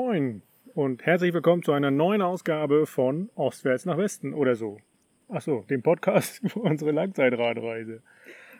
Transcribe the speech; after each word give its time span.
Moin 0.00 0.42
und 0.76 1.04
herzlich 1.06 1.34
willkommen 1.34 1.64
zu 1.64 1.72
einer 1.72 1.90
neuen 1.90 2.22
Ausgabe 2.22 2.86
von 2.86 3.30
Ostwärts 3.34 3.84
nach 3.84 3.98
Westen 3.98 4.32
oder 4.32 4.54
so. 4.54 4.78
Achso, 5.28 5.64
dem 5.68 5.82
Podcast 5.82 6.40
für 6.46 6.60
unsere 6.60 6.92
Langzeitradreise. 6.92 8.00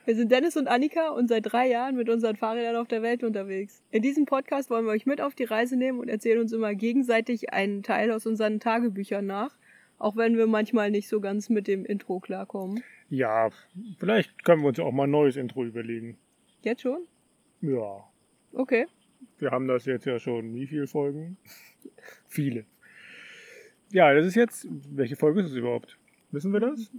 Wir 0.04 0.16
sind 0.16 0.32
Dennis 0.32 0.57
und 0.57 0.66
Annika 0.66 1.11
und 1.11 1.29
seit 1.29 1.53
drei 1.53 1.68
Jahren 1.68 1.95
mit 1.95 2.09
unseren 2.09 2.35
Fahrrädern 2.35 2.75
auf 2.75 2.89
der 2.89 3.03
Welt 3.03 3.22
unterwegs. 3.22 3.85
In 3.93 4.03
diesem 4.03 4.27
Podcast 4.27 4.68
wollen 4.68 4.85
wir 4.85 4.90
euch 4.90 5.07
mit 5.07 5.21
auf 5.21 5.36
die 5.36 5.45
Reise 5.45 5.77
nehmen 5.77 6.00
und 6.00 6.09
erzählen 6.09 6.40
uns 6.40 6.53
immer 6.53 6.75
gegenseitig 6.75 7.52
einen 7.52 7.84
Teil 7.84 8.11
aus 8.11 8.27
unseren 8.27 8.59
Tagebüchern 8.59 9.25
nach, 9.25 9.57
auch 10.00 10.16
wenn 10.16 10.36
wir 10.36 10.49
manchmal 10.49 10.91
nicht 10.91 11.08
so 11.08 11.21
ganz 11.21 11.50
mit 11.50 11.68
dem 11.68 11.85
Intro 11.85 12.18
klarkommen. 12.18 12.82
Ja, 13.11 13.50
vielleicht 14.00 14.44
können 14.44 14.63
wir 14.63 14.71
uns 14.71 14.79
ja 14.79 14.82
auch 14.82 14.91
mal 14.91 15.05
ein 15.05 15.13
neues 15.13 15.36
Intro 15.36 15.63
überlegen. 15.63 16.18
Jetzt 16.63 16.82
schon? 16.82 17.07
Ja, 17.61 18.08
Okay. 18.52 18.86
Wir 19.39 19.50
haben 19.50 19.68
das 19.68 19.85
jetzt 19.85 20.04
ja 20.07 20.18
schon. 20.18 20.54
Wie 20.54 20.67
viele 20.67 20.86
Folgen? 20.86 21.36
Viele. 22.27 22.64
Ja, 23.93 24.13
das 24.14 24.27
ist 24.27 24.35
jetzt. 24.35 24.67
Welche 24.91 25.17
Folge 25.17 25.41
ist 25.41 25.50
es 25.50 25.57
überhaupt? 25.57 25.99
Wissen 26.31 26.53
wir 26.53 26.61
das? 26.61 26.91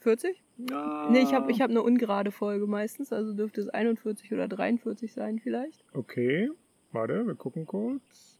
40? 0.00 0.42
Ja. 0.70 1.08
Nee, 1.10 1.20
ich 1.22 1.32
habe 1.34 1.50
ich 1.50 1.60
hab 1.60 1.70
eine 1.70 1.82
ungerade 1.82 2.30
Folge 2.30 2.66
meistens, 2.66 3.12
also 3.12 3.34
dürfte 3.34 3.60
es 3.60 3.68
41 3.68 4.32
oder 4.32 4.48
43 4.48 5.12
sein 5.12 5.38
vielleicht. 5.38 5.84
Okay, 5.92 6.50
warte, 6.92 7.26
wir 7.26 7.34
gucken 7.34 7.66
kurz. 7.66 8.38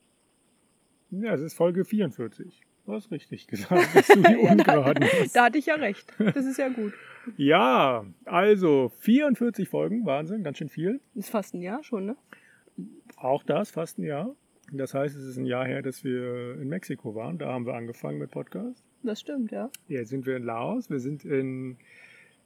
Ja, 1.10 1.34
es 1.34 1.40
ist 1.40 1.54
Folge 1.54 1.84
44. 1.84 2.62
Du 2.86 2.92
hast 2.92 3.10
richtig 3.10 3.46
gesagt, 3.46 3.94
dass 3.96 4.08
du 4.08 4.16
die 4.22 4.22
Ja, 4.42 4.42
da, 4.44 4.52
Ungeraden 4.52 5.04
hast. 5.04 5.34
da 5.36 5.44
hatte 5.44 5.58
ich 5.58 5.66
ja 5.66 5.76
recht. 5.76 6.12
Das 6.18 6.44
ist 6.44 6.58
ja 6.58 6.68
gut. 6.68 6.92
Ja, 7.38 8.04
also 8.26 8.90
44 8.98 9.68
Folgen, 9.68 10.04
Wahnsinn, 10.04 10.42
ganz 10.44 10.58
schön 10.58 10.68
viel. 10.68 11.00
Ist 11.14 11.30
fast 11.30 11.54
ein 11.54 11.62
Jahr 11.62 11.82
schon, 11.82 12.04
ne? 12.04 12.16
Auch 13.24 13.42
das 13.42 13.70
fast 13.70 13.98
ein 13.98 14.02
Jahr. 14.02 14.36
Das 14.70 14.92
heißt, 14.92 15.16
es 15.16 15.24
ist 15.24 15.38
ein 15.38 15.46
Jahr 15.46 15.64
her, 15.64 15.80
dass 15.80 16.04
wir 16.04 16.60
in 16.60 16.68
Mexiko 16.68 17.14
waren. 17.14 17.38
Da 17.38 17.50
haben 17.50 17.64
wir 17.64 17.72
angefangen 17.72 18.18
mit 18.18 18.30
Podcast. 18.30 18.84
Das 19.02 19.20
stimmt, 19.20 19.50
ja. 19.50 19.70
Jetzt 19.88 20.10
sind 20.10 20.26
wir 20.26 20.36
in 20.36 20.44
Laos. 20.44 20.90
Wir 20.90 21.00
sind 21.00 21.24
in 21.24 21.78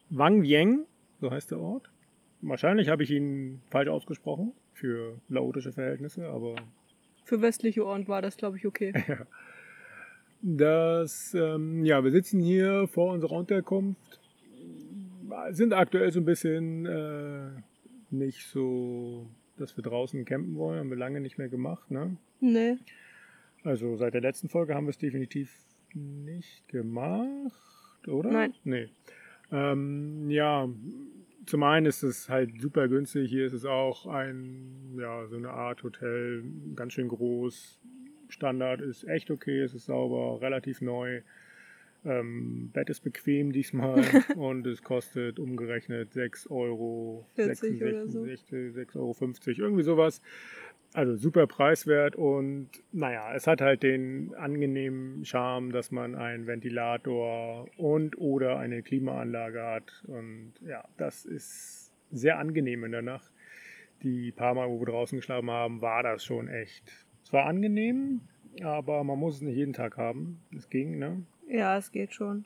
Wang 0.08 0.42
Vieng, 0.44 0.84
so 1.20 1.32
heißt 1.32 1.50
der 1.50 1.58
Ort. 1.58 1.90
Wahrscheinlich 2.42 2.90
habe 2.90 3.02
ich 3.02 3.10
ihn 3.10 3.60
falsch 3.70 3.88
ausgesprochen 3.88 4.52
für 4.72 5.20
laotische 5.28 5.72
Verhältnisse, 5.72 6.28
aber 6.28 6.54
Für 7.24 7.42
westliche 7.42 7.84
Ohren 7.84 8.06
war 8.06 8.22
das, 8.22 8.36
glaube 8.36 8.56
ich, 8.56 8.64
okay. 8.64 8.92
Das, 10.40 11.34
ähm, 11.34 11.84
ja, 11.84 12.04
wir 12.04 12.12
sitzen 12.12 12.38
hier 12.38 12.86
vor 12.86 13.12
unserer 13.12 13.32
Unterkunft, 13.32 14.20
sind 15.50 15.72
aktuell 15.72 16.12
so 16.12 16.20
ein 16.20 16.24
bisschen 16.24 16.86
äh, 16.86 17.50
nicht 18.10 18.46
so, 18.46 19.26
dass 19.60 19.76
wir 19.76 19.82
draußen 19.82 20.24
campen 20.24 20.56
wollen, 20.56 20.80
haben 20.80 20.90
wir 20.90 20.96
lange 20.96 21.20
nicht 21.20 21.38
mehr 21.38 21.48
gemacht, 21.48 21.90
ne? 21.90 22.16
Nee. 22.40 22.76
Also 23.64 23.96
seit 23.96 24.14
der 24.14 24.20
letzten 24.20 24.48
Folge 24.48 24.74
haben 24.74 24.86
wir 24.86 24.90
es 24.90 24.98
definitiv 24.98 25.52
nicht 25.94 26.68
gemacht, 26.68 28.06
oder? 28.08 28.30
Nein. 28.30 28.54
Nee. 28.64 28.88
Ähm, 29.50 30.30
ja, 30.30 30.68
zum 31.46 31.62
einen 31.62 31.86
ist 31.86 32.02
es 32.02 32.28
halt 32.28 32.60
super 32.60 32.88
günstig. 32.88 33.30
Hier 33.30 33.46
ist 33.46 33.54
es 33.54 33.64
auch 33.64 34.06
ein, 34.06 34.96
ja, 34.98 35.26
so 35.26 35.36
eine 35.36 35.50
Art 35.50 35.82
Hotel, 35.82 36.44
ganz 36.76 36.92
schön 36.92 37.08
groß. 37.08 37.80
Standard 38.28 38.82
ist 38.82 39.04
echt 39.04 39.30
okay, 39.30 39.60
es 39.60 39.74
ist 39.74 39.86
sauber, 39.86 40.40
relativ 40.42 40.82
neu. 40.82 41.22
Ähm, 42.08 42.70
Bett 42.72 42.88
ist 42.88 43.00
bequem 43.00 43.52
diesmal 43.52 44.02
und 44.36 44.66
es 44.66 44.82
kostet 44.82 45.38
umgerechnet 45.38 46.12
6 46.14 46.50
Euro, 46.50 47.26
40 47.34 47.82
oder 47.82 48.08
so. 48.08 48.22
6,50 48.22 48.96
Euro, 48.96 49.14
irgendwie 49.58 49.82
sowas. 49.82 50.22
Also 50.94 51.16
super 51.16 51.46
preiswert 51.46 52.16
und 52.16 52.70
naja, 52.92 53.34
es 53.34 53.46
hat 53.46 53.60
halt 53.60 53.82
den 53.82 54.34
angenehmen 54.34 55.22
Charme, 55.26 55.70
dass 55.70 55.90
man 55.90 56.14
einen 56.14 56.46
Ventilator 56.46 57.68
und 57.76 58.16
oder 58.16 58.58
eine 58.58 58.82
Klimaanlage 58.82 59.62
hat. 59.62 60.02
Und 60.06 60.54
ja, 60.66 60.88
das 60.96 61.26
ist 61.26 61.92
sehr 62.10 62.38
angenehm 62.38 62.84
in 62.84 62.92
der 62.92 63.02
Nacht. 63.02 63.30
Die 64.02 64.32
paar 64.32 64.54
Mal, 64.54 64.70
wo 64.70 64.80
wir 64.80 64.86
draußen 64.86 65.18
geschlafen 65.18 65.50
haben, 65.50 65.82
war 65.82 66.02
das 66.02 66.24
schon 66.24 66.48
echt. 66.48 67.06
Es 67.22 67.34
war 67.34 67.44
angenehm, 67.44 68.22
aber 68.62 69.04
man 69.04 69.18
muss 69.18 69.36
es 69.36 69.42
nicht 69.42 69.56
jeden 69.56 69.74
Tag 69.74 69.98
haben. 69.98 70.40
Es 70.56 70.70
ging, 70.70 70.98
ne? 70.98 71.22
Ja, 71.48 71.76
es 71.78 71.92
geht 71.92 72.14
schon. 72.14 72.44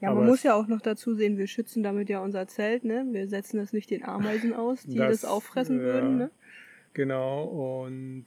Ja, 0.00 0.10
Aber 0.10 0.20
man 0.20 0.28
muss 0.30 0.42
ja 0.42 0.54
auch 0.54 0.66
noch 0.66 0.80
dazu 0.80 1.14
sehen, 1.14 1.38
wir 1.38 1.46
schützen 1.46 1.82
damit 1.82 2.08
ja 2.08 2.20
unser 2.20 2.46
Zelt, 2.46 2.84
ne? 2.84 3.06
Wir 3.10 3.28
setzen 3.28 3.58
das 3.58 3.72
nicht 3.72 3.90
den 3.90 4.04
Ameisen 4.04 4.52
aus, 4.52 4.82
die 4.84 4.98
das, 4.98 5.20
Das, 5.22 5.24
auffressen 5.24 5.78
ja. 5.78 5.84
würden, 5.84 6.16
ne? 6.18 6.30
Genau, 6.94 7.44
und 7.86 8.24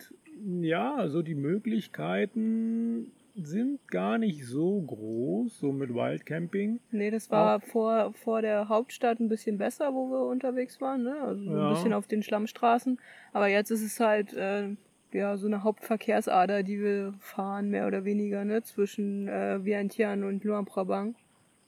ja, 0.62 1.08
so 1.10 1.22
die 1.22 1.36
Möglichkeiten 1.36 3.12
sind 3.36 3.80
gar 3.88 4.18
nicht 4.18 4.46
so 4.46 4.82
groß, 4.82 5.60
so 5.60 5.72
mit 5.72 5.94
Wildcamping. 5.94 6.80
Nee, 6.92 7.12
das 7.12 7.30
war 7.30 7.60
vor, 7.60 8.14
vor 8.14 8.42
der 8.42 8.68
Hauptstadt 8.68 9.20
ein 9.20 9.30
bisschen 9.30 9.58
besser, 9.60 9.94
wo 9.94 10.10
wir 10.10 10.22
unterwegs 10.22 10.82
waren, 10.82 11.04
ne? 11.04 11.22
Also 11.22 11.44
so 11.44 11.52
Ja. 11.52 11.68
ein 11.68 11.74
bisschen 11.74 11.94
auf 11.94 12.08
den 12.08 12.24
Schlammstraßen. 12.24 13.00
Aber 13.34 13.48
jetzt 13.48 13.70
ist 13.70 13.84
es 13.84 14.00
halt, 14.00 14.34
äh, 14.34 14.70
ja, 15.14 15.38
so 15.38 15.48
eine 15.48 15.64
Hauptverkehrsader, 15.64 16.64
die 16.64 16.80
wir 16.82 17.14
fahren, 17.20 17.70
mehr 17.70 17.88
oder 17.88 18.04
weniger, 18.06 18.44
ne? 18.46 18.62
Zwischen 18.64 19.28
äh, 19.28 19.64
Vientiane 19.64 20.26
und 20.28 20.44
Luang 20.44 20.66
Prabang. 20.66 21.16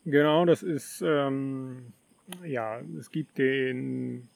Genau, 0.05 0.45
das 0.45 0.63
ist, 0.63 1.01
ähm, 1.05 1.93
ja, 2.43 2.79
es 2.97 3.11
gibt 3.11 3.37
den 3.37 4.27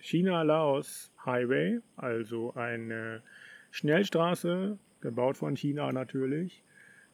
China-Laos 0.00 1.12
Highway, 1.24 1.78
also 1.96 2.52
eine 2.54 3.22
Schnellstraße, 3.70 4.78
gebaut 5.00 5.36
von 5.36 5.56
China 5.56 5.92
natürlich, 5.92 6.62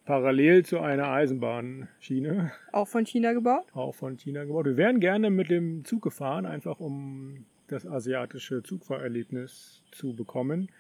parallel 0.05 0.65
zu 0.65 0.81
einer 0.81 1.09
Eisenbahnschiene, 1.11 2.51
Auch 2.73 2.89
von 2.89 3.05
China 3.07 3.33
gebaut. 3.33 3.67
auch 3.75 3.95
von 3.95 4.17
China 4.17 4.45
gebaut. 4.45 4.67
Wir 4.67 4.77
wären 4.77 5.01
gerne 5.01 5.31
mit 5.31 5.51
dem 5.51 5.85
Zug 5.85 6.03
gefahren, 6.03 6.47
einfach 6.47 6.81
um 6.81 7.45
das 7.69 7.87
asiatische 7.87 8.63
Zugfahrerlebnis 8.63 9.83
zu 9.93 10.15
bekommen. 10.15 10.71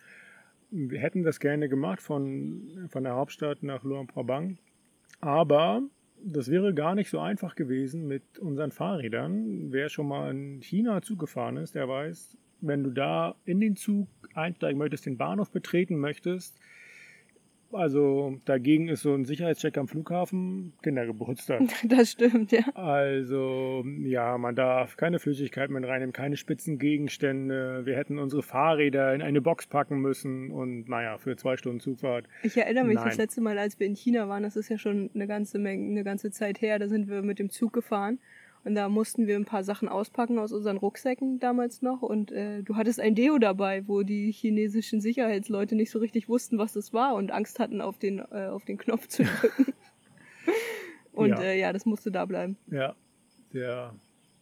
Wir 0.71 1.01
hätten 1.01 1.23
das 1.23 1.41
gerne 1.41 1.69
gemacht 1.69 2.03
von, 2.03 2.89
von 2.89 3.05
der 3.05 3.15
Hauptstadt 3.15 3.62
nach 3.62 3.84
Luang 3.84 4.06
Prabang, 4.06 4.59
aber 5.21 5.83
das 6.23 6.51
wäre 6.51 6.75
gar 6.75 6.95
nicht 6.95 7.11
so 7.11 7.19
einfach 7.19 7.55
gewesen 7.55 8.06
mit 8.06 8.39
unseren 8.39 8.73
Fahrrädern. 8.73 9.73
Wer 9.73 9.89
schon 9.89 10.09
mal 10.09 10.31
in 10.31 10.61
China 10.62 11.01
Zug 11.01 11.21
gefahren 11.21 11.56
ist, 11.56 11.75
der 11.75 11.89
weiß, 11.89 12.37
wenn 12.61 12.84
du 12.84 12.91
da 12.91 13.37
in 13.45 13.61
den 13.61 13.77
Zug 13.77 14.09
einsteigen 14.34 14.79
möchtest, 14.79 15.06
den 15.06 15.17
Bahnhof 15.17 15.51
betreten 15.51 15.99
möchtest, 15.99 16.59
also 17.73 18.39
dagegen 18.45 18.89
ist 18.89 19.03
so 19.03 19.15
ein 19.15 19.25
Sicherheitscheck 19.25 19.77
am 19.79 19.89
Flughafen 19.89 20.73
Kindergeburtstag. 20.83 21.62
Das 21.84 22.12
stimmt, 22.12 22.53
ja. 22.53 22.62
Also, 22.75 23.84
ja, 24.03 24.37
man 24.39 24.55
darf 24.55 24.97
keine 24.97 25.19
Flüssigkeit 25.19 25.71
mit 25.71 25.84
reinnehmen, 25.84 26.12
keine 26.12 26.37
spitzen 26.37 26.79
Gegenstände. 26.79 27.83
Wir 27.84 27.97
hätten 27.97 28.19
unsere 28.19 28.43
Fahrräder 28.43 29.15
in 29.15 29.23
eine 29.23 29.41
Box 29.41 29.67
packen 29.67 30.01
müssen 30.01 30.51
und 30.51 30.89
naja, 30.89 31.19
für 31.19 31.37
zwei 31.37 31.56
Stunden 31.56 31.81
Zugfahrt. 31.81 32.27
Ich 32.43 32.56
erinnere 32.56 32.84
mich 32.84 32.97
Nein. 32.97 33.06
das 33.06 33.17
letzte 33.17 33.41
Mal, 33.41 33.59
als 33.59 33.79
wir 33.79 33.87
in 33.87 33.95
China 33.95 34.29
waren, 34.29 34.43
das 34.43 34.56
ist 34.56 34.69
ja 34.69 34.79
schon 34.79 35.11
eine 35.15 35.27
ganze 35.27 35.59
Menge, 35.59 35.91
eine 35.91 36.05
ganze 36.05 36.31
Zeit 36.31 36.61
her, 36.61 36.79
da 36.79 36.89
sind 36.89 37.09
wir 37.09 37.23
mit 37.23 37.39
dem 37.39 37.50
Zug 37.50 37.73
gefahren 37.73 38.19
und 38.64 38.74
da 38.74 38.88
mussten 38.88 39.26
wir 39.26 39.36
ein 39.36 39.44
paar 39.44 39.64
Sachen 39.64 39.88
auspacken 39.88 40.38
aus 40.38 40.52
unseren 40.52 40.76
Rucksäcken 40.76 41.38
damals 41.38 41.82
noch 41.82 42.02
und 42.02 42.32
äh, 42.32 42.62
du 42.62 42.76
hattest 42.76 43.00
ein 43.00 43.14
Deo 43.14 43.38
dabei, 43.38 43.86
wo 43.86 44.02
die 44.02 44.32
chinesischen 44.32 45.00
Sicherheitsleute 45.00 45.74
nicht 45.74 45.91
so 45.91 45.98
richtig 45.98 46.28
wussten, 46.28 46.58
was 46.58 46.72
das 46.72 46.92
war 46.92 47.14
und 47.14 47.30
Angst 47.30 47.58
hatten, 47.58 47.80
auf 47.80 47.98
den, 47.98 48.19
äh, 48.19 48.46
auf 48.46 48.64
den 48.64 48.78
Knopf 48.78 49.06
zu 49.08 49.24
drücken. 49.40 49.72
und 51.12 51.31
Ja. 51.31 51.40
Äh, 51.40 51.60
ja, 51.60 51.72
das 51.72 51.87
musste 51.87 52.10
da 52.10 52.25
bleiben. 52.25 52.56
Ja, 52.70 52.94
der, 53.52 53.94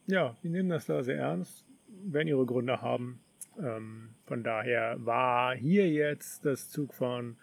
ja, 0.06 0.36
die 0.42 0.48
nehmen 0.48 0.68
das 0.68 0.86
da 0.86 1.02
sehr 1.02 1.18
ernst, 1.18 1.64
werden 2.04 2.28
ihre 2.28 2.46
Gründe 2.46 2.80
haben. 2.80 3.20
Ähm, 3.58 4.10
von 4.26 4.42
daher 4.42 4.96
war 4.98 5.54
hier 5.54 5.88
jetzt 5.90 6.44
das 6.44 6.70
Zugfahren 6.70 7.36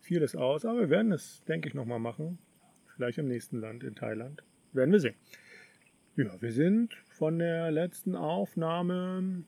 vieles 0.00 0.36
aus, 0.36 0.64
aber 0.64 0.80
wir 0.80 0.90
werden 0.90 1.12
es, 1.12 1.42
denke 1.44 1.68
ich, 1.68 1.74
nochmal 1.74 1.98
machen. 1.98 2.38
Vielleicht 2.94 3.18
im 3.18 3.28
nächsten 3.28 3.58
Land, 3.58 3.82
in 3.82 3.94
Thailand. 3.94 4.42
Werden 4.72 4.92
wir 4.92 5.00
sehen. 5.00 5.14
Ja, 6.16 6.40
wir 6.40 6.52
sind 6.52 6.94
von 7.08 7.40
der 7.40 7.72
letzten 7.72 8.14
Aufnahme 8.14 9.42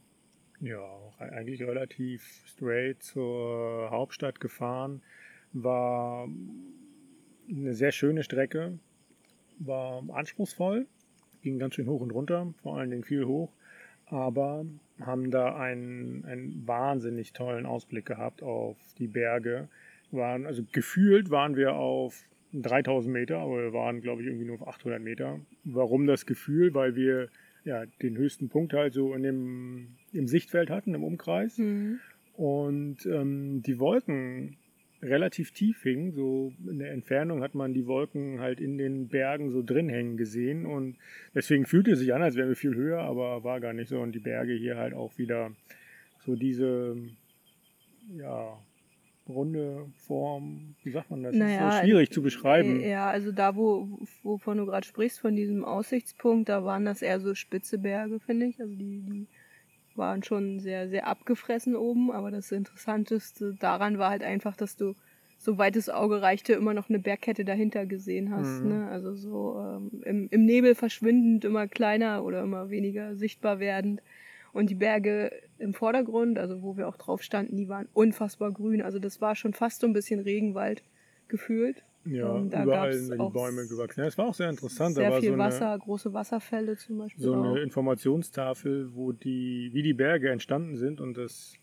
ja 0.61 0.83
eigentlich 1.21 1.63
relativ 1.63 2.43
straight 2.45 3.01
zur 3.05 3.89
Hauptstadt 3.93 4.41
gefahren. 4.41 5.01
War 5.53 6.29
eine 7.49 7.73
sehr 7.73 7.93
schöne 7.93 8.25
Strecke, 8.25 8.81
war 9.61 10.03
anspruchsvoll, 10.13 10.89
ging 11.41 11.61
ganz 11.61 11.77
schön 11.77 11.87
hoch 11.87 12.01
und 12.01 12.11
runter, 12.11 12.53
vor 12.65 12.77
allen 12.79 12.91
Dingen 12.91 13.05
viel 13.05 13.27
hoch, 13.27 13.53
aber 14.07 14.67
haben 15.01 15.31
da 15.31 15.55
einen, 15.55 16.25
einen 16.25 16.67
wahnsinnig 16.67 17.33
tollen 17.33 17.65
Ausblick 17.65 18.07
gehabt 18.07 18.43
auf 18.43 18.77
die 18.99 19.07
Berge. 19.07 19.69
Waren, 20.11 20.47
also 20.47 20.65
gefühlt 20.73 21.31
waren 21.31 21.55
wir 21.55 21.75
auf 21.75 22.25
3000 22.63 23.13
Meter, 23.13 23.39
aber 23.39 23.63
wir 23.63 23.73
waren, 23.73 24.01
glaube 24.01 24.23
ich, 24.23 24.29
irgendwie 24.29 24.47
nur 24.47 24.61
auf 24.61 24.69
800 24.69 25.01
Meter. 25.01 25.41
Warum 25.65 26.07
das 26.07 26.27
Gefühl? 26.27 26.75
Weil 26.75 26.97
wir 26.97 27.29
ja, 27.65 27.85
den 28.01 28.17
höchsten 28.17 28.49
Punkt 28.49 28.73
halt 28.73 28.95
so 28.95 29.15
in 29.15 29.23
dem, 29.23 29.89
im 30.13 30.29
Sichtfeld 30.29 30.71
hatten, 30.71 30.95
im 30.95 31.05
Umkreis. 31.05 31.59
Mhm. 31.59 31.99
Und 32.35 33.07
ähm, 33.07 33.63
die 33.63 33.79
Wolken 33.79 34.57
relativ 35.03 35.53
tief 35.53 35.83
hing. 35.83 36.13
So 36.13 36.53
in 36.69 36.79
der 36.79 36.93
Entfernung 36.93 37.43
hat 37.43 37.55
man 37.55 37.75
die 37.75 37.87
Wolken 37.87 38.41
halt 38.41 38.61
in 38.61 38.79
den 38.79 39.09
Bergen 39.09 39.51
so 39.51 39.63
drin 39.63 39.89
hängen 39.89 40.17
gesehen 40.17 40.67
und 40.67 40.97
deswegen 41.35 41.67
fühlte 41.67 41.93
es 41.93 41.99
sich 41.99 42.15
an, 42.15 42.23
als 42.23 42.37
wären 42.37 42.49
wir 42.49 42.57
viel 42.57 42.75
höher, 42.75 43.01
aber 43.01 43.45
war 43.45 43.61
gar 43.61 43.73
nicht 43.73 43.89
so. 43.89 44.01
Und 44.01 44.13
die 44.13 44.21
Berge 44.21 44.55
hier 44.55 44.77
halt 44.77 44.95
auch 44.95 45.17
wieder 45.19 45.53
so 46.19 46.35
diese, 46.35 46.97
ja, 48.17 48.59
runde 49.29 49.87
Form, 50.07 50.75
wie 50.83 50.91
sagt 50.91 51.11
man 51.11 51.23
das? 51.23 51.35
Naja, 51.35 51.69
ist 51.69 51.75
so 51.77 51.83
schwierig 51.83 52.11
zu 52.11 52.23
beschreiben. 52.23 52.81
Äh, 52.81 52.91
Ja, 52.91 53.09
also 53.11 53.33
da, 53.33 53.57
wo, 53.57 53.89
wovon 54.23 54.59
du 54.59 54.67
gerade 54.67 54.87
sprichst, 54.87 55.21
von 55.21 55.35
diesem 55.35 55.65
Aussichtspunkt, 55.65 56.49
da 56.49 56.65
waren 56.65 56.85
das 56.85 57.03
eher 57.03 57.21
so 57.21 57.35
spitze 57.35 57.79
Berge, 57.79 58.21
finde 58.21 58.47
ich. 58.47 58.61
Also 58.61 58.75
die, 58.75 59.01
die 59.01 59.27
waren 59.97 60.23
schon 60.23 60.61
sehr, 60.61 60.89
sehr 60.89 61.07
abgefressen 61.07 61.75
oben, 61.75 62.11
aber 62.13 62.31
das 62.31 62.53
Interessanteste 62.53 63.55
daran 63.59 63.99
war 63.99 64.11
halt 64.11 64.23
einfach, 64.23 64.57
dass 64.57 64.77
du, 64.77 64.95
soweit 65.39 65.77
das 65.77 65.89
Auge 65.89 66.23
reichte, 66.23 66.53
immer 66.53 66.75
noch 66.75 66.89
eine 66.89 66.99
Bergkette 66.99 67.45
dahinter 67.45 67.87
gesehen 67.87 68.31
hast. 68.31 68.63
Mhm. 68.63 68.69
Ne? 68.69 68.89
Also 68.89 69.15
so 69.15 69.59
ähm, 69.59 70.03
im, 70.05 70.29
im 70.31 70.45
Nebel 70.45 70.75
verschwindend, 70.75 71.45
immer 71.45 71.67
kleiner 71.67 72.25
oder 72.25 72.43
immer 72.43 72.71
weniger 72.71 73.17
sichtbar 73.17 73.59
werdend. 73.59 74.03
Und 74.57 74.71
die 74.71 74.75
Berge 74.75 75.31
im 75.59 75.75
Vordergrund, 75.75 76.39
also 76.39 76.63
wo 76.63 76.79
wir 76.79 76.89
auch 76.89 76.97
drauf 76.97 77.23
standen, 77.23 77.57
die 77.57 77.69
waren 77.69 77.89
unfassbar 77.93 78.53
grün. 78.53 78.81
Also 78.81 78.99
das 78.99 79.21
war 79.21 79.35
schon 79.35 79.53
fast 79.53 79.83
so 79.83 79.87
ein 79.87 79.93
bisschen 79.93 80.19
Regenwald 80.21 80.83
gefühlt. 81.29 81.85
Ja, 82.07 82.37
Ähm, 82.37 82.49
da 82.49 82.63
überall 82.63 82.95
sind 82.95 83.15
die 83.17 83.21
auch 83.21 83.33
Bäume 83.33 83.67
gewachsen. 83.67 84.01
Ja, 84.01 84.07
es 84.07 84.17
war 84.17 84.27
auch 84.27 84.35
sehr 84.35 84.49
interessant. 84.49 84.97
da 84.97 85.03
Sehr 85.03 85.11
war 85.11 85.21
viel 85.21 85.29
so 85.29 85.35
eine, 85.35 85.43
Wasser, 85.43 85.79
große 85.79 86.13
Wasserfälle 86.15 86.77
zum 86.79 86.97
Beispiel. 86.99 87.23
so 87.23 87.35
auch. 87.35 87.45
eine 87.45 87.61
Informationstafel, 87.61 88.95
wo 88.95 89.13
die, 89.13 89.71
wie 89.75 89.83
die 89.83 89.93
Berge 89.93 90.31
entstanden 90.31 90.77
sind 90.77 91.03
und 91.03 91.19
das 91.19 91.55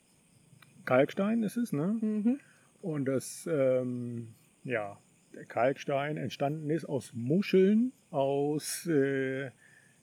Kalkstein 0.86 1.42
ist 1.42 1.58
es, 1.58 1.74
ne? 1.74 1.98
Mhm. 2.00 2.40
Und 2.82 3.06
das, 3.06 3.50
ähm, 3.52 4.36
ja, 4.64 5.00
der 5.34 5.46
Kalkstein 5.46 6.18
entstanden 6.18 6.70
ist 6.70 6.86
aus 6.86 7.12
Muscheln, 7.16 7.92
aus, 8.12 8.86
äh, 8.86 9.50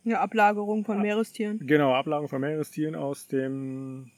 Ja, 0.04 0.20
Ablagerung 0.20 0.84
von 0.84 0.98
Ah. 0.98 1.02
Meerestieren. 1.02 1.66
genau, 1.66 1.92
Ablagen 1.94 2.28
von 2.28 2.40
Meerestieren 2.40 2.94
aus 2.94 3.26
dem, 3.28 4.10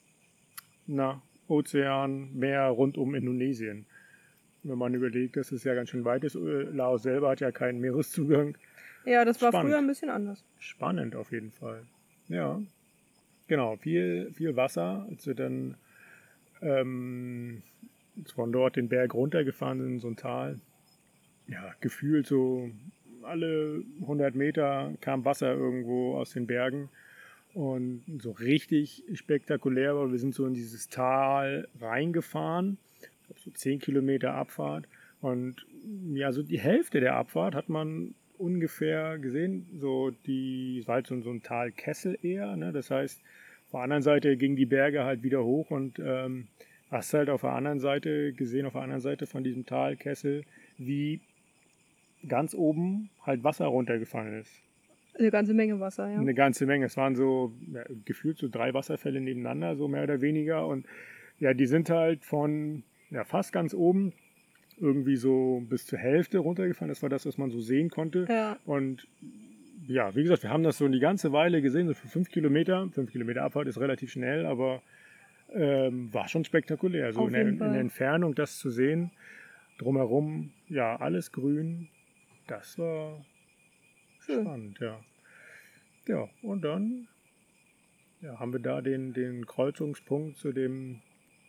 na, 0.87 1.21
Ozean, 1.47 2.33
Meer 2.33 2.67
rund 2.67 2.97
um 2.97 3.15
Indonesien. 3.15 3.85
Wenn 4.63 4.77
man 4.77 4.93
überlegt, 4.93 5.35
dass 5.35 5.51
es 5.51 5.65
ja 5.65 5.73
ganz 5.73 5.89
schön 5.89 6.05
weit 6.05 6.23
ist, 6.23 6.35
äh, 6.35 6.39
Laos 6.39 7.03
selber 7.03 7.29
hat 7.31 7.41
ja 7.41 7.51
keinen 7.51 7.79
Meereszugang. 7.81 8.57
Ja, 9.05 9.25
das 9.25 9.41
war 9.41 9.49
Spannend. 9.51 9.69
früher 9.71 9.77
ein 9.79 9.87
bisschen 9.87 10.09
anders. 10.09 10.45
Spannend 10.57 11.15
auf 11.17 11.31
jeden 11.33 11.51
Fall. 11.51 11.85
Ja, 12.29 12.61
genau, 13.47 13.75
viel, 13.75 14.31
viel 14.33 14.55
Wasser. 14.55 15.05
Als 15.09 15.27
wir 15.27 15.35
dann 15.35 15.75
ähm, 16.61 17.61
von 18.33 18.53
dort 18.53 18.77
den 18.77 18.87
Berg 18.87 19.13
runtergefahren 19.13 19.79
sind, 19.81 19.93
in 19.95 19.99
so 19.99 20.07
ein 20.07 20.15
Tal, 20.15 20.61
ja, 21.47 21.73
gefühlt 21.81 22.25
so 22.25 22.69
alle 23.25 23.83
100 24.01 24.35
Meter 24.35 24.93
kam 25.01 25.25
Wasser 25.25 25.53
irgendwo 25.53 26.15
aus 26.15 26.31
den 26.31 26.47
Bergen. 26.47 26.89
Und 27.53 28.03
so 28.19 28.31
richtig 28.31 29.03
spektakulär 29.13 29.95
war, 29.95 30.11
wir 30.11 30.17
sind 30.17 30.33
so 30.33 30.45
in 30.45 30.55
dieses 30.55 30.89
Tal 30.89 31.67
reingefahren, 31.79 32.77
so 33.35 33.51
10 33.51 33.79
Kilometer 33.79 34.33
Abfahrt. 34.33 34.87
Und 35.21 35.65
ja, 36.13 36.31
so 36.31 36.41
die 36.41 36.59
Hälfte 36.59 36.99
der 36.99 37.15
Abfahrt 37.15 37.53
hat 37.55 37.69
man 37.69 38.15
ungefähr 38.37 39.19
gesehen, 39.19 39.67
so 39.79 40.11
die, 40.25 40.79
es 40.79 40.87
war 40.87 40.95
halt 40.95 41.07
so, 41.07 41.19
so 41.21 41.29
ein 41.29 41.43
Talkessel 41.43 42.17
eher, 42.21 42.55
ne? 42.55 42.71
das 42.71 42.91
heißt, 42.91 43.21
auf 43.65 43.71
der 43.71 43.81
anderen 43.81 44.03
Seite 44.03 44.35
gingen 44.37 44.55
die 44.55 44.65
Berge 44.65 45.03
halt 45.03 45.23
wieder 45.23 45.43
hoch 45.43 45.71
und 45.71 45.99
ähm, 45.99 46.47
hast 46.91 47.13
halt 47.13 47.29
auf 47.29 47.41
der 47.41 47.53
anderen 47.53 47.79
Seite 47.79 48.33
gesehen, 48.33 48.65
auf 48.65 48.73
der 48.73 48.81
anderen 48.81 49.01
Seite 49.01 49.25
von 49.25 49.43
diesem 49.43 49.65
Talkessel, 49.65 50.43
wie 50.77 51.21
ganz 52.27 52.53
oben 52.53 53.09
halt 53.21 53.43
Wasser 53.43 53.65
runtergefallen 53.65 54.39
ist. 54.39 54.51
Eine 55.17 55.29
ganze 55.29 55.53
Menge 55.53 55.79
Wasser, 55.79 56.09
ja. 56.09 56.19
Eine 56.19 56.33
ganze 56.33 56.65
Menge. 56.65 56.85
Es 56.85 56.97
waren 56.97 57.15
so 57.15 57.53
ja, 57.71 57.83
gefühlt 58.05 58.37
so 58.37 58.47
drei 58.47 58.73
Wasserfälle 58.73 59.21
nebeneinander, 59.21 59.75
so 59.75 59.87
mehr 59.87 60.03
oder 60.03 60.21
weniger. 60.21 60.65
Und 60.67 60.87
ja, 61.39 61.53
die 61.53 61.67
sind 61.67 61.89
halt 61.89 62.23
von 62.25 62.83
ja, 63.11 63.23
fast 63.23 63.53
ganz 63.53 63.73
oben 63.73 64.13
irgendwie 64.79 65.15
so 65.15 65.63
bis 65.69 65.85
zur 65.85 65.99
Hälfte 65.99 66.39
runtergefallen. 66.39 66.89
Das 66.89 67.03
war 67.03 67.09
das, 67.09 67.25
was 67.27 67.37
man 67.37 67.51
so 67.51 67.59
sehen 67.59 67.89
konnte. 67.89 68.25
Ja. 68.27 68.57
Und 68.65 69.07
ja, 69.87 70.15
wie 70.15 70.23
gesagt, 70.23 70.43
wir 70.43 70.49
haben 70.49 70.63
das 70.63 70.79
so 70.79 70.85
eine 70.85 70.99
ganze 70.99 71.31
Weile 71.31 71.61
gesehen, 71.61 71.87
so 71.87 71.93
für 71.93 72.07
fünf 72.07 72.29
Kilometer. 72.29 72.89
Fünf 72.91 73.11
Kilometer 73.11 73.43
Abfahrt 73.43 73.67
ist 73.67 73.79
relativ 73.79 74.11
schnell, 74.11 74.45
aber 74.45 74.81
ähm, 75.53 76.11
war 76.11 76.27
schon 76.27 76.43
spektakulär. 76.43 77.13
So 77.13 77.27
in 77.27 77.33
der, 77.33 77.47
in 77.47 77.59
der 77.59 77.75
Entfernung 77.75 78.33
das 78.33 78.57
zu 78.57 78.71
sehen, 78.71 79.11
drumherum, 79.77 80.51
ja, 80.69 80.95
alles 80.95 81.31
grün. 81.31 81.89
Das 82.47 82.77
war 82.77 83.23
Schön. 84.19 84.41
spannend, 84.41 84.79
ja. 84.79 84.99
Ja, 86.07 86.29
und 86.41 86.61
dann 86.63 87.07
ja, 88.21 88.39
haben 88.39 88.53
wir 88.53 88.59
da 88.59 88.81
den, 88.81 89.13
den 89.13 89.45
Kreuzungspunkt 89.45 90.37
zu 90.37 90.51
dem 90.51 91.01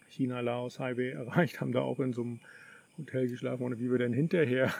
China-Laos-Highway 0.08 1.10
erreicht, 1.12 1.60
haben 1.60 1.72
da 1.72 1.80
auch 1.80 1.98
in 2.00 2.12
so 2.12 2.22
einem 2.22 2.40
Hotel 2.98 3.28
geschlafen 3.28 3.64
und 3.64 3.78
wie 3.80 3.90
wir 3.90 3.98
dann 3.98 4.12
hinterher 4.12 4.72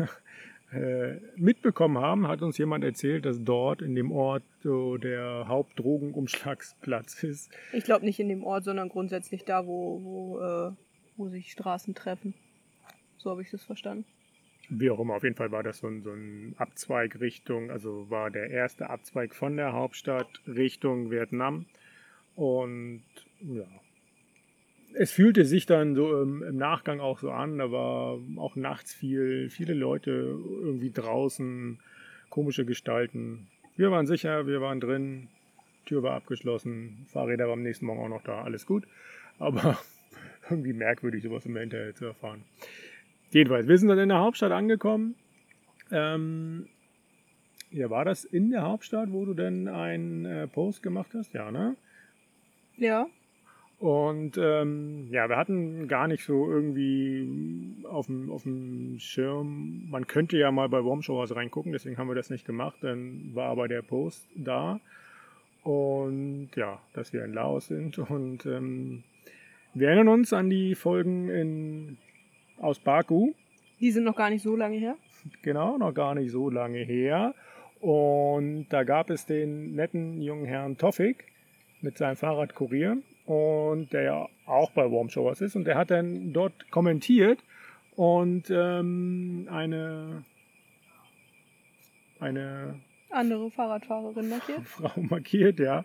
äh, 0.72 1.20
mitbekommen 1.37 1.99
haben, 1.99 2.28
hat 2.28 2.43
uns 2.43 2.58
jemand 2.58 2.84
erzählt, 2.84 3.25
dass 3.26 3.43
dort 3.43 3.82
in 3.82 3.94
dem 3.94 4.12
Ort 4.12 4.43
so 4.62 4.96
der 4.96 5.46
Hauptdrogenumschlagsplatz 5.49 7.22
ist. 7.22 7.50
Ich 7.72 7.84
glaube 7.84 8.05
nicht 8.05 8.20
in 8.20 8.28
dem 8.28 8.44
Ort, 8.44 8.64
sondern 8.64 8.88
grundsätzlich 8.88 9.44
da, 9.44 9.67
wo, 9.67 10.02
wo, 10.02 10.40
äh, 10.40 10.72
wo 11.17 11.28
sich 11.28 11.50
Straßen 11.52 11.94
treffen. 11.94 12.34
So 13.19 13.31
habe 13.31 13.43
ich 13.43 13.50
das 13.50 13.64
verstanden. 13.64 14.05
Wie 14.70 14.90
auch 14.90 15.00
immer, 15.00 15.14
auf 15.14 15.25
jeden 15.25 15.37
Fall 15.37 15.52
war 15.52 15.62
das 15.62 15.78
so 15.78 15.88
ein, 15.88 16.02
so 16.02 16.12
ein 16.12 16.55
Abzweig 16.58 17.20
Richtung, 17.20 17.70
also 17.70 18.08
war 18.11 18.31
der 18.31 18.50
erste 18.50 18.90
Abzweig 18.90 19.34
von 19.34 19.56
der 19.56 19.72
Hauptstadt 19.72 20.40
Richtung 20.46 21.11
Vietnam. 21.11 21.66
Und 22.37 23.02
ja, 23.40 23.66
es 24.94 25.12
fühlte 25.12 25.44
sich 25.44 25.66
dann 25.66 25.94
so 25.94 26.22
im, 26.22 26.43
im 26.43 26.56
Nachgang 26.56 27.00
auch 27.00 27.19
so 27.19 27.31
an, 27.31 27.58
da 27.58 27.70
war 27.70 28.19
auch 28.37 28.56
nachts 28.56 28.94
viel, 28.94 29.50
viele 29.50 29.75
Leute 29.75 30.11
irgendwie 30.11 30.90
draußen, 30.90 31.79
komische 32.31 32.65
Gestalten. 32.65 33.48
Wir 33.77 33.91
waren 33.91 34.06
sicher, 34.06 34.46
wir 34.46 34.60
waren 34.60 34.81
drin, 34.81 35.29
Tür 35.84 36.03
war 36.03 36.15
abgeschlossen, 36.15 37.06
Fahrräder 37.12 37.48
waren 37.48 37.60
am 37.60 37.62
nächsten 37.62 37.86
Morgen 37.86 38.00
auch 38.00 38.08
noch 38.08 38.22
da, 38.22 38.43
alles 38.43 38.67
gut. 38.67 38.84
Aber 39.39 39.79
irgendwie 40.50 40.72
merkwürdig, 40.72 41.22
sowas 41.22 41.46
im 41.46 41.56
Hinterhalt 41.56 41.96
zu 41.96 42.06
erfahren. 42.06 42.44
Jedenfalls, 43.34 43.67
wir 43.67 43.76
sind 43.76 43.88
dann 43.88 43.98
in 43.98 44.10
der 44.10 44.20
Hauptstadt 44.20 44.53
angekommen. 44.53 45.17
Ähm, 45.91 46.69
ja, 47.72 47.91
war 47.91 48.05
das 48.05 48.24
in 48.24 48.50
der 48.50 48.62
Hauptstadt, 48.62 49.10
wo 49.10 49.24
du 49.24 49.34
denn 49.34 49.67
einen 49.67 50.24
äh, 50.24 50.46
Post 50.46 50.84
gemacht 50.84 51.10
hast? 51.14 51.34
Ja, 51.34 51.50
ne? 51.50 51.74
Ja, 52.76 53.08
Und 53.84 54.38
ähm, 54.38 55.08
ja, 55.10 55.29
wir 55.29 55.36
hatten 55.36 55.88
gar 55.88 56.06
nicht 56.06 56.24
so 56.24 56.50
irgendwie 56.50 57.84
auf 57.84 58.06
dem, 58.06 58.31
auf 58.31 58.44
dem 58.44 58.98
Schirm, 58.98 59.91
man 59.91 60.06
könnte 60.06 60.38
ja 60.38 60.50
mal 60.53 60.69
bei 60.69 60.84
Warmshowers 60.84 61.34
reingucken, 61.34 61.72
deswegen 61.72 61.98
haben 61.98 62.08
wir 62.08 62.14
das 62.14 62.31
nicht 62.31 62.46
gemacht. 62.46 62.76
Dann 62.82 63.34
war 63.34 63.50
aber 63.50 63.69
der 63.69 63.82
Post 63.82 64.26
da. 64.34 64.81
Und 65.64 66.50
ja, 66.55 66.81
dass 66.93 67.12
wir 67.12 67.24
in 67.24 67.34
Laos 67.34 67.67
sind. 67.67 67.98
Und 67.98 68.46
ähm, 68.46 69.03
wir 69.74 69.88
erinnern 69.88 70.08
uns 70.08 70.32
an 70.32 70.50
die 70.50 70.74
Folgen 70.74 71.29
in, 71.29 71.98
aus 72.58 72.79
Baku. 72.79 73.32
die 73.81 73.91
sind 73.91 74.05
noch 74.05 74.17
gar 74.17 74.31
nicht 74.31 74.43
so 74.43 74.56
lange 74.56 74.77
her. 74.77 74.96
Genau, 75.43 75.79
noch 75.79 75.93
gar 75.93 76.15
nicht 76.15 76.31
so 76.31 76.51
lange 76.51 76.79
her. 76.79 77.34
Und 77.81 78.67
da 78.70 78.84
gab 78.84 79.11
es 79.11 79.27
den 79.27 79.75
netten 79.75 80.23
jungen 80.23 80.46
Herrn 80.46 80.79
Toffik 80.79 81.27
mit 81.81 81.99
seinem 81.99 82.17
Fahrrad 82.17 82.55
Kurier 82.55 82.96
und 83.27 83.93
der 83.93 84.03
ja 84.03 84.29
auch 84.46 84.70
bei 84.70 84.91
Warm 84.91 85.08
Showers 85.11 85.41
ist 85.41 85.56
und 85.56 85.65
der 85.65 85.77
hat 85.77 85.91
dann 85.91 86.32
dort 86.32 86.70
kommentiert 86.70 87.39
und 87.96 88.51
ähm, 88.51 89.49
eine 89.51 90.25
eine 92.20 92.81
Andere 93.11 93.51
Fahrradfahrerin 93.51 94.29
markiert. 94.29 94.63
Frau 94.65 95.01
markiert, 95.01 95.61
ja, 95.61 95.84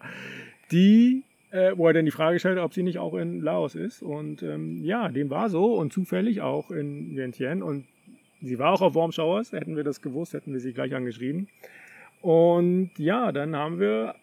die, 0.72 1.24
äh, 1.51 1.72
wo 1.75 1.88
er 1.88 1.94
dann 1.94 2.06
die 2.06 2.12
Frage 2.12 2.39
stellte, 2.39 2.62
ob 2.62 2.74
sie 2.74 2.84
nicht 2.84 3.00
auch 3.00 3.15
in 3.15 3.41
Laos 3.41 3.75
ist. 3.75 4.01
Und 4.01 4.44
ähm, 4.44 4.84
ja, 4.84 5.10
dem 5.10 5.29
war 5.29 5.50
so 5.50 5.75
und 5.75 5.91
zufällig 5.91 6.41
auch 6.41 6.72
in 6.72 7.15
Vientiane. 7.15 7.63
Und 7.63 7.86
sie 8.41 8.60
war 8.60 8.74
auch 8.74 8.82
auf 8.82 8.96
Warm 8.96 9.12
Showers. 9.12 9.51
Hätten 9.51 9.75
wir 9.75 9.84
das 9.84 10.01
gewusst, 10.01 10.34
hätten 10.34 10.53
wir 10.53 10.60
sie 10.60 10.74
gleich 10.74 10.94
angeschrieben. 10.94 11.48
Und 12.22 12.91
ja, 12.98 13.32
dann 13.32 13.56
haben 13.56 13.79
wir 13.79 14.15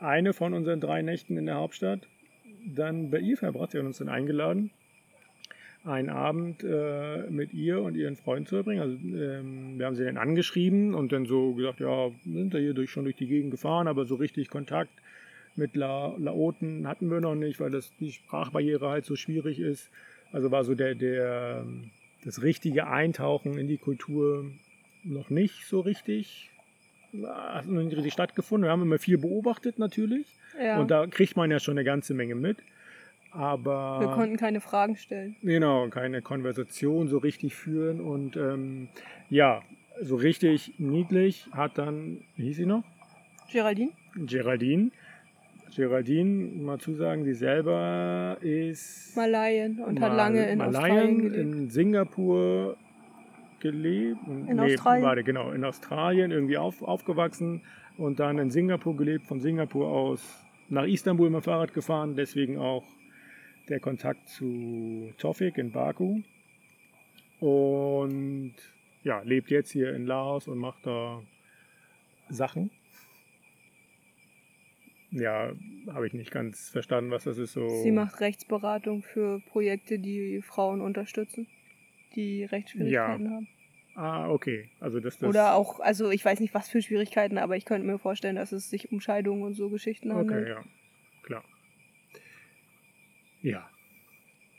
eine 0.00 0.32
von 0.32 0.54
unseren 0.54 0.80
drei 0.80 1.02
Nächten 1.02 1.36
in 1.36 1.46
der 1.46 1.56
Hauptstadt 1.56 2.00
dann 2.66 3.10
bei 3.10 3.18
ihr 3.18 3.36
verbracht. 3.36 3.72
Sie 3.72 3.78
hat 3.78 3.84
uns 3.84 3.98
dann 3.98 4.08
eingeladen, 4.08 4.70
einen 5.84 6.08
Abend 6.08 6.64
äh, 6.64 7.28
mit 7.28 7.52
ihr 7.52 7.82
und 7.82 7.94
ihren 7.94 8.16
Freunden 8.16 8.46
zu 8.46 8.56
verbringen. 8.56 8.80
Also 8.80 8.94
ähm, 8.94 9.78
wir 9.78 9.86
haben 9.86 9.94
sie 9.94 10.04
dann 10.04 10.16
angeschrieben 10.16 10.94
und 10.94 11.12
dann 11.12 11.26
so 11.26 11.52
gesagt, 11.52 11.80
ja, 11.80 12.10
sind 12.24 12.54
da 12.54 12.58
hier 12.58 12.72
durch, 12.72 12.90
schon 12.90 13.04
durch 13.04 13.16
die 13.16 13.26
Gegend 13.26 13.50
gefahren, 13.50 13.86
aber 13.86 14.06
so 14.06 14.14
richtig 14.14 14.48
Kontakt 14.48 14.90
mit 15.56 15.76
La 15.76 16.14
Laoten 16.18 16.86
hatten 16.88 17.10
wir 17.10 17.20
noch 17.20 17.34
nicht, 17.34 17.60
weil 17.60 17.70
das 17.70 17.92
die 18.00 18.12
Sprachbarriere 18.12 18.88
halt 18.88 19.04
so 19.04 19.16
schwierig 19.16 19.60
ist. 19.60 19.90
Also 20.32 20.50
war 20.50 20.64
so 20.64 20.74
der, 20.74 20.94
der, 20.94 21.64
das 22.24 22.42
richtige 22.42 22.86
Eintauchen 22.86 23.56
in 23.56 23.68
die 23.68 23.78
Kultur 23.78 24.50
noch 25.04 25.30
nicht 25.30 25.66
so 25.66 25.80
richtig, 25.80 26.50
hat 27.22 27.66
noch 27.66 27.82
nicht 27.82 27.96
richtig 27.96 28.12
stattgefunden. 28.12 28.66
Wir 28.66 28.72
haben 28.72 28.82
immer 28.82 28.98
viel 28.98 29.18
beobachtet 29.18 29.78
natürlich. 29.78 30.26
Ja. 30.60 30.80
Und 30.80 30.90
da 30.90 31.06
kriegt 31.06 31.36
man 31.36 31.50
ja 31.50 31.60
schon 31.60 31.78
eine 31.78 31.84
ganze 31.84 32.14
Menge 32.14 32.34
mit. 32.34 32.58
Aber 33.30 34.00
wir 34.00 34.08
konnten 34.08 34.36
keine 34.36 34.60
Fragen 34.60 34.96
stellen. 34.96 35.36
Genau, 35.42 35.88
keine 35.88 36.22
Konversation 36.22 37.08
so 37.08 37.18
richtig 37.18 37.54
führen. 37.54 38.00
Und 38.00 38.36
ähm, 38.36 38.88
ja, 39.28 39.62
so 40.00 40.16
richtig 40.16 40.74
niedlich 40.78 41.48
hat 41.52 41.78
dann, 41.78 42.22
wie 42.36 42.44
hieß 42.44 42.56
sie 42.56 42.66
noch? 42.66 42.84
Geraldine? 43.50 43.90
Geraldine. 44.14 44.90
Geraldine, 45.76 46.62
mal 46.62 46.78
zusagen, 46.78 47.24
sie 47.24 47.34
selber 47.34 48.36
ist 48.40 49.16
Malayen 49.16 49.80
und 49.80 50.00
hat 50.00 50.10
Mal- 50.10 50.16
lange 50.16 50.46
in 50.48 50.58
Malayen, 50.58 50.76
Australien 50.76 51.18
gelebt. 51.18 51.36
in 51.36 51.70
Singapur 51.70 52.76
gelebt. 53.60 54.20
In 54.26 54.60
Australien. 54.60 55.04
Warte, 55.04 55.24
genau, 55.24 55.50
in 55.52 55.64
Australien 55.64 56.30
irgendwie 56.30 56.58
auf, 56.58 56.82
aufgewachsen 56.82 57.62
und 57.96 58.20
dann 58.20 58.38
in 58.38 58.50
Singapur 58.50 58.96
gelebt, 58.96 59.26
von 59.26 59.40
Singapur 59.40 59.88
aus 59.88 60.44
nach 60.68 60.84
Istanbul 60.86 61.30
mit 61.30 61.40
dem 61.40 61.44
Fahrrad 61.44 61.74
gefahren, 61.74 62.14
deswegen 62.16 62.58
auch 62.58 62.84
der 63.68 63.80
Kontakt 63.80 64.28
zu 64.28 65.10
Tofik 65.18 65.58
in 65.58 65.72
Baku. 65.72 66.20
Und 67.40 68.54
ja, 69.02 69.20
lebt 69.24 69.50
jetzt 69.50 69.70
hier 69.72 69.94
in 69.94 70.06
Laos 70.06 70.48
und 70.48 70.58
macht 70.58 70.86
da 70.86 71.22
Sachen. 72.28 72.70
Ja, 75.14 75.52
habe 75.92 76.06
ich 76.08 76.12
nicht 76.12 76.32
ganz 76.32 76.70
verstanden, 76.70 77.10
was 77.12 77.24
das 77.24 77.38
ist 77.38 77.52
so. 77.52 77.68
Sie 77.82 77.92
macht 77.92 78.20
Rechtsberatung 78.20 79.02
für 79.02 79.40
Projekte, 79.48 79.98
die 80.00 80.42
Frauen 80.42 80.80
unterstützen, 80.80 81.46
die 82.16 82.44
Rechtsschwierigkeiten 82.44 83.30
haben. 83.30 83.48
Ah, 83.94 84.28
okay. 84.28 84.70
Also 84.80 84.98
das, 84.98 85.18
das 85.18 85.28
Oder 85.28 85.54
auch, 85.54 85.78
also 85.78 86.10
ich 86.10 86.24
weiß 86.24 86.40
nicht, 86.40 86.52
was 86.52 86.68
für 86.68 86.82
Schwierigkeiten, 86.82 87.38
aber 87.38 87.56
ich 87.56 87.64
könnte 87.64 87.86
mir 87.86 87.98
vorstellen, 87.98 88.34
dass 88.34 88.50
es 88.50 88.68
sich 88.68 88.90
um 88.90 89.00
Scheidungen 89.00 89.44
und 89.44 89.54
so 89.54 89.70
Geschichten 89.70 90.10
Okay, 90.10 90.18
handelt. 90.18 90.48
ja, 90.48 90.64
klar. 91.22 91.44
Ja. 93.40 93.68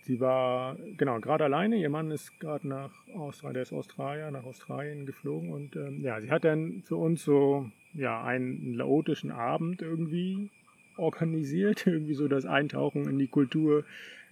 Sie 0.03 0.19
war, 0.19 0.77
genau, 0.97 1.19
gerade 1.19 1.45
alleine. 1.45 1.77
Ihr 1.77 1.89
Mann 1.89 2.11
ist 2.11 2.39
gerade 2.39 2.67
nach 2.67 2.93
Australien, 3.13 3.55
der 3.55 3.63
ist 3.63 3.73
Australier, 3.73 4.31
nach 4.31 4.45
Australien 4.45 5.05
geflogen. 5.05 5.51
Und 5.51 5.75
ähm, 5.75 6.01
ja, 6.01 6.21
sie 6.21 6.29
hat 6.29 6.45
dann 6.45 6.83
für 6.85 6.95
uns 6.95 7.23
so, 7.23 7.69
ja, 7.95 8.23
einen 8.23 8.73
laotischen 8.73 9.31
Abend 9.31 9.81
irgendwie 9.81 10.49
organisiert. 10.97 11.87
Irgendwie 11.87 12.13
so 12.13 12.27
das 12.27 12.45
Eintauchen 12.45 13.07
in 13.07 13.17
die 13.17 13.27
Kultur 13.27 13.83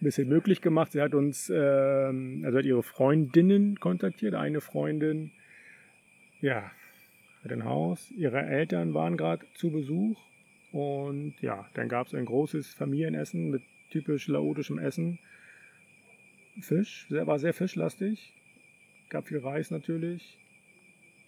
ein 0.01 0.05
bisschen 0.05 0.29
möglich 0.29 0.62
gemacht. 0.62 0.91
Sie 0.91 1.01
hat 1.01 1.13
uns, 1.13 1.51
ähm, 1.53 2.43
also 2.46 2.58
hat 2.58 2.65
ihre 2.65 2.84
Freundinnen 2.84 3.79
kontaktiert. 3.79 4.36
Eine 4.36 4.62
Freundin, 4.62 5.32
ja, 6.41 6.72
hat 7.43 7.51
ein 7.51 7.65
Haus. 7.65 8.12
Ihre 8.12 8.41
Eltern 8.41 8.93
waren 8.93 9.17
gerade 9.17 9.46
zu 9.55 9.72
Besuch. 9.72 10.20
Und 10.72 11.36
ja, 11.41 11.67
dann 11.75 11.88
gab 11.88 12.08
es 12.08 12.15
ein 12.15 12.25
großes 12.25 12.74
Familienessen 12.74 13.51
mit 13.51 13.62
typisch 13.91 14.27
laotischem 14.27 14.79
Essen. 14.79 15.20
Fisch, 16.62 17.08
war 17.10 17.39
sehr 17.39 17.53
fischlastig. 17.53 18.34
Gab 19.10 19.27
viel 19.27 19.39
Reis 19.39 19.70
natürlich. 19.70 20.38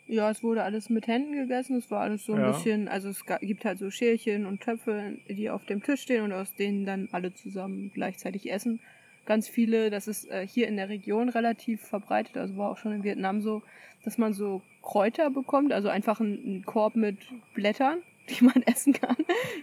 Ja, 0.08 0.30
es 0.30 0.44
wurde 0.44 0.64
alles 0.64 0.90
mit 0.90 1.08
Händen 1.08 1.34
gegessen. 1.34 1.78
Es 1.78 1.90
war 1.90 2.02
alles 2.02 2.26
so 2.26 2.34
ein 2.34 2.40
Ja. 2.42 2.52
bisschen, 2.52 2.88
also 2.88 3.10
es 3.10 3.26
gibt 3.42 3.66
halt 3.66 3.80
so 3.80 3.90
Schälchen 3.90 4.46
und 4.46 4.62
Töpfe, 4.62 5.18
die 5.28 5.50
auf 5.50 5.66
dem 5.66 5.82
Tisch 5.82 6.02
stehen 6.02 6.24
und 6.24 6.32
aus 6.32 6.54
denen 6.54 6.86
dann 6.86 7.10
alle 7.12 7.34
zusammen 7.34 7.92
gleichzeitig 7.94 8.52
essen. 8.52 8.80
Ganz 9.26 9.48
viele, 9.48 9.90
das 9.90 10.08
ist 10.08 10.30
äh, 10.30 10.46
hier 10.48 10.68
in 10.68 10.78
der 10.78 10.90
Region 10.90 11.30
relativ 11.30 11.82
verbreitet, 11.82 12.38
also 12.38 12.58
war 12.58 12.70
auch 12.70 12.78
schon 12.78 12.92
in 12.92 13.04
Vietnam 13.04 13.42
so, 13.42 13.64
dass 14.04 14.20
man 14.20 14.34
so 14.34 14.62
Kräuter 14.84 15.32
bekommt, 15.32 15.74
also 15.74 15.90
einfach 15.90 16.20
einen, 16.20 16.38
einen 16.46 16.66
Korb 16.66 16.96
mit 16.96 17.18
Blättern, 17.56 17.98
die 18.30 18.44
man 18.44 18.64
essen 18.66 18.94
kann. 18.94 19.18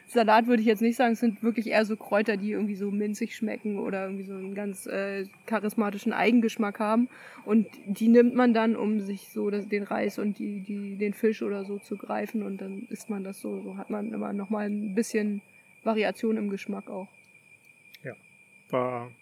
Salat 0.07 0.47
würde 0.47 0.63
ich 0.63 0.69
jetzt 0.69 0.83
nicht 0.83 0.97
sagen, 0.97 1.13
es 1.15 1.21
sind 1.21 1.43
wirklich 1.43 1.69
eher 1.69 1.85
so 1.85 1.97
Kräuter, 1.97 2.37
die 2.37 2.53
irgendwie 2.53 2.75
so 2.75 2.91
minzig 2.91 3.35
schmecken 3.35 3.79
oder 3.79 4.05
irgendwie 4.05 4.25
so 4.25 4.35
einen 4.35 4.55
ganz 4.55 4.87
äh, 4.87 5.27
charismatischen 5.47 6.13
Eigengeschmack 6.13 6.79
haben. 6.79 7.09
Und 7.45 7.67
die 7.87 8.09
nimmt 8.09 8.35
man 8.35 8.55
dann, 8.55 8.77
um 8.77 9.01
sich 9.01 9.29
so 9.29 9.51
das, 9.51 9.69
den 9.69 9.83
Reis 9.83 10.19
und 10.19 10.39
die, 10.39 10.61
die, 10.61 10.97
den 10.97 11.15
Fisch 11.15 11.43
oder 11.43 11.65
so 11.65 11.79
zu 11.79 11.97
greifen 11.97 12.43
und 12.43 12.61
dann 12.61 12.87
isst 12.91 13.11
man 13.11 13.25
das 13.25 13.41
so. 13.41 13.61
So 13.63 13.77
hat 13.77 13.91
man 13.91 14.13
immer 14.13 14.33
nochmal 14.33 14.67
ein 14.67 14.95
bisschen 14.95 15.43
Variation 15.83 16.37
im 16.37 16.51
Geschmack 16.51 16.89
auch. 16.89 17.09
War 18.73 19.13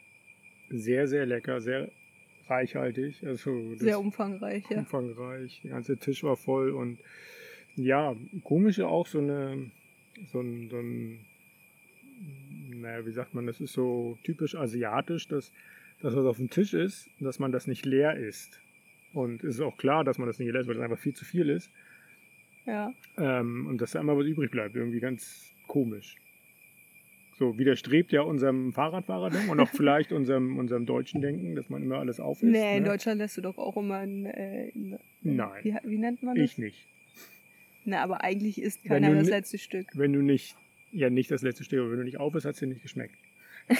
sehr, 0.70 1.08
sehr 1.08 1.26
lecker, 1.26 1.60
sehr 1.60 1.90
reichhaltig. 2.46 3.26
Also 3.26 3.74
Sehr 3.74 3.98
umfangreich, 3.98 4.64
ja. 4.70 4.78
umfangreich. 4.78 5.60
Der 5.64 5.72
ganze 5.72 5.96
Tisch 5.96 6.22
war 6.22 6.36
voll 6.36 6.70
und 6.70 6.98
ja, 7.76 8.14
komisch 8.44 8.80
auch 8.80 9.06
so 9.06 9.18
eine, 9.18 9.70
so 10.32 10.40
ein, 10.40 10.68
so 10.68 10.78
ein 10.78 11.20
naja, 12.80 13.04
wie 13.06 13.12
sagt 13.12 13.34
man, 13.34 13.46
das 13.46 13.60
ist 13.60 13.72
so 13.72 14.18
typisch 14.24 14.54
asiatisch, 14.54 15.28
dass 15.28 15.52
das, 16.02 16.14
was 16.16 16.24
auf 16.24 16.36
dem 16.38 16.50
Tisch 16.50 16.74
ist, 16.74 17.10
dass 17.20 17.38
man 17.38 17.52
das 17.52 17.66
nicht 17.66 17.84
leer 17.84 18.16
isst. 18.16 18.60
Und 19.12 19.42
es 19.44 19.56
ist 19.56 19.60
auch 19.60 19.76
klar, 19.76 20.04
dass 20.04 20.18
man 20.18 20.26
das 20.26 20.38
nicht 20.38 20.50
leer 20.50 20.60
isst, 20.60 20.68
weil 20.68 20.76
das 20.76 20.84
einfach 20.84 20.98
viel 20.98 21.14
zu 21.14 21.24
viel 21.24 21.48
ist. 21.50 21.70
Ja. 22.66 22.92
Ähm, 23.16 23.66
und 23.66 23.80
dass 23.80 23.92
da 23.92 24.00
immer 24.00 24.16
was 24.16 24.26
übrig 24.26 24.50
bleibt. 24.50 24.76
Irgendwie 24.76 25.00
ganz 25.00 25.52
komisch. 25.66 26.16
So 27.38 27.58
widerstrebt 27.58 28.12
ja 28.12 28.20
unserem 28.22 28.72
Fahrradfahrerdenken 28.72 29.50
und 29.50 29.60
auch 29.60 29.68
vielleicht 29.74 30.12
unserem, 30.12 30.58
unserem 30.58 30.86
deutschen 30.86 31.20
Denken, 31.20 31.54
dass 31.54 31.70
man 31.70 31.82
immer 31.82 31.98
alles 31.98 32.20
aufisst. 32.20 32.52
Nee, 32.52 32.76
in 32.76 32.82
ne? 32.82 32.90
Deutschland 32.90 33.18
lässt 33.18 33.36
du 33.38 33.40
doch 33.40 33.58
auch 33.58 33.76
immer 33.76 33.96
ein, 33.96 34.26
äh, 34.26 34.70
ein 34.74 34.98
Nein. 35.22 35.64
Wie, 35.64 35.74
wie 35.84 35.98
nennt 35.98 36.22
man 36.22 36.36
das? 36.36 36.44
Ich 36.44 36.58
nicht. 36.58 36.86
Na, 37.84 38.02
aber 38.02 38.22
eigentlich 38.22 38.60
isst 38.60 38.80
Wenn 38.84 39.02
keiner 39.02 39.14
das 39.14 39.28
letzte 39.28 39.58
Stück. 39.58 39.86
Wenn 39.94 40.12
du 40.12 40.20
nicht, 40.22 40.56
ja 40.92 41.10
nicht 41.10 41.30
das 41.30 41.42
letzte 41.42 41.64
Stück, 41.64 41.80
aber 41.80 41.90
wenn 41.90 41.98
du 41.98 42.04
nicht 42.04 42.18
auf 42.18 42.34
ist, 42.34 42.44
hat 42.44 42.54
es 42.54 42.60
dir 42.60 42.66
nicht 42.66 42.82
geschmeckt. 42.82 43.14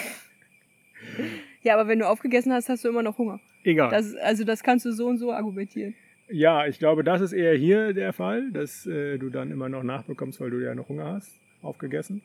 Ja, 1.63 1.75
aber 1.75 1.89
wenn 1.89 1.99
du 1.99 2.09
aufgegessen 2.09 2.53
hast, 2.53 2.69
hast 2.69 2.85
du 2.85 2.89
immer 2.89 3.03
noch 3.03 3.19
Hunger. 3.19 3.41
Egal. 3.65 3.91
Das, 3.91 4.15
also 4.17 4.45
das 4.45 4.63
kannst 4.63 4.87
du 4.87 4.93
so 4.93 5.07
und 5.07 5.19
so 5.19 5.33
argumentieren. 5.33 5.95
ja, 6.31 6.67
ich 6.67 6.79
glaube, 6.79 7.05
das 7.05 7.21
ist 7.21 7.33
eher 7.33 7.55
hier 7.55 7.93
der 7.93 8.13
Fall, 8.13 8.51
dass 8.53 8.87
äh, 8.87 9.19
du 9.19 9.29
dann 9.31 9.51
immer 9.51 9.69
noch 9.69 9.83
nachbekommst, 9.83 10.41
weil 10.41 10.51
du 10.51 10.59
ja 10.59 10.75
noch 10.75 10.89
Hunger 10.89 11.07
hast, 11.07 11.39
aufgegessen. 11.61 12.23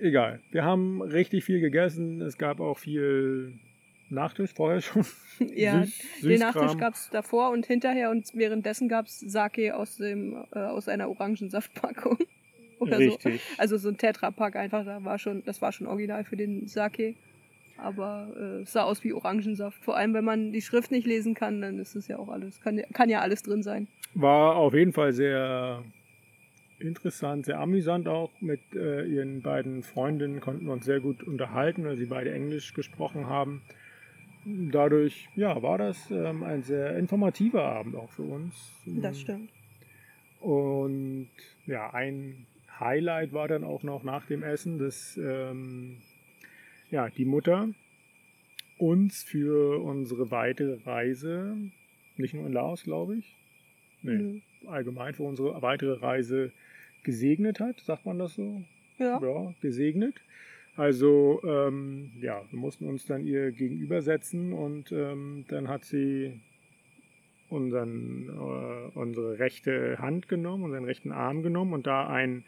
Äh, 0.00 0.08
egal. 0.08 0.40
Wir 0.50 0.64
haben 0.64 1.00
richtig 1.00 1.44
viel 1.44 1.60
gegessen. 1.60 2.20
Es 2.20 2.36
gab 2.36 2.60
auch 2.60 2.78
viel 2.78 3.54
Nachtisch 4.10 4.52
vorher 4.54 4.80
schon. 4.80 5.04
Ja, 5.54 5.82
Süß- 5.82 6.26
den 6.28 6.38
Nachtisch 6.40 6.76
gab 6.78 6.94
es 6.94 7.10
davor 7.10 7.50
und 7.50 7.64
hinterher 7.64 8.10
und 8.10 8.28
währenddessen 8.34 8.88
gab 8.88 9.06
es 9.06 9.20
Sake 9.20 9.76
aus, 9.76 9.96
dem, 9.96 10.34
äh, 10.52 10.58
aus 10.58 10.88
einer 10.88 11.08
Orangensaftpackung. 11.08 12.18
Oder 12.80 12.96
so. 12.96 13.02
Richtig. 13.02 13.40
Also 13.56 13.76
so 13.76 13.88
ein 13.88 13.96
Tetrapack 13.98 14.56
einfach, 14.56 14.84
da 14.84 15.04
war 15.04 15.18
schon, 15.18 15.44
das 15.44 15.62
war 15.62 15.70
schon 15.72 15.86
original 15.86 16.24
für 16.24 16.36
den 16.36 16.66
Sake. 16.66 17.14
Aber 17.76 18.34
äh, 18.36 18.62
es 18.62 18.72
sah 18.72 18.82
aus 18.82 19.04
wie 19.04 19.12
Orangensaft. 19.12 19.80
Vor 19.84 19.96
allem, 19.96 20.12
wenn 20.12 20.24
man 20.24 20.50
die 20.52 20.60
Schrift 20.62 20.90
nicht 20.90 21.06
lesen 21.06 21.34
kann, 21.34 21.60
dann 21.60 21.78
ist 21.78 21.94
es 21.94 22.08
ja 22.08 22.18
auch 22.18 22.28
alles, 22.28 22.60
kann, 22.60 22.76
ja- 22.78 22.86
kann 22.92 23.08
ja 23.08 23.20
alles 23.20 23.42
drin 23.44 23.62
sein. 23.62 23.86
War 24.14 24.56
auf 24.56 24.74
jeden 24.74 24.92
Fall 24.92 25.12
sehr 25.12 25.84
interessant, 26.80 27.46
sehr 27.46 27.60
amüsant 27.60 28.08
auch. 28.08 28.30
Mit 28.40 28.60
äh, 28.74 29.04
ihren 29.04 29.42
beiden 29.42 29.82
Freundinnen 29.84 30.40
konnten 30.40 30.66
wir 30.66 30.72
uns 30.72 30.84
sehr 30.84 30.98
gut 31.00 31.22
unterhalten, 31.22 31.84
weil 31.84 31.96
sie 31.96 32.06
beide 32.06 32.32
Englisch 32.32 32.74
gesprochen 32.74 33.26
haben. 33.28 33.62
Dadurch 34.44 35.28
ja, 35.36 35.62
war 35.62 35.78
das 35.78 36.10
ähm, 36.10 36.42
ein 36.42 36.62
sehr 36.62 36.96
informativer 36.96 37.64
Abend 37.64 37.96
auch 37.96 38.10
für 38.10 38.22
uns. 38.22 38.72
Das 38.86 39.20
stimmt. 39.20 39.50
Und 40.40 41.28
ja, 41.66 41.92
ein 41.92 42.46
Highlight 42.78 43.32
war 43.32 43.48
dann 43.48 43.64
auch 43.64 43.82
noch 43.82 44.04
nach 44.04 44.26
dem 44.26 44.42
Essen, 44.42 44.78
dass 44.78 45.16
ähm, 45.16 45.98
ja, 46.90 47.08
die 47.10 47.24
Mutter 47.24 47.68
uns 48.78 49.22
für 49.22 49.82
unsere 49.82 50.30
weitere 50.30 50.78
Reise, 50.84 51.56
nicht 52.16 52.34
nur 52.34 52.46
in 52.46 52.52
Laos, 52.52 52.84
glaube 52.84 53.16
ich, 53.16 53.36
nee, 54.02 54.12
Nö. 54.12 54.40
allgemein 54.66 55.14
für 55.14 55.24
unsere 55.24 55.60
weitere 55.62 55.98
Reise 55.98 56.52
gesegnet 57.02 57.60
hat, 57.60 57.80
sagt 57.80 58.06
man 58.06 58.18
das 58.18 58.34
so? 58.34 58.62
Ja. 58.98 59.20
ja, 59.20 59.54
gesegnet. 59.60 60.14
Also 60.78 61.40
ähm, 61.42 62.12
ja, 62.20 62.40
wir 62.52 62.58
mussten 62.60 62.86
uns 62.86 63.04
dann 63.04 63.26
ihr 63.26 63.50
gegenübersetzen 63.50 64.52
und 64.52 64.92
ähm, 64.92 65.44
dann 65.48 65.66
hat 65.66 65.84
sie 65.84 66.40
unseren, 67.48 68.28
äh, 68.28 68.96
unsere 68.96 69.40
rechte 69.40 69.98
Hand 69.98 70.28
genommen, 70.28 70.62
unseren 70.62 70.84
rechten 70.84 71.10
Arm 71.10 71.42
genommen 71.42 71.72
und 71.72 71.88
da 71.88 72.06
ein 72.06 72.44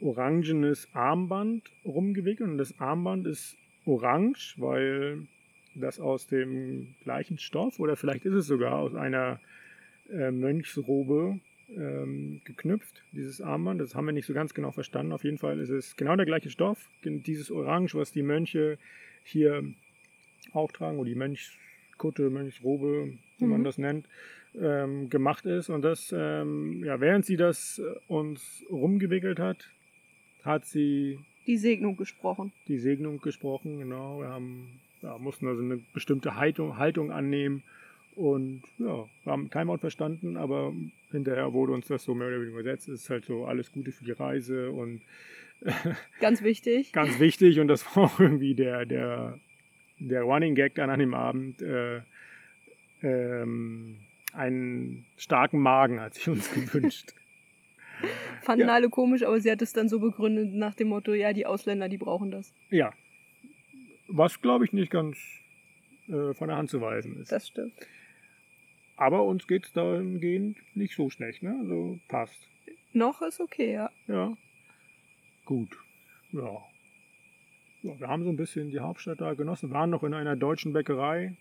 orangenes 0.00 0.88
Armband 0.94 1.70
rumgewickelt. 1.84 2.48
Und 2.48 2.56
das 2.56 2.80
Armband 2.80 3.26
ist 3.26 3.58
orange, 3.84 4.54
weil 4.56 5.26
das 5.74 6.00
aus 6.00 6.26
dem 6.26 6.94
gleichen 7.02 7.36
Stoff 7.36 7.78
oder 7.80 7.96
vielleicht 7.96 8.24
ist 8.24 8.32
es 8.32 8.46
sogar 8.46 8.78
aus 8.78 8.94
einer 8.94 9.40
äh, 10.08 10.30
Mönchsrobe 10.30 11.38
ähm, 11.76 12.40
geknüpft, 12.44 13.02
dieses 13.12 13.40
Armband. 13.40 13.80
Das 13.80 13.94
haben 13.94 14.06
wir 14.06 14.12
nicht 14.12 14.26
so 14.26 14.32
ganz 14.34 14.54
genau 14.54 14.70
verstanden. 14.70 15.12
Auf 15.12 15.24
jeden 15.24 15.38
Fall 15.38 15.58
ist 15.60 15.70
es 15.70 15.96
genau 15.96 16.16
der 16.16 16.26
gleiche 16.26 16.50
Stoff, 16.50 16.88
dieses 17.04 17.50
Orange, 17.50 17.94
was 17.94 18.12
die 18.12 18.22
Mönche 18.22 18.78
hier 19.24 19.62
auch 20.52 20.72
tragen, 20.72 20.98
oder 20.98 21.08
die 21.10 21.14
Mönchskutte, 21.14 22.30
Mönchsrobe, 22.30 23.12
wie 23.38 23.44
man 23.44 23.60
Mhm. 23.60 23.64
das 23.64 23.78
nennt, 23.78 24.08
ähm, 24.58 25.10
gemacht 25.10 25.44
ist. 25.46 25.68
Und 25.68 25.82
das, 25.82 26.12
ähm, 26.16 26.82
ja, 26.84 27.00
während 27.00 27.26
sie 27.26 27.36
das 27.36 27.78
äh, 27.78 27.82
uns 28.08 28.64
rumgewickelt 28.70 29.38
hat, 29.38 29.68
hat 30.42 30.64
sie 30.64 31.18
Die 31.46 31.58
Segnung 31.58 31.96
gesprochen. 31.96 32.52
die 32.66 32.78
Segnung 32.78 33.20
gesprochen. 33.20 33.78
Genau, 33.78 34.20
wir 34.20 34.28
haben, 34.28 34.80
ja, 35.02 35.18
mussten 35.18 35.46
also 35.46 35.62
eine 35.62 35.78
bestimmte 35.92 36.36
Haltung, 36.36 36.78
Haltung 36.78 37.12
annehmen. 37.12 37.62
Und 38.18 38.62
ja, 38.78 39.06
wir 39.22 39.32
haben 39.32 39.48
kein 39.48 39.68
Wort 39.68 39.80
verstanden, 39.80 40.36
aber 40.36 40.72
hinterher 41.12 41.52
wurde 41.52 41.72
uns 41.72 41.86
das 41.86 42.02
so 42.02 42.14
mehr 42.16 42.26
oder 42.26 42.38
weniger 42.40 42.58
übersetzt. 42.58 42.88
Es 42.88 43.02
ist 43.02 43.10
halt 43.10 43.24
so 43.24 43.44
alles 43.44 43.70
Gute 43.70 43.92
für 43.92 44.04
die 44.04 44.10
Reise 44.12 44.72
und 44.72 45.02
Ganz 46.20 46.42
wichtig. 46.42 46.92
ganz 46.92 47.20
wichtig. 47.20 47.60
Und 47.60 47.68
das 47.68 47.84
war 47.96 48.04
auch 48.04 48.18
irgendwie 48.18 48.54
der, 48.54 48.86
der, 48.86 49.38
der 50.00 50.22
Running 50.22 50.56
Gag 50.56 50.74
dann 50.74 50.90
an 50.90 50.98
dem 50.98 51.14
Abend. 51.14 51.62
Äh, 51.62 52.00
ähm, 53.02 53.98
einen 54.32 55.06
starken 55.16 55.60
Magen 55.60 56.00
hat 56.00 56.14
sich 56.14 56.28
uns 56.28 56.50
gewünscht. 56.54 57.12
Fanden 58.42 58.66
Ja. 58.66 58.74
alle 58.74 58.88
komisch, 58.88 59.22
aber 59.22 59.38
sie 59.40 59.50
hat 59.50 59.62
es 59.62 59.72
dann 59.72 59.88
so 59.88 60.00
begründet 60.00 60.54
nach 60.54 60.74
dem 60.74 60.88
Motto, 60.88 61.12
ja, 61.14 61.32
die 61.32 61.46
Ausländer, 61.46 61.88
die 61.88 61.98
brauchen 61.98 62.30
das. 62.32 62.52
ja. 62.70 62.92
Was, 64.10 64.40
glaube 64.40 64.64
ich, 64.64 64.72
nicht 64.72 64.90
ganz 64.90 65.18
äh, 66.08 66.32
von 66.34 66.48
der 66.48 66.56
Hand 66.56 66.70
zu 66.70 66.80
weisen 66.80 67.20
ist. 67.20 67.30
Das 67.30 67.46
stimmt. 67.48 67.74
Aber 68.98 69.24
uns 69.24 69.46
geht 69.46 69.64
es 69.64 69.72
dahingehend 69.72 70.58
nicht 70.74 70.96
so 70.96 71.08
schlecht, 71.08 71.44
ne? 71.44 71.56
Also 71.60 72.00
passt. 72.08 72.36
Noch 72.92 73.22
ist 73.22 73.40
okay, 73.40 73.72
ja. 73.72 73.90
Ja. 74.08 74.36
Gut. 75.44 75.78
Ja. 76.32 76.64
ja. 77.82 78.00
Wir 78.00 78.08
haben 78.08 78.24
so 78.24 78.30
ein 78.30 78.36
bisschen 78.36 78.70
die 78.70 78.80
Hauptstadt 78.80 79.20
da 79.20 79.34
genossen. 79.34 79.70
Waren 79.70 79.90
noch 79.90 80.02
in 80.02 80.14
einer 80.14 80.34
deutschen 80.34 80.72
Bäckerei, 80.72 81.36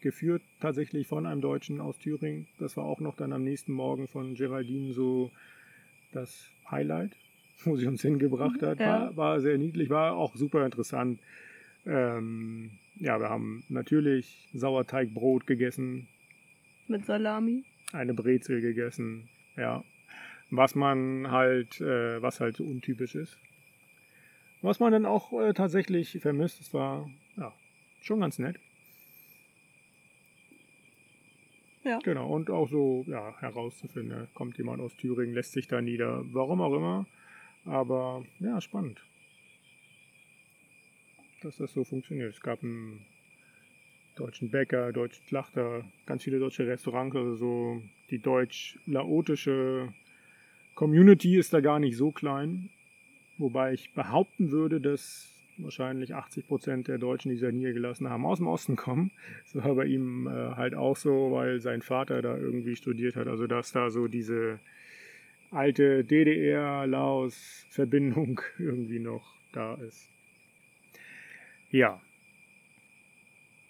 geführt 0.00 0.42
tatsächlich 0.58 1.06
von 1.06 1.24
einem 1.24 1.40
Deutschen 1.40 1.80
aus 1.80 1.96
Thüringen. 1.98 2.48
Das 2.58 2.76
war 2.76 2.84
auch 2.84 2.98
noch 2.98 3.14
dann 3.14 3.32
am 3.32 3.44
nächsten 3.44 3.72
Morgen 3.72 4.08
von 4.08 4.34
Geraldine 4.34 4.92
so 4.92 5.30
das 6.10 6.50
Highlight, 6.68 7.12
wo 7.64 7.76
sie 7.76 7.86
uns 7.86 8.02
hingebracht 8.02 8.60
hat. 8.60 8.80
Ja. 8.80 8.86
War, 8.86 9.16
war 9.16 9.40
sehr 9.40 9.56
niedlich, 9.56 9.88
war 9.88 10.16
auch 10.16 10.34
super 10.34 10.66
interessant. 10.66 11.20
Ähm, 11.86 12.72
ja, 12.96 13.20
wir 13.20 13.30
haben 13.30 13.62
natürlich 13.68 14.48
Sauerteigbrot 14.52 15.46
gegessen, 15.46 16.08
Mit 16.88 17.04
Salami. 17.04 17.64
eine 17.92 18.14
Brezel 18.14 18.60
gegessen, 18.60 19.28
ja. 19.56 19.84
Was 20.50 20.74
man 20.74 21.30
halt, 21.30 21.80
äh, 21.80 22.20
was 22.22 22.40
halt 22.40 22.56
so 22.56 22.64
untypisch 22.64 23.14
ist. 23.14 23.38
Was 24.62 24.80
man 24.80 24.92
dann 24.92 25.06
auch 25.06 25.32
äh, 25.40 25.52
tatsächlich 25.52 26.18
vermisst, 26.20 26.60
es 26.60 26.72
war 26.74 27.08
ja 27.36 27.52
schon 28.00 28.20
ganz 28.20 28.38
nett. 28.38 28.58
Ja. 31.84 31.98
Genau, 32.02 32.28
und 32.34 32.50
auch 32.50 32.68
so 32.68 33.04
ja, 33.06 33.38
herauszufinden, 33.40 34.28
kommt 34.34 34.58
jemand 34.58 34.80
aus 34.80 34.96
Thüringen, 34.96 35.34
lässt 35.34 35.52
sich 35.52 35.68
da 35.68 35.80
nieder, 35.80 36.24
warum 36.32 36.60
auch 36.60 36.74
immer. 36.74 37.06
Aber 37.64 38.24
ja, 38.40 38.60
spannend. 38.60 39.02
Dass 41.42 41.56
das 41.56 41.72
so 41.72 41.84
funktioniert. 41.84 42.34
Es 42.34 42.40
gab 42.40 42.62
einen 42.62 43.06
deutschen 44.18 44.50
Bäcker, 44.50 44.92
deutschen 44.92 45.24
Schlachter, 45.26 45.84
ganz 46.06 46.24
viele 46.24 46.38
deutsche 46.38 46.66
Restaurants, 46.66 47.16
also 47.16 47.34
so 47.34 47.82
die 48.10 48.18
deutsch-laotische 48.18 49.92
Community 50.74 51.36
ist 51.36 51.52
da 51.52 51.60
gar 51.60 51.78
nicht 51.78 51.96
so 51.96 52.10
klein. 52.10 52.70
Wobei 53.36 53.72
ich 53.72 53.92
behaupten 53.94 54.50
würde, 54.50 54.80
dass 54.80 55.32
wahrscheinlich 55.58 56.14
80% 56.14 56.84
der 56.84 56.98
Deutschen, 56.98 57.30
die 57.30 57.36
sich 57.36 57.46
da 57.46 57.52
niedergelassen 57.52 58.08
haben, 58.08 58.26
aus 58.26 58.38
dem 58.38 58.46
Osten 58.46 58.76
kommen. 58.76 59.10
Das 59.44 59.56
war 59.64 59.74
bei 59.74 59.86
ihm 59.86 60.26
äh, 60.26 60.30
halt 60.30 60.74
auch 60.74 60.96
so, 60.96 61.32
weil 61.32 61.60
sein 61.60 61.82
Vater 61.82 62.22
da 62.22 62.36
irgendwie 62.36 62.76
studiert 62.76 63.16
hat. 63.16 63.28
Also 63.28 63.46
dass 63.46 63.72
da 63.72 63.90
so 63.90 64.08
diese 64.08 64.60
alte 65.50 66.04
DDR-Laos-Verbindung 66.04 68.40
irgendwie 68.58 68.98
noch 68.98 69.34
da 69.52 69.74
ist. 69.74 70.08
Ja. 71.70 72.00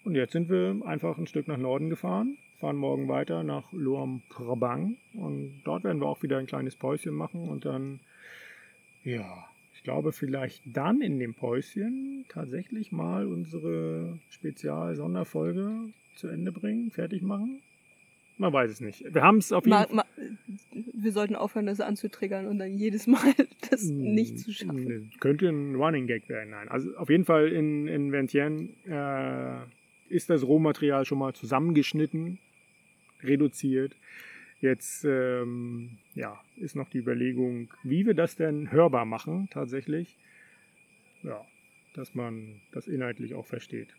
Und 0.03 0.15
jetzt 0.15 0.31
sind 0.31 0.49
wir 0.49 0.81
einfach 0.85 1.17
ein 1.17 1.27
Stück 1.27 1.47
nach 1.47 1.57
Norden 1.57 1.89
gefahren, 1.89 2.37
fahren 2.59 2.77
morgen 2.77 3.07
weiter 3.07 3.43
nach 3.43 3.71
Luang 3.71 4.21
Prabang 4.29 4.97
und 5.13 5.61
dort 5.65 5.83
werden 5.83 6.01
wir 6.01 6.07
auch 6.07 6.23
wieder 6.23 6.37
ein 6.37 6.47
kleines 6.47 6.75
Päuschen 6.75 7.13
machen 7.13 7.49
und 7.49 7.65
dann, 7.65 7.99
ja, 9.03 9.45
ich 9.75 9.83
glaube 9.83 10.11
vielleicht 10.11 10.61
dann 10.65 11.01
in 11.01 11.19
dem 11.19 11.33
Päuschen 11.33 12.25
tatsächlich 12.29 12.91
mal 12.91 13.27
unsere 13.27 14.19
Spezial-Sonderfolge 14.29 15.91
zu 16.15 16.27
Ende 16.27 16.51
bringen, 16.51 16.91
fertig 16.91 17.21
machen. 17.21 17.61
Man 18.37 18.53
weiß 18.53 18.71
es 18.71 18.79
nicht. 18.79 19.03
Wir 19.13 19.21
haben 19.21 19.39
es 19.39 19.51
auf 19.51 19.65
jeden 19.65 19.95
ma, 19.95 20.05
wir 20.71 21.11
sollten 21.11 21.35
aufhören, 21.35 21.65
das 21.65 21.81
anzutriggern 21.81 22.47
und 22.47 22.57
dann 22.57 22.77
jedes 22.77 23.05
Mal 23.05 23.33
das 23.69 23.83
nicht 23.83 24.39
zu 24.39 24.53
schaffen. 24.53 24.85
Nee, 24.85 25.17
Könnte 25.19 25.49
ein 25.49 25.75
Running 25.75 26.07
Gag 26.07 26.29
werden, 26.29 26.51
nein. 26.51 26.69
Also 26.69 26.95
auf 26.95 27.09
jeden 27.09 27.25
Fall 27.25 27.49
in, 27.49 27.89
in 27.89 28.13
Vientiane 28.13 28.69
äh, 28.85 29.78
ist 30.19 30.29
das 30.29 30.43
Rohmaterial 30.43 31.05
schon 31.05 31.19
mal 31.19 31.33
zusammengeschnitten, 31.33 32.39
reduziert. 33.23 33.95
Jetzt 34.59 35.05
ähm, 35.05 35.97
ja, 36.13 36.41
ist 36.57 36.75
noch 36.75 36.89
die 36.89 36.97
Überlegung, 36.97 37.69
wie 37.83 38.05
wir 38.05 38.15
das 38.15 38.35
denn 38.35 38.69
hörbar 38.69 39.05
machen, 39.05 39.47
tatsächlich. 39.49 40.17
Ja, 41.23 41.45
dass 41.93 42.15
man 42.15 42.59
das 42.73 42.87
inhaltlich 42.87 43.33
auch 43.33 43.45
versteht. 43.45 43.95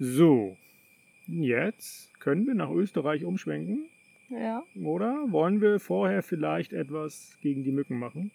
So, 0.00 0.56
jetzt 1.28 2.18
können 2.18 2.44
wir 2.48 2.54
nach 2.54 2.70
Österreich 2.70 3.24
umschwenken. 3.24 3.86
Ja, 4.28 4.64
Oder 4.74 5.30
wollen 5.30 5.60
wir 5.60 5.78
vorher 5.78 6.24
vielleicht 6.24 6.72
etwas 6.72 7.38
gegen 7.42 7.62
die 7.62 7.70
Mücken 7.70 8.00
machen? 8.00 8.32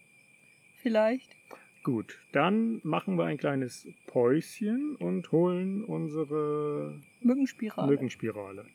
vielleicht. 0.77 1.36
Gut, 1.84 2.20
dann 2.32 2.80
machen 2.84 3.17
wir 3.17 3.26
ein 3.26 3.38
kleines 3.38 3.88
Päuschen 4.06 4.96
und 4.98 5.32
holen 5.32 5.84
unsere 5.84 7.02
Mückenspirale. 7.22 7.91
Mückenspirale. 7.91 8.65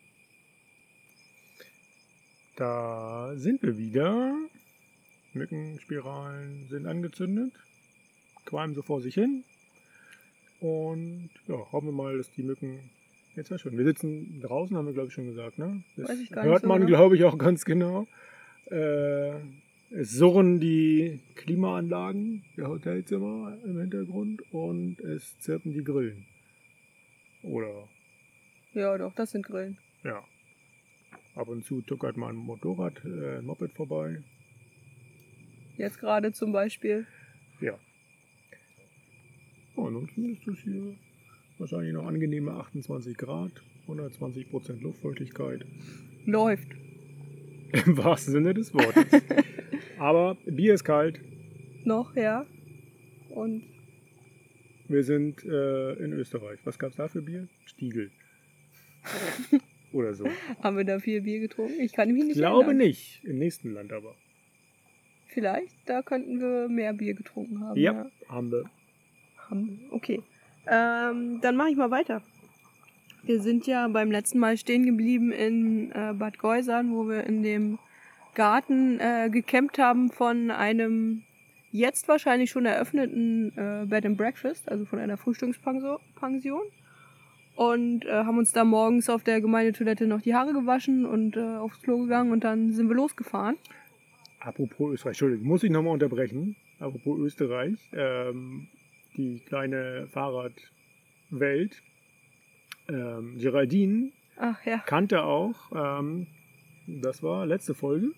Da 2.56 3.32
sind 3.36 3.62
wir 3.62 3.78
wieder. 3.78 4.34
Mückenspiralen 5.34 6.66
sind 6.68 6.86
angezündet, 6.86 7.52
qualmen 8.44 8.74
so 8.74 8.82
vor 8.82 9.00
sich 9.00 9.14
hin. 9.14 9.44
Und 10.60 11.30
ja, 11.46 11.56
hoffen 11.70 11.88
wir 11.88 11.92
mal, 11.92 12.16
dass 12.16 12.32
die 12.32 12.42
Mücken. 12.42 12.90
Jetzt 13.36 13.50
war 13.50 13.58
schon. 13.58 13.76
Wir 13.76 13.84
sitzen 13.84 14.40
draußen, 14.40 14.76
haben 14.76 14.86
wir 14.86 14.94
glaube 14.94 15.08
ich 15.08 15.14
schon 15.14 15.26
gesagt, 15.26 15.58
ne? 15.58 15.84
Das 15.96 16.08
Weiß 16.08 16.18
ich 16.18 16.30
gar 16.30 16.42
nicht 16.42 16.50
hört 16.50 16.62
so 16.62 16.68
man, 16.68 16.80
genau. 16.80 16.88
glaube 16.88 17.16
ich, 17.16 17.24
auch 17.24 17.36
ganz 17.38 17.64
genau. 17.64 18.06
Äh, 18.70 19.34
es 19.90 20.12
surren 20.12 20.60
die 20.60 21.20
Klimaanlagen 21.36 22.44
der 22.56 22.68
Hotelzimmer 22.68 23.56
im 23.64 23.78
Hintergrund 23.80 24.42
und 24.52 25.00
es 25.00 25.38
zirpen 25.38 25.72
die 25.72 25.84
Grillen. 25.84 26.26
Oder 27.42 27.88
Ja, 28.74 28.96
doch, 28.98 29.14
das 29.14 29.30
sind 29.30 29.46
Grillen. 29.46 29.78
ja. 30.04 30.22
Ab 31.34 31.48
und 31.48 31.66
zu 31.66 31.82
tuckert 31.82 32.16
mal 32.16 32.30
ein 32.30 32.36
Motorrad, 32.36 33.04
äh, 33.04 33.38
ein 33.38 33.44
Moped 33.44 33.70
vorbei. 33.74 34.22
Jetzt 35.76 35.98
gerade 36.00 36.32
zum 36.32 36.50
Beispiel. 36.50 37.06
Ja. 37.60 37.78
Oh, 39.76 39.84
ansonsten 39.86 40.32
ist 40.32 40.46
das 40.46 40.58
hier 40.60 40.96
wahrscheinlich 41.58 41.92
noch 41.92 42.06
angenehme 42.06 42.52
28 42.52 43.18
Grad, 43.18 43.52
120% 43.86 44.80
Luftfeuchtigkeit. 44.80 45.66
Läuft. 46.24 46.68
Im 47.84 47.98
wahrsten 47.98 48.32
Sinne 48.32 48.54
des 48.54 48.72
Wortes. 48.72 49.04
Aber 49.98 50.36
Bier 50.46 50.74
ist 50.74 50.84
kalt. 50.84 51.20
Noch, 51.84 52.14
ja. 52.16 52.44
Und 53.30 53.62
Wir 54.88 55.02
sind 55.04 55.44
äh, 55.44 55.92
in 55.94 56.12
Österreich. 56.12 56.58
Was 56.64 56.78
gab 56.78 56.90
es 56.90 56.96
da 56.96 57.08
für 57.08 57.22
Bier? 57.22 57.48
Stiegel. 57.64 58.10
Oder 59.92 60.14
so. 60.14 60.26
haben 60.62 60.76
wir 60.76 60.84
da 60.84 60.98
viel 60.98 61.20
Bier 61.22 61.40
getrunken? 61.40 61.80
Ich 61.80 61.92
kann 61.92 62.08
mich 62.12 62.22
nicht 62.24 62.32
Ich 62.32 62.36
glaube 62.38 62.64
erinnern. 62.66 62.86
nicht. 62.88 63.22
Im 63.24 63.38
nächsten 63.38 63.72
Land 63.72 63.92
aber. 63.92 64.14
Vielleicht, 65.28 65.74
da 65.86 66.02
könnten 66.02 66.40
wir 66.40 66.68
mehr 66.68 66.92
Bier 66.92 67.14
getrunken 67.14 67.60
haben. 67.60 67.78
Ja, 67.78 68.06
haben 68.28 68.50
wir. 68.50 68.64
Haben 69.48 69.66
wir. 69.80 69.92
Okay. 69.92 70.22
Ähm, 70.66 71.40
dann 71.42 71.56
mache 71.56 71.70
ich 71.70 71.76
mal 71.76 71.90
weiter. 71.90 72.22
Wir 73.22 73.40
sind 73.40 73.66
ja 73.66 73.86
beim 73.88 74.10
letzten 74.10 74.38
Mal 74.38 74.56
stehen 74.56 74.86
geblieben 74.86 75.32
in 75.32 75.90
äh, 75.92 76.14
Bad 76.14 76.38
Geusern, 76.38 76.92
wo 76.92 77.08
wir 77.08 77.24
in 77.24 77.42
dem 77.42 77.78
Garten 78.36 79.00
äh, 79.00 79.30
gecampt 79.30 79.78
haben 79.78 80.10
von 80.10 80.52
einem 80.52 81.24
jetzt 81.72 82.06
wahrscheinlich 82.06 82.50
schon 82.50 82.66
eröffneten 82.66 83.50
äh, 83.56 83.86
Bed 83.86 84.06
and 84.06 84.16
Breakfast, 84.16 84.68
also 84.70 84.84
von 84.84 84.98
einer 85.00 85.16
Frühstückspension. 85.16 86.62
Und 87.56 88.04
äh, 88.04 88.12
haben 88.12 88.36
uns 88.36 88.52
da 88.52 88.64
morgens 88.64 89.08
auf 89.08 89.24
der 89.24 89.40
Gemeindetoilette 89.40 90.06
noch 90.06 90.20
die 90.20 90.34
Haare 90.34 90.52
gewaschen 90.52 91.06
und 91.06 91.36
äh, 91.38 91.40
aufs 91.40 91.80
Klo 91.80 91.98
gegangen 92.02 92.30
und 92.30 92.44
dann 92.44 92.70
sind 92.72 92.88
wir 92.88 92.94
losgefahren. 92.94 93.56
Apropos 94.40 94.92
Österreich, 94.92 95.12
Entschuldigung, 95.12 95.46
muss 95.46 95.64
ich 95.64 95.70
nochmal 95.70 95.94
unterbrechen. 95.94 96.54
Apropos 96.78 97.18
Österreich, 97.18 97.78
ähm, 97.94 98.68
die 99.16 99.40
kleine 99.40 100.06
Fahrradwelt. 100.08 101.82
ähm, 102.90 103.38
Geraldine 103.38 104.12
Ach 104.36 104.62
ja. 104.66 104.78
kannte 104.86 105.24
auch, 105.24 105.54
ähm, 105.74 106.26
das 106.86 107.22
war 107.22 107.46
letzte 107.46 107.72
Folge. 107.74 108.12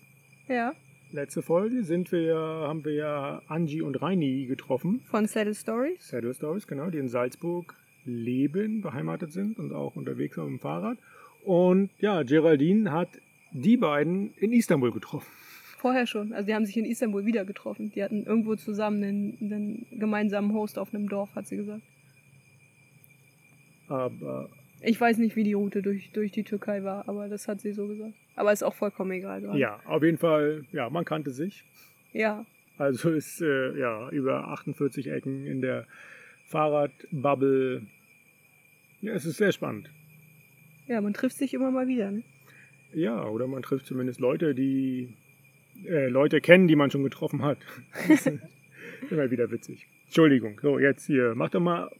Ja. 0.49 0.73
Letzte 1.11 1.41
Folge 1.43 1.83
sind 1.83 2.11
wir, 2.11 2.35
haben 2.35 2.83
wir 2.83 2.93
ja 2.93 3.41
Angie 3.47 3.81
und 3.81 4.01
Reini 4.01 4.45
getroffen. 4.47 5.01
Von 5.05 5.27
Saddle 5.27 5.53
Stories. 5.53 6.07
Saddle 6.07 6.33
Stories, 6.33 6.67
genau, 6.67 6.89
die 6.89 6.97
in 6.97 7.07
Salzburg 7.07 7.75
leben, 8.03 8.81
beheimatet 8.81 9.31
sind 9.31 9.59
und 9.59 9.71
auch 9.73 9.95
unterwegs 9.95 10.35
sind 10.35 10.45
mit 10.45 10.53
dem 10.53 10.59
Fahrrad. 10.59 10.97
Und 11.43 11.91
ja, 11.99 12.23
Geraldine 12.23 12.91
hat 12.91 13.09
die 13.51 13.77
beiden 13.77 14.33
in 14.35 14.51
Istanbul 14.51 14.91
getroffen. 14.91 15.27
Vorher 15.77 16.07
schon. 16.07 16.33
Also 16.33 16.47
die 16.47 16.55
haben 16.55 16.65
sich 16.65 16.77
in 16.77 16.85
Istanbul 16.85 17.25
wieder 17.25 17.45
getroffen. 17.45 17.91
Die 17.95 18.03
hatten 18.03 18.23
irgendwo 18.23 18.55
zusammen 18.55 19.03
einen, 19.03 19.37
einen 19.39 19.99
gemeinsamen 19.99 20.53
Host 20.53 20.77
auf 20.77 20.93
einem 20.93 21.07
Dorf, 21.07 21.33
hat 21.35 21.47
sie 21.47 21.57
gesagt. 21.57 21.83
Aber 23.87 24.49
Ich 24.81 24.99
weiß 24.99 25.17
nicht, 25.17 25.35
wie 25.35 25.43
die 25.43 25.53
Route 25.53 25.81
durch, 25.81 26.11
durch 26.11 26.31
die 26.31 26.43
Türkei 26.43 26.83
war, 26.83 27.07
aber 27.07 27.27
das 27.27 27.47
hat 27.47 27.61
sie 27.61 27.73
so 27.73 27.87
gesagt. 27.87 28.13
Aber 28.39 28.53
ist 28.53 28.63
auch 28.63 28.73
vollkommen 28.73 29.11
egal. 29.11 29.41
gerade. 29.41 29.59
ja, 29.59 29.81
auf 29.83 30.01
jeden 30.01 30.17
Fall, 30.17 30.63
ja, 30.71 30.89
man 30.89 31.03
kannte 31.03 31.31
sich. 31.31 31.65
Ja. 32.13 32.45
Also 32.77 33.09
ist 33.09 33.41
äh, 33.41 33.77
ja 33.77 34.09
über 34.11 34.47
48 34.47 35.07
Ecken 35.11 35.45
in 35.45 35.59
der 35.59 35.85
Fahrradbubble. 36.45 37.81
Ja, 39.01 39.11
es 39.11 39.25
ist 39.25 39.35
sehr 39.37 39.51
spannend. 39.51 39.89
Ja, 40.87 41.01
man 41.01 41.13
trifft 41.13 41.35
sich 41.35 41.53
immer 41.53 41.69
mal 41.69 41.87
wieder. 41.89 42.11
Ne? 42.11 42.23
Ja, 42.93 43.25
oder 43.25 43.45
man 43.45 43.61
trifft 43.61 43.85
zumindest 43.85 44.21
Leute, 44.21 44.55
die 44.55 45.13
äh, 45.85 46.07
Leute 46.07 46.39
kennen, 46.39 46.69
die 46.69 46.77
man 46.77 46.91
schon 46.91 47.03
getroffen 47.03 47.43
hat. 47.43 47.57
Immer 49.11 49.29
wieder 49.31 49.51
witzig. 49.51 49.85
Entschuldigung, 50.05 50.59
so 50.61 50.79
jetzt 50.79 51.05
hier, 51.05 51.33
mach 51.35 51.49
doch 51.49 51.59
mal. 51.59 51.91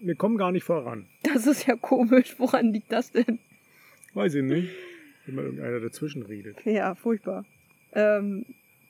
Wir 0.00 0.14
kommen 0.14 0.36
gar 0.36 0.52
nicht 0.52 0.64
voran. 0.64 1.06
Das 1.22 1.46
ist 1.46 1.66
ja 1.66 1.74
komisch. 1.74 2.34
Woran 2.38 2.74
liegt 2.74 2.92
das 2.92 3.12
denn? 3.12 3.38
Weiß 4.12 4.34
ich 4.34 4.42
nicht. 4.42 4.68
Mal 5.34 5.44
irgendeiner 5.44 5.80
dazwischen 5.80 6.22
redet. 6.22 6.64
Ja, 6.64 6.94
furchtbar. 6.94 7.44
Ähm, 7.92 8.44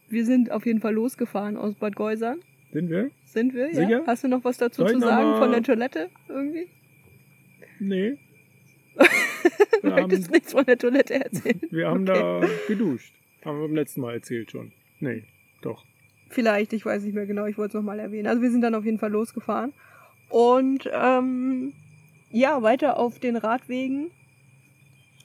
wir 0.09 0.25
sind 0.25 0.51
auf 0.51 0.67
jeden 0.67 0.81
Fall 0.81 0.95
losgefahren 0.95 1.57
aus 1.57 1.75
Bad 1.75 1.97
Geusern. 1.97 2.41
Sind 2.73 2.91
wir? 2.91 3.11
Sind 3.25 3.55
wir? 3.55 3.69
Sicher? 3.69 3.89
Ja? 3.89 4.03
Hast 4.07 4.25
du 4.25 4.29
noch 4.29 4.45
was 4.45 4.59
dazu 4.59 4.83
Soll 4.83 4.93
zu 4.95 5.01
sagen 5.01 5.37
von 5.39 5.51
der 5.51 5.63
Toilette 5.63 6.11
irgendwie? 6.29 6.69
Nee. 7.81 8.19
Du 9.83 9.91
Wir 9.91 9.97
haben, 9.97 10.09
möchtest 10.09 10.31
nichts 10.33 10.53
von 10.53 10.65
der 10.65 10.79
Toilette 10.79 11.15
erzählen. 11.15 11.61
wir 11.71 11.87
haben 11.89 12.09
Okay. 12.09 12.41
da 12.41 12.49
geduscht. 12.67 13.13
Haben 13.45 13.59
wir 13.61 13.67
beim 13.69 13.77
letzten 13.77 14.01
Mal 14.01 14.15
erzählt 14.15 14.51
schon. 14.51 14.73
Nee, 15.01 15.25
doch. 15.63 15.85
Vielleicht, 16.31 16.73
ich 16.73 16.85
weiß 16.85 17.05
nicht 17.05 17.15
mehr 17.15 17.27
genau, 17.27 17.47
ich 17.47 17.57
wollte 17.57 17.69
es 17.69 17.75
nochmal 17.75 18.01
erwähnen. 18.01 18.27
Also 18.27 18.43
wir 18.43 18.51
sind 18.51 18.63
dann 18.63 18.75
auf 18.75 18.85
jeden 18.85 18.99
Fall 18.99 19.13
losgefahren. 19.13 19.73
Und 20.31 20.91
ähm, 20.93 21.73
ja, 22.31 22.63
weiter 22.63 22.99
auf 22.99 23.21
den 23.21 23.37
Radwegen 23.37 24.11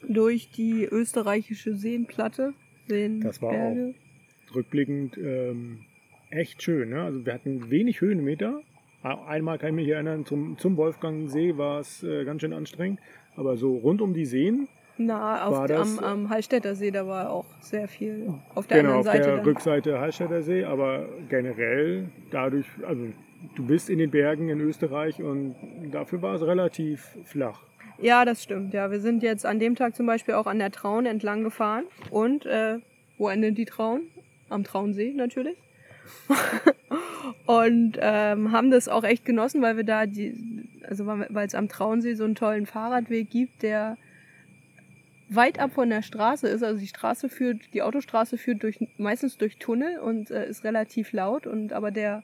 durch 0.08 0.50
die 0.50 0.84
österreichische 0.84 1.74
Seenplatte. 1.74 2.54
Das 2.88 3.40
war 3.40 3.52
Seenberge. 3.52 3.94
Rückblickend 4.54 5.16
ähm, 5.18 5.78
echt 6.30 6.62
schön. 6.62 6.90
Ne? 6.90 7.02
Also 7.02 7.24
wir 7.24 7.32
hatten 7.34 7.70
wenig 7.70 8.00
Höhenmeter. 8.00 8.60
Einmal 9.02 9.58
kann 9.58 9.70
ich 9.70 9.74
mich 9.74 9.88
erinnern, 9.88 10.24
zum, 10.26 10.58
zum 10.58 10.76
Wolfgangsee 10.76 11.56
war 11.56 11.80
es 11.80 12.02
äh, 12.04 12.24
ganz 12.24 12.40
schön 12.42 12.52
anstrengend. 12.52 13.00
Aber 13.34 13.56
so 13.56 13.76
rund 13.76 14.00
um 14.00 14.12
die 14.14 14.26
Seen, 14.26 14.68
Na, 14.98 15.44
auf, 15.46 15.56
War 15.56 15.66
das- 15.68 15.98
am, 15.98 16.04
am 16.04 16.30
Hallstätter 16.30 16.74
See, 16.76 16.90
da 16.90 17.06
war 17.06 17.30
auch 17.30 17.46
sehr 17.60 17.88
viel. 17.88 18.34
Auf 18.54 18.66
der 18.66 18.82
genau 18.82 18.98
anderen 18.98 19.00
auf 19.00 19.04
Seite 19.06 19.26
der 19.28 19.36
dann. 19.38 19.44
Rückseite 19.44 19.98
Hallstätter 20.00 20.42
See, 20.42 20.64
aber 20.64 21.08
generell 21.28 22.10
dadurch, 22.30 22.66
also 22.86 23.06
du 23.56 23.66
bist 23.66 23.88
in 23.90 23.98
den 23.98 24.10
Bergen 24.10 24.48
in 24.50 24.60
Österreich 24.60 25.20
und 25.22 25.56
dafür 25.90 26.22
war 26.22 26.34
es 26.34 26.42
relativ 26.42 27.16
flach. 27.24 27.62
Ja, 27.98 28.24
das 28.24 28.42
stimmt. 28.42 28.74
Ja, 28.74 28.90
wir 28.90 29.00
sind 29.00 29.22
jetzt 29.22 29.46
an 29.46 29.58
dem 29.58 29.76
Tag 29.76 29.94
zum 29.94 30.06
Beispiel 30.06 30.34
auch 30.34 30.46
an 30.46 30.58
der 30.58 30.70
Traun 30.70 31.06
entlang 31.06 31.44
gefahren. 31.44 31.84
Und 32.10 32.46
äh, 32.46 32.78
wo 33.18 33.28
endet 33.28 33.58
die 33.58 33.64
Traun? 33.64 34.02
Am 34.48 34.64
Traunsee 34.64 35.12
natürlich. 35.14 35.56
und 37.46 37.98
ähm, 38.00 38.52
haben 38.52 38.70
das 38.70 38.88
auch 38.88 39.04
echt 39.04 39.24
genossen, 39.24 39.62
weil 39.62 39.76
wir 39.76 39.84
da 39.84 40.06
die, 40.06 40.68
also 40.88 41.06
weil 41.06 41.46
es 41.46 41.54
am 41.54 41.68
Traunsee 41.68 42.14
so 42.14 42.24
einen 42.24 42.34
tollen 42.34 42.66
Fahrradweg 42.66 43.30
gibt, 43.30 43.62
der 43.62 43.96
weit 45.28 45.58
ab 45.58 45.72
von 45.72 45.88
der 45.88 46.02
Straße 46.02 46.48
ist. 46.48 46.62
Also 46.62 46.78
die 46.78 46.86
Straße 46.86 47.28
führt, 47.28 47.72
die 47.72 47.82
Autostraße 47.82 48.36
führt 48.38 48.62
durch 48.62 48.78
meistens 48.98 49.38
durch 49.38 49.56
Tunnel 49.58 49.98
und 49.98 50.30
äh, 50.30 50.48
ist 50.48 50.64
relativ 50.64 51.12
laut. 51.12 51.46
Und 51.46 51.72
aber 51.72 51.90
der 51.90 52.22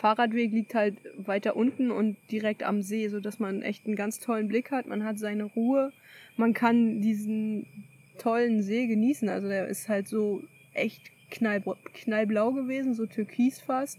Fahrradweg 0.00 0.50
liegt 0.52 0.74
halt 0.74 0.96
weiter 1.18 1.56
unten 1.56 1.90
und 1.90 2.16
direkt 2.30 2.62
am 2.62 2.80
See, 2.80 3.08
so 3.08 3.20
dass 3.20 3.38
man 3.38 3.60
echt 3.60 3.84
einen 3.86 3.96
ganz 3.96 4.18
tollen 4.18 4.48
Blick 4.48 4.70
hat. 4.70 4.86
Man 4.86 5.04
hat 5.04 5.18
seine 5.18 5.44
Ruhe. 5.44 5.92
Man 6.38 6.54
kann 6.54 7.02
diesen 7.02 7.66
tollen 8.16 8.62
See 8.62 8.86
genießen. 8.86 9.28
Also 9.28 9.48
der 9.48 9.68
ist 9.68 9.90
halt 9.90 10.08
so 10.08 10.42
echt 10.72 11.02
knall, 11.30 11.62
knallblau 11.92 12.52
gewesen, 12.52 12.94
so 12.94 13.04
türkis 13.04 13.60
fast. 13.60 13.98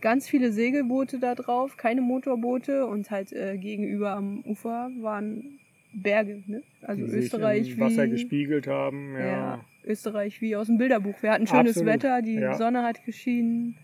Ganz 0.00 0.28
viele 0.28 0.52
Segelboote 0.52 1.18
da 1.18 1.34
drauf, 1.34 1.76
keine 1.76 2.02
Motorboote 2.02 2.86
und 2.86 3.10
halt 3.10 3.32
äh, 3.32 3.56
gegenüber 3.58 4.12
am 4.12 4.44
Ufer 4.44 4.90
waren 5.00 5.58
Berge, 5.92 6.44
ne? 6.46 6.62
Also 6.82 7.04
die 7.04 7.10
sich 7.10 7.24
Österreich 7.24 7.70
im 7.72 7.80
Wasser 7.80 8.04
wie 8.04 8.10
gespiegelt 8.10 8.68
haben. 8.68 9.14
Ja. 9.14 9.26
ja, 9.26 9.64
Österreich 9.84 10.40
wie 10.40 10.54
aus 10.54 10.68
dem 10.68 10.78
Bilderbuch. 10.78 11.20
Wir 11.20 11.32
hatten 11.32 11.48
schönes 11.48 11.76
Absolut, 11.76 11.94
Wetter, 11.94 12.22
die 12.22 12.34
ja. 12.34 12.54
Sonne 12.54 12.84
hat 12.84 13.04
geschienen. 13.04 13.76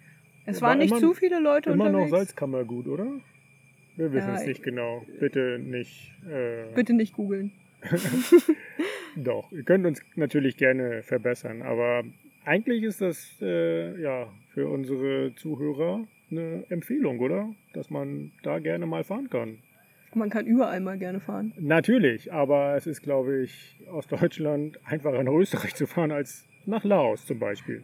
Es 0.50 0.62
War 0.62 0.70
waren 0.70 0.78
nicht 0.78 0.90
immer- 0.90 1.00
zu 1.00 1.12
viele 1.14 1.40
Leute 1.40 1.70
Immer 1.70 1.84
noch 1.90 2.00
unterwegs. 2.00 2.10
Salzkammergut, 2.10 2.86
oder? 2.88 3.06
Wir 3.96 4.12
wissen 4.12 4.28
Ja, 4.28 4.34
es 4.40 4.46
nicht 4.46 4.62
genau. 4.62 5.04
Bitte 5.20 5.58
nicht. 5.58 6.12
Äh, 6.28 6.72
Bitte 6.74 6.94
nicht 6.94 7.12
googeln. 7.14 7.52
Doch, 9.16 9.50
ihr 9.52 9.62
könnt 9.64 9.86
uns 9.86 10.00
natürlich 10.16 10.56
gerne 10.56 11.02
verbessern, 11.02 11.62
aber 11.62 12.04
eigentlich 12.44 12.82
ist 12.82 13.00
das 13.00 13.36
äh, 13.42 14.00
ja 14.00 14.28
für 14.54 14.68
unsere 14.68 15.34
Zuhörer 15.34 16.06
eine 16.30 16.64
Empfehlung, 16.68 17.18
oder? 17.20 17.50
Dass 17.74 17.90
man 17.90 18.32
da 18.42 18.58
gerne 18.58 18.86
mal 18.86 19.04
fahren 19.04 19.28
kann. 19.30 19.58
Man 20.14 20.30
kann 20.30 20.46
überall 20.46 20.80
mal 20.80 20.98
gerne 20.98 21.20
fahren. 21.20 21.52
Natürlich, 21.58 22.32
aber 22.32 22.74
es 22.76 22.86
ist, 22.86 23.02
glaube 23.02 23.42
ich, 23.42 23.76
aus 23.90 24.06
Deutschland 24.06 24.78
einfacher 24.84 25.22
nach 25.22 25.32
Österreich 25.32 25.74
zu 25.74 25.86
fahren 25.86 26.12
als 26.12 26.46
nach 26.66 26.84
Laos 26.84 27.26
zum 27.26 27.38
Beispiel. 27.38 27.82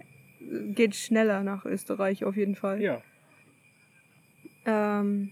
Geht 0.74 0.94
schneller 0.94 1.42
nach 1.42 1.64
Österreich 1.64 2.24
auf 2.24 2.36
jeden 2.36 2.54
Fall. 2.54 2.82
Ja, 2.82 3.02
Ähm, 4.66 5.30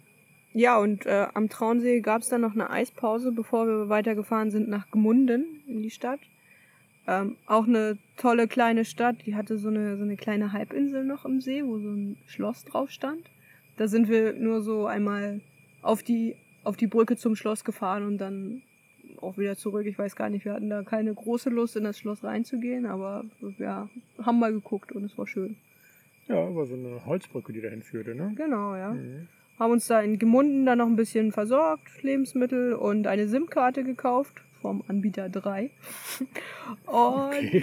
ja, 0.54 0.78
und 0.78 1.06
äh, 1.06 1.28
am 1.32 1.48
Traunsee 1.48 2.00
gab 2.00 2.22
es 2.22 2.28
dann 2.28 2.42
noch 2.42 2.52
eine 2.52 2.70
Eispause, 2.70 3.32
bevor 3.32 3.66
wir 3.66 3.88
weitergefahren 3.88 4.50
sind 4.50 4.68
nach 4.68 4.90
Gmunden 4.90 5.62
in 5.66 5.82
die 5.82 5.90
Stadt. 5.90 6.20
Ähm, 7.06 7.36
auch 7.46 7.66
eine 7.66 7.98
tolle 8.16 8.46
kleine 8.46 8.84
Stadt, 8.84 9.26
die 9.26 9.34
hatte 9.34 9.58
so 9.58 9.68
eine, 9.68 9.96
so 9.96 10.04
eine 10.04 10.16
kleine 10.16 10.52
Halbinsel 10.52 11.04
noch 11.04 11.24
im 11.24 11.40
See, 11.40 11.64
wo 11.64 11.78
so 11.78 11.88
ein 11.88 12.18
Schloss 12.26 12.64
drauf 12.64 12.90
stand. 12.90 13.22
Da 13.76 13.88
sind 13.88 14.08
wir 14.08 14.34
nur 14.34 14.60
so 14.60 14.86
einmal 14.86 15.40
auf 15.80 16.02
die, 16.02 16.36
auf 16.62 16.76
die 16.76 16.86
Brücke 16.86 17.16
zum 17.16 17.34
Schloss 17.34 17.64
gefahren 17.64 18.04
und 18.06 18.18
dann 18.18 18.62
auch 19.20 19.38
wieder 19.38 19.56
zurück. 19.56 19.86
Ich 19.86 19.98
weiß 19.98 20.16
gar 20.16 20.28
nicht, 20.28 20.44
wir 20.44 20.52
hatten 20.52 20.68
da 20.68 20.82
keine 20.82 21.14
große 21.14 21.48
Lust, 21.48 21.76
in 21.76 21.84
das 21.84 21.98
Schloss 21.98 22.22
reinzugehen, 22.22 22.86
aber 22.86 23.24
wir 23.40 23.88
haben 24.26 24.38
mal 24.38 24.52
geguckt 24.52 24.92
und 24.92 25.04
es 25.04 25.16
war 25.18 25.26
schön. 25.26 25.56
ja, 26.28 26.54
war 26.54 26.66
so 26.66 26.74
eine 26.74 27.04
Holzbrücke, 27.06 27.52
die 27.52 27.60
dahin 27.60 27.82
führte, 27.82 28.14
ne? 28.14 28.32
Genau, 28.36 28.74
ja. 28.76 28.90
Mhm. 28.92 29.28
haben 29.58 29.72
uns 29.72 29.86
da 29.86 30.00
in 30.00 30.18
Gemunden 30.18 30.66
dann 30.66 30.78
noch 30.78 30.86
ein 30.86 30.96
bisschen 30.96 31.32
versorgt, 31.32 32.02
Lebensmittel 32.02 32.74
und 32.74 33.06
eine 33.06 33.28
SIM-Karte 33.28 33.84
gekauft 33.84 34.42
vom 34.60 34.82
Anbieter 34.88 35.28
3. 35.28 35.70
und 36.86 37.32
Okay. 37.32 37.62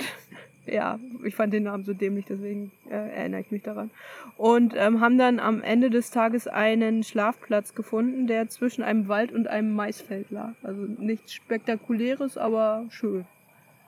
ja, 0.65 0.99
ich 1.23 1.35
fand 1.35 1.53
den 1.53 1.63
Namen 1.63 1.83
so 1.83 1.93
dämlich, 1.93 2.25
deswegen 2.25 2.71
äh, 2.89 2.93
erinnere 2.95 3.41
ich 3.41 3.51
mich 3.51 3.63
daran. 3.63 3.89
Und 4.37 4.73
ähm, 4.77 4.99
haben 5.01 5.17
dann 5.17 5.39
am 5.39 5.61
Ende 5.63 5.89
des 5.89 6.11
Tages 6.11 6.47
einen 6.47 7.03
Schlafplatz 7.03 7.73
gefunden, 7.75 8.27
der 8.27 8.49
zwischen 8.49 8.83
einem 8.83 9.07
Wald 9.07 9.31
und 9.31 9.47
einem 9.47 9.73
Maisfeld 9.73 10.29
lag. 10.31 10.53
Also 10.63 10.81
nichts 10.83 11.33
Spektakuläres, 11.33 12.37
aber 12.37 12.85
schön. 12.89 13.25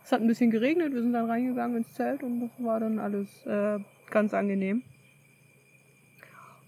Es 0.04 0.12
hat 0.12 0.22
ein 0.22 0.28
bisschen 0.28 0.52
geregnet, 0.52 0.94
wir 0.94 1.02
sind 1.02 1.14
dann 1.14 1.30
reingegangen 1.30 1.78
ins 1.78 1.94
Zelt 1.94 2.24
und 2.24 2.42
das 2.42 2.52
war 2.64 2.80
dann 2.80 3.00
alles 3.00 3.46
äh, 3.46 3.80
ganz 4.10 4.34
angenehm. 4.34 4.84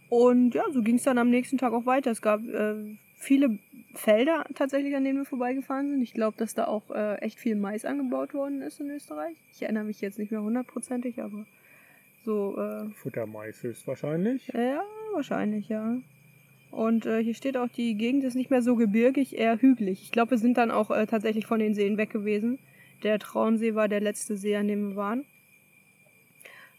Und 0.10 0.54
ja, 0.54 0.64
so 0.72 0.84
ging 0.84 0.96
es 0.96 1.04
dann 1.04 1.18
am 1.18 1.30
nächsten 1.30 1.58
Tag 1.58 1.74
auch 1.74 1.88
weiter. 1.88 2.12
Es 2.12 2.22
gab 2.22 2.42
äh, 2.48 2.96
viele 3.16 3.58
Felder 3.96 4.46
tatsächlich, 4.54 4.96
an 4.96 5.04
denen 5.04 5.20
wir 5.20 5.26
vorbeigefahren 5.26 5.90
sind. 5.90 6.02
Ich 6.02 6.14
glaube, 6.14 6.38
dass 6.38 6.54
da 6.54 6.66
auch 6.66 6.92
äh, 6.92 7.16
echt 7.16 7.40
viel 7.40 7.56
Mais 7.56 7.86
angebaut 7.86 8.34
worden 8.34 8.62
ist 8.62 8.80
in 8.80 8.92
Österreich. 8.92 9.36
Ich 9.52 9.64
erinnere 9.64 9.86
mich 9.86 10.02
jetzt 10.02 10.20
nicht 10.20 10.32
mehr 10.32 10.42
hundertprozentig, 10.42 11.22
aber 11.22 11.46
so, 12.24 12.58
äh, 12.58 12.90
Futtermais 12.92 13.64
höchstwahrscheinlich. 13.64 14.48
ja, 14.54 14.84
wahrscheinlich, 15.14 15.70
ja. 15.70 15.98
Und 16.72 17.06
äh, 17.06 17.24
hier 17.24 17.36
steht 17.36 17.58
auch, 17.58 17.68
die 17.68 17.96
Gegend 17.96 18.24
ist 18.24 18.36
nicht 18.36 18.50
mehr 18.50 18.62
so 18.62 18.76
gebirgig, 18.76 19.38
eher 19.38 19.62
hügelig. 19.62 20.02
Ich 20.02 20.12
glaube, 20.12 20.32
wir 20.32 20.38
sind 20.38 20.58
dann 20.58 20.72
auch 20.72 20.90
äh, 20.90 21.06
tatsächlich 21.06 21.46
von 21.46 21.60
den 21.60 21.76
Seen 21.76 21.98
weg 21.98 22.10
gewesen. 22.10 22.60
Der 23.04 23.20
Traunsee 23.20 23.76
war 23.76 23.88
der 23.88 24.02
letzte 24.02 24.38
See, 24.38 24.56
an 24.56 24.68
dem 24.68 24.90
wir 24.90 24.96
waren. 24.96 25.26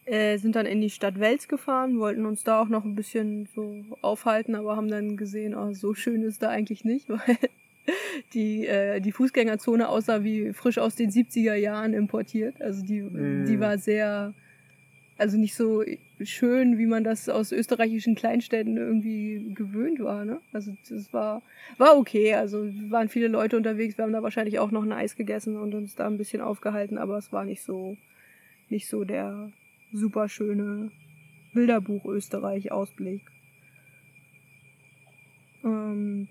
Äh, 0.07 0.37
sind 0.39 0.55
dann 0.55 0.67
in 0.67 0.81
die 0.83 0.91
Stadt 0.91 1.19
Wels 1.19 1.49
gefahren, 1.49 1.99
wollten 1.99 2.27
uns 2.27 2.45
da 2.45 2.61
auch 2.61 2.69
noch 2.69 2.85
ein 2.85 2.95
bisschen 2.95 3.47
so 3.55 3.85
aufhalten, 4.03 4.55
aber 4.55 4.77
haben 4.77 4.89
dann 4.89 5.17
gesehen, 5.17 5.55
oh, 5.55 5.73
so 5.73 5.95
schön 5.95 6.23
ist 6.23 6.43
da 6.43 6.51
eigentlich 6.51 6.85
nicht, 6.85 7.09
weil 7.09 7.39
die, 8.35 8.67
äh, 8.67 9.01
die 9.01 9.13
Fußgängerzone 9.13 9.89
aussah 9.89 10.23
wie 10.23 10.53
frisch 10.53 10.79
aus 10.79 10.95
den 10.95 11.11
70er 11.11 11.55
Jahren 11.55 11.95
importiert. 11.95 12.61
Also 12.61 12.85
die, 12.85 13.01
Mm. 13.01 13.47
die 13.47 13.61
war 13.61 13.79
sehr, 13.79 14.35
also 15.17 15.37
nicht 15.37 15.55
so 15.55 15.85
schön, 16.23 16.79
wie 16.79 16.87
man 16.87 17.05
das 17.05 17.29
aus 17.29 17.53
österreichischen 17.53 18.15
Kleinstädten 18.17 18.77
irgendwie 18.77 19.55
gewöhnt 19.55 20.01
war. 20.01 20.25
Ne? 20.25 20.41
Also 20.53 20.77
das 20.89 21.13
war, 21.13 21.43
war 21.79 21.97
okay. 21.97 22.35
Also 22.35 22.67
waren 22.91 23.09
viele 23.09 23.29
Leute 23.29 23.57
unterwegs. 23.57 23.97
Wir 23.97 24.05
haben 24.05 24.13
da 24.13 24.23
wahrscheinlich 24.23 24.59
auch 24.59 24.71
noch 24.71 24.83
ein 24.83 24.93
Eis 24.93 25.15
gegessen 25.15 25.57
und 25.57 25.75
uns 25.75 25.95
da 25.95 26.07
ein 26.07 26.19
bisschen 26.19 26.41
aufgehalten, 26.41 26.99
aber 26.99 27.17
es 27.17 27.33
war 27.33 27.45
nicht 27.45 27.63
so, 27.63 27.97
nicht 28.69 28.89
so 28.89 29.05
der 29.05 29.53
super 29.93 30.29
schöne 30.29 30.91
Bilderbuch 31.53 32.05
Österreich 32.07 32.73
Ausblick. 32.73 33.23
Ähm, 35.63 36.29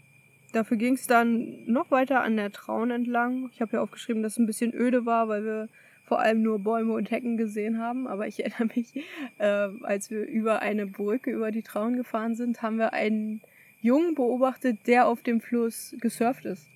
dafür 0.52 0.76
ging 0.76 0.96
es 0.96 1.08
dann 1.08 1.64
noch 1.66 1.90
weiter 1.90 2.22
an 2.22 2.36
der 2.36 2.52
Traun 2.52 2.92
entlang. 2.92 3.50
Ich 3.54 3.62
habe 3.62 3.78
ja 3.78 3.82
aufgeschrieben, 3.82 4.22
dass 4.22 4.34
es 4.34 4.40
ein 4.40 4.46
bisschen 4.46 4.74
öde 4.74 5.06
war, 5.06 5.30
weil 5.30 5.46
wir 5.46 5.70
vor 6.06 6.20
allem 6.20 6.42
nur 6.42 6.60
Bäume 6.60 6.94
und 6.94 7.12
Hecken 7.12 7.38
gesehen 7.38 7.80
haben. 7.80 8.08
Aber 8.08 8.28
ich 8.28 8.44
erinnere 8.44 8.70
mich, 8.76 8.94
äh, 9.40 9.68
als 9.84 10.12
wir 10.12 10.26
über 10.28 10.60
eine 10.62 10.86
Brücke 10.86 11.32
über 11.32 11.52
die 11.52 11.64
Traun 11.64 11.96
gefahren 11.96 12.36
sind, 12.36 12.62
haben 12.62 12.78
wir 12.78 12.94
einen 12.94 13.42
Jungen 13.82 14.16
beobachtet, 14.16 14.88
der 14.88 15.08
auf 15.08 15.24
dem 15.24 15.42
Fluss 15.42 15.96
gesurft 16.00 16.46
ist. 16.46 16.68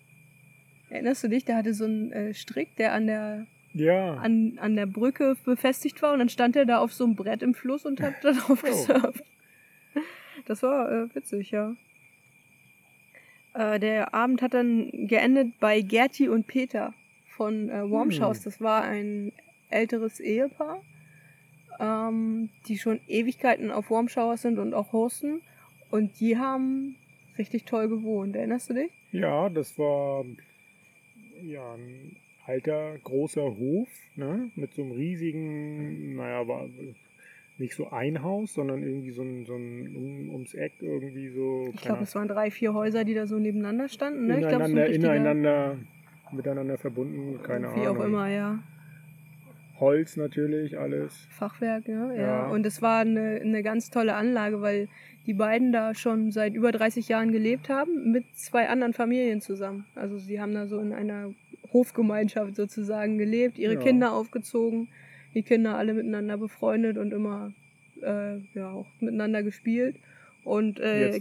Erinnerst 0.90 1.24
du 1.24 1.28
dich? 1.30 1.46
Der 1.46 1.58
hatte 1.58 1.74
so 1.74 1.86
einen 1.86 2.12
äh, 2.12 2.34
Strick, 2.34 2.76
der 2.78 2.94
an 2.94 3.08
der, 3.08 3.46
Ja. 3.74 4.14
an, 4.16 4.58
an 4.62 4.76
der 4.76 4.86
Brücke 4.86 5.36
befestigt 5.46 6.02
war 6.02 6.14
und 6.14 6.20
dann 6.20 6.30
stand 6.30 6.56
er 6.56 6.66
da 6.66 6.80
auf 6.80 6.94
so 6.94 7.04
einem 7.04 7.16
Brett 7.16 7.44
im 7.44 7.54
Fluss 7.54 7.86
und 7.86 8.02
hat 8.02 8.16
darauf 8.24 8.64
Oh. 8.64 8.68
gesurft. 8.68 9.24
Das 10.46 10.64
war 10.64 10.90
äh, 10.92 11.16
witzig, 11.16 11.52
ja. 11.52 11.76
Äh, 13.54 13.80
der 13.80 14.14
Abend 14.14 14.42
hat 14.42 14.54
dann 14.54 14.90
geendet 15.08 15.60
bei 15.60 15.82
Gerti 15.82 16.30
und 16.30 16.48
Peter 16.48 16.94
von 17.38 17.70
äh, 17.70 17.90
Wormshaus. 17.90 18.38
Hm. 18.40 18.44
Das 18.44 18.60
war 18.60 18.84
ein 18.84 19.32
älteres 19.70 20.20
Ehepaar, 20.20 20.82
ähm, 21.80 22.50
die 22.68 22.78
schon 22.78 23.00
Ewigkeiten 23.08 23.72
auf 23.72 23.90
Wormschauer 23.90 24.38
sind 24.38 24.60
und 24.60 24.74
auch 24.74 24.92
hosten. 24.92 25.42
Und 25.90 26.20
die 26.20 26.38
haben 26.38 26.96
richtig 27.38 27.66
toll 27.66 27.88
gewohnt. 27.88 28.36
Erinnerst 28.36 28.70
du 28.70 28.74
dich? 28.74 28.92
Ja, 29.12 29.50
das 29.50 29.78
war 29.78 30.26
ja 31.42 31.76
ein 31.76 32.18
alter, 32.46 32.98
großer 33.04 33.58
Hof, 33.58 33.90
ne? 34.16 34.50
Mit 34.56 34.74
so 34.74 34.82
einem 34.82 34.92
riesigen, 34.92 36.16
naja, 36.16 36.48
war 36.48 36.68
nicht 37.58 37.76
so 37.76 37.90
ein 37.90 38.24
Haus, 38.24 38.54
sondern 38.54 38.84
irgendwie 38.84 39.12
so 39.12 39.22
ein, 39.22 39.46
so 39.46 39.56
ein 39.56 39.96
um, 39.96 40.30
ums 40.34 40.54
Eck 40.54 40.74
irgendwie 40.80 41.30
so 41.30 41.72
Ich 41.74 41.82
glaube, 41.82 42.04
es 42.04 42.16
waren 42.16 42.28
drei, 42.28 42.52
vier 42.52 42.74
Häuser, 42.74 43.04
die 43.04 43.14
da 43.14 43.28
so 43.28 43.38
nebeneinander 43.38 43.90
standen. 43.90 44.28
Ne? 44.28 44.42
Ich 44.42 44.48
glaub, 44.48 44.62
so 44.62 44.68
ineinander, 44.68 44.88
ineinander, 44.88 45.78
miteinander 46.32 46.78
verbunden, 46.78 47.42
keine 47.44 47.68
Wie 47.76 47.82
Ahnung. 47.82 47.98
auch 47.98 48.06
immer, 48.06 48.28
ja. 48.28 48.60
Holz 49.80 50.18
natürlich, 50.18 50.78
alles. 50.80 51.28
Fachwerk, 51.30 51.88
ja. 51.88 52.12
ja. 52.12 52.22
Ja. 52.22 52.48
Und 52.48 52.66
es 52.66 52.82
war 52.82 53.02
eine, 53.02 53.40
eine 53.42 53.62
ganz 53.62 53.92
tolle 53.92 54.16
Anlage, 54.16 54.62
weil 54.62 54.88
die 55.28 55.34
beiden 55.34 55.72
da 55.72 55.94
schon 55.94 56.32
seit 56.32 56.54
über 56.56 56.72
30 56.72 57.08
Jahren 57.10 57.32
gelebt 57.32 57.70
haben, 57.70 58.12
mit 58.12 58.26
zwei 58.36 58.70
anderen 58.70 58.94
Familien 58.94 59.40
zusammen. 59.42 59.86
Also 59.94 60.18
sie 60.18 60.42
haben 60.42 60.54
da 60.54 60.68
so 60.68 60.80
in 60.80 60.94
einer 60.94 61.32
Hofgemeinschaft 61.74 62.56
sozusagen 62.56 63.18
gelebt, 63.18 63.60
ihre 63.60 63.76
Ja. 63.76 63.80
Kinder 63.80 64.14
aufgezogen, 64.14 64.88
die 65.36 65.44
Kinder 65.44 65.78
alle 65.78 65.94
miteinander 65.94 66.38
befreundet 66.38 66.98
und 66.98 67.12
immer 67.14 67.52
äh, 68.02 68.38
ja, 68.56 68.72
auch 68.72 68.88
miteinander 69.00 69.44
gespielt. 69.44 69.98
Und 70.48 70.80
äh, 70.80 71.20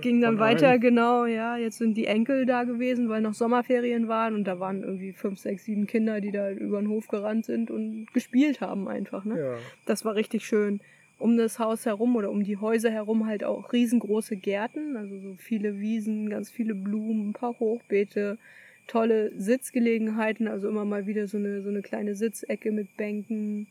ging 0.00 0.22
dann 0.22 0.38
weiter, 0.38 0.70
allen. 0.70 0.80
genau, 0.80 1.26
ja, 1.26 1.58
jetzt 1.58 1.76
sind 1.76 1.94
die 1.94 2.06
Enkel 2.06 2.46
da 2.46 2.64
gewesen, 2.64 3.10
weil 3.10 3.20
noch 3.20 3.34
Sommerferien 3.34 4.08
waren 4.08 4.34
und 4.34 4.44
da 4.44 4.60
waren 4.60 4.82
irgendwie 4.82 5.12
fünf, 5.12 5.38
sechs, 5.40 5.66
sieben 5.66 5.86
Kinder, 5.86 6.22
die 6.22 6.32
da 6.32 6.50
über 6.50 6.80
den 6.80 6.88
Hof 6.88 7.06
gerannt 7.08 7.44
sind 7.44 7.70
und 7.70 8.06
gespielt 8.14 8.62
haben 8.62 8.88
einfach, 8.88 9.26
ne? 9.26 9.38
Ja. 9.38 9.58
Das 9.84 10.06
war 10.06 10.14
richtig 10.14 10.46
schön. 10.46 10.80
Um 11.18 11.36
das 11.36 11.58
Haus 11.58 11.84
herum 11.84 12.16
oder 12.16 12.30
um 12.30 12.44
die 12.44 12.56
Häuser 12.56 12.90
herum 12.90 13.26
halt 13.26 13.44
auch 13.44 13.74
riesengroße 13.74 14.36
Gärten, 14.36 14.96
also 14.96 15.18
so 15.18 15.34
viele 15.36 15.78
Wiesen, 15.78 16.30
ganz 16.30 16.48
viele 16.48 16.74
Blumen, 16.74 17.28
ein 17.28 17.32
paar 17.34 17.58
Hochbeete, 17.60 18.38
tolle 18.86 19.38
Sitzgelegenheiten, 19.38 20.48
also 20.48 20.70
immer 20.70 20.86
mal 20.86 21.06
wieder 21.06 21.28
so 21.28 21.36
eine, 21.36 21.60
so 21.60 21.68
eine 21.68 21.82
kleine 21.82 22.14
Sitzecke 22.14 22.72
mit 22.72 22.96
Bänken 22.96 23.66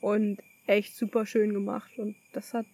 und 0.00 0.38
echt 0.68 0.94
super 0.94 1.26
schön 1.26 1.52
gemacht. 1.52 1.90
Und 1.98 2.14
das 2.32 2.54
hat, 2.54 2.66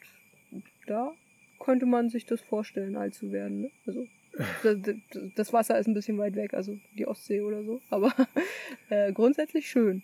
da 0.86 1.14
konnte 1.60 1.86
man 1.86 2.08
sich 2.08 2.26
das 2.26 2.40
vorstellen, 2.40 2.96
alt 2.96 3.14
zu 3.14 3.30
werden. 3.30 3.60
Ne? 3.60 3.70
Also 3.86 4.06
das, 5.36 5.52
Wasser 5.52 5.78
ist 5.78 5.86
ein 5.86 5.94
bisschen 5.94 6.18
weit 6.18 6.34
weg, 6.34 6.54
also 6.54 6.76
die 6.98 7.06
Ostsee 7.06 7.42
oder 7.42 7.62
so, 7.62 7.80
aber 7.90 8.12
äh, 8.90 9.12
grundsätzlich 9.12 9.68
schön. 9.68 10.02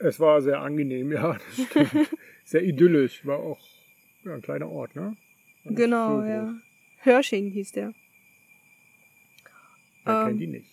Es 0.00 0.18
war 0.18 0.40
sehr 0.42 0.60
angenehm, 0.60 1.12
ja, 1.12 1.34
das 1.34 1.66
stimmt. 1.66 2.10
sehr 2.44 2.64
idyllisch. 2.64 3.24
War 3.26 3.38
auch 3.38 3.60
ja, 4.24 4.34
ein 4.34 4.42
kleiner 4.42 4.68
Ort, 4.68 4.96
ne? 4.96 5.16
Genau, 5.64 6.20
so 6.20 6.26
ja. 6.26 6.54
Hörsching 6.98 7.50
hieß 7.50 7.72
der. 7.72 7.92
Wer 10.04 10.20
Ähm, 10.20 10.26
kennt 10.28 10.40
die 10.40 10.46
nicht? 10.46 10.70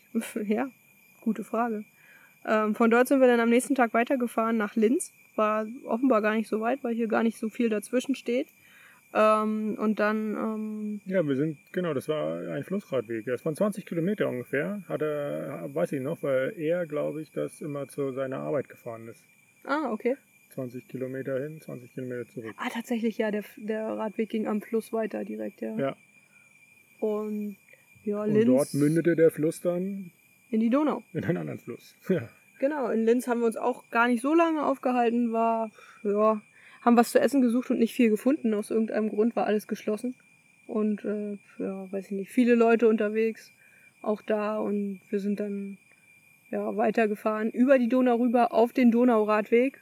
ja, 0.48 0.70
gute 1.22 1.44
Frage. 1.44 1.84
Ähm, 2.46 2.76
von 2.76 2.92
dort 2.92 3.08
sind 3.08 3.20
wir 3.20 3.28
dann 3.28 3.40
am 3.40 3.50
nächsten 3.50 3.76
Tag 3.76 3.94
weitergefahren 3.94 4.58
nach 4.58 4.76
Linz. 4.76 5.12
War 5.36 5.68
offenbar 5.86 6.22
gar 6.22 6.36
nicht 6.36 6.48
so 6.48 6.62
weit, 6.62 6.84
weil 6.84 6.96
hier 6.96 7.08
gar 7.08 7.24
nicht 7.24 7.38
so 7.38 7.50
viel 7.50 7.70
dazwischen 7.70 8.16
steht. 8.16 8.48
Ähm, 9.18 9.78
und 9.80 9.98
dann, 10.00 10.36
ähm, 10.36 11.02
Ja, 11.06 11.26
wir 11.26 11.36
sind, 11.38 11.58
genau, 11.72 11.94
das 11.94 12.10
war 12.10 12.38
ein 12.50 12.64
Flussradweg. 12.66 13.26
Das 13.26 13.46
waren 13.46 13.56
20 13.56 13.86
Kilometer 13.86 14.28
ungefähr. 14.28 14.84
Hat 14.90 15.02
er, 15.02 15.70
weiß 15.74 15.94
ich 15.94 16.02
noch, 16.02 16.22
weil 16.22 16.54
er, 16.58 16.86
glaube 16.86 17.22
ich, 17.22 17.32
das 17.32 17.62
immer 17.62 17.88
zu 17.88 18.12
seiner 18.12 18.40
Arbeit 18.40 18.68
gefahren 18.68 19.08
ist. 19.08 19.24
ah, 19.64 19.90
okay. 19.92 20.18
20 20.50 20.88
Kilometer 20.88 21.40
hin, 21.42 21.60
20 21.62 21.94
Kilometer 21.94 22.28
zurück. 22.30 22.54
Ah, 22.58 22.70
tatsächlich, 22.72 23.18
ja, 23.18 23.32
der, 23.32 23.44
der 23.58 23.88
Radweg 23.88 24.30
ging 24.30 24.48
am 24.48 24.62
Fluss 24.62 24.94
weiter 24.94 25.24
direkt, 25.26 25.62
ja. 25.62 25.76
Ja. 25.78 25.96
Und 27.00 27.58
ja, 28.04 28.24
Und 28.24 28.34
Linz 28.34 28.46
dort 28.46 28.74
mündete 28.74 29.16
der 29.16 29.32
Fluss 29.32 29.62
dann 29.62 30.12
in 30.52 30.60
die 30.60 30.70
Donau. 30.70 31.04
in 31.14 31.24
einen 31.26 31.38
anderen 31.38 31.60
Fluss. 31.60 31.96
Ja. 32.10 32.30
Genau, 32.60 32.90
in 32.90 33.04
Linz 33.06 33.28
haben 33.28 33.42
wir 33.42 33.48
uns 33.48 33.58
auch 33.58 33.90
gar 33.90 34.08
nicht 34.08 34.22
so 34.22 34.34
lange 34.34 34.66
aufgehalten, 34.66 35.34
war, 35.34 35.72
ja, 36.04 36.42
haben 36.86 36.98
was 36.98 37.12
zu 37.12 37.20
essen 37.20 37.42
gesucht 37.42 37.72
und 37.72 37.80
nicht 37.80 37.96
viel 37.96 38.12
gefunden. 38.12 38.54
Aus 38.54 38.70
irgendeinem 38.70 39.10
Grund 39.10 39.36
war 39.36 39.48
alles 39.48 39.68
geschlossen. 39.68 40.16
Und, 40.68 41.04
äh, 41.04 41.38
ja, 41.58 41.92
weiß 41.92 42.06
ich 42.06 42.12
nicht, 42.12 42.32
viele 42.32 42.54
Leute 42.56 42.88
unterwegs, 42.88 43.52
auch 44.04 44.22
da. 44.22 44.60
Und 44.60 45.02
wir 45.10 45.20
sind 45.20 45.40
dann, 45.40 45.80
ja, 46.52 46.78
weitergefahren, 46.78 47.50
über 47.50 47.80
die 47.80 47.90
Donau 47.90 48.16
rüber 48.18 48.54
auf 48.54 48.72
den 48.72 48.92
Donauradweg. 48.92 49.82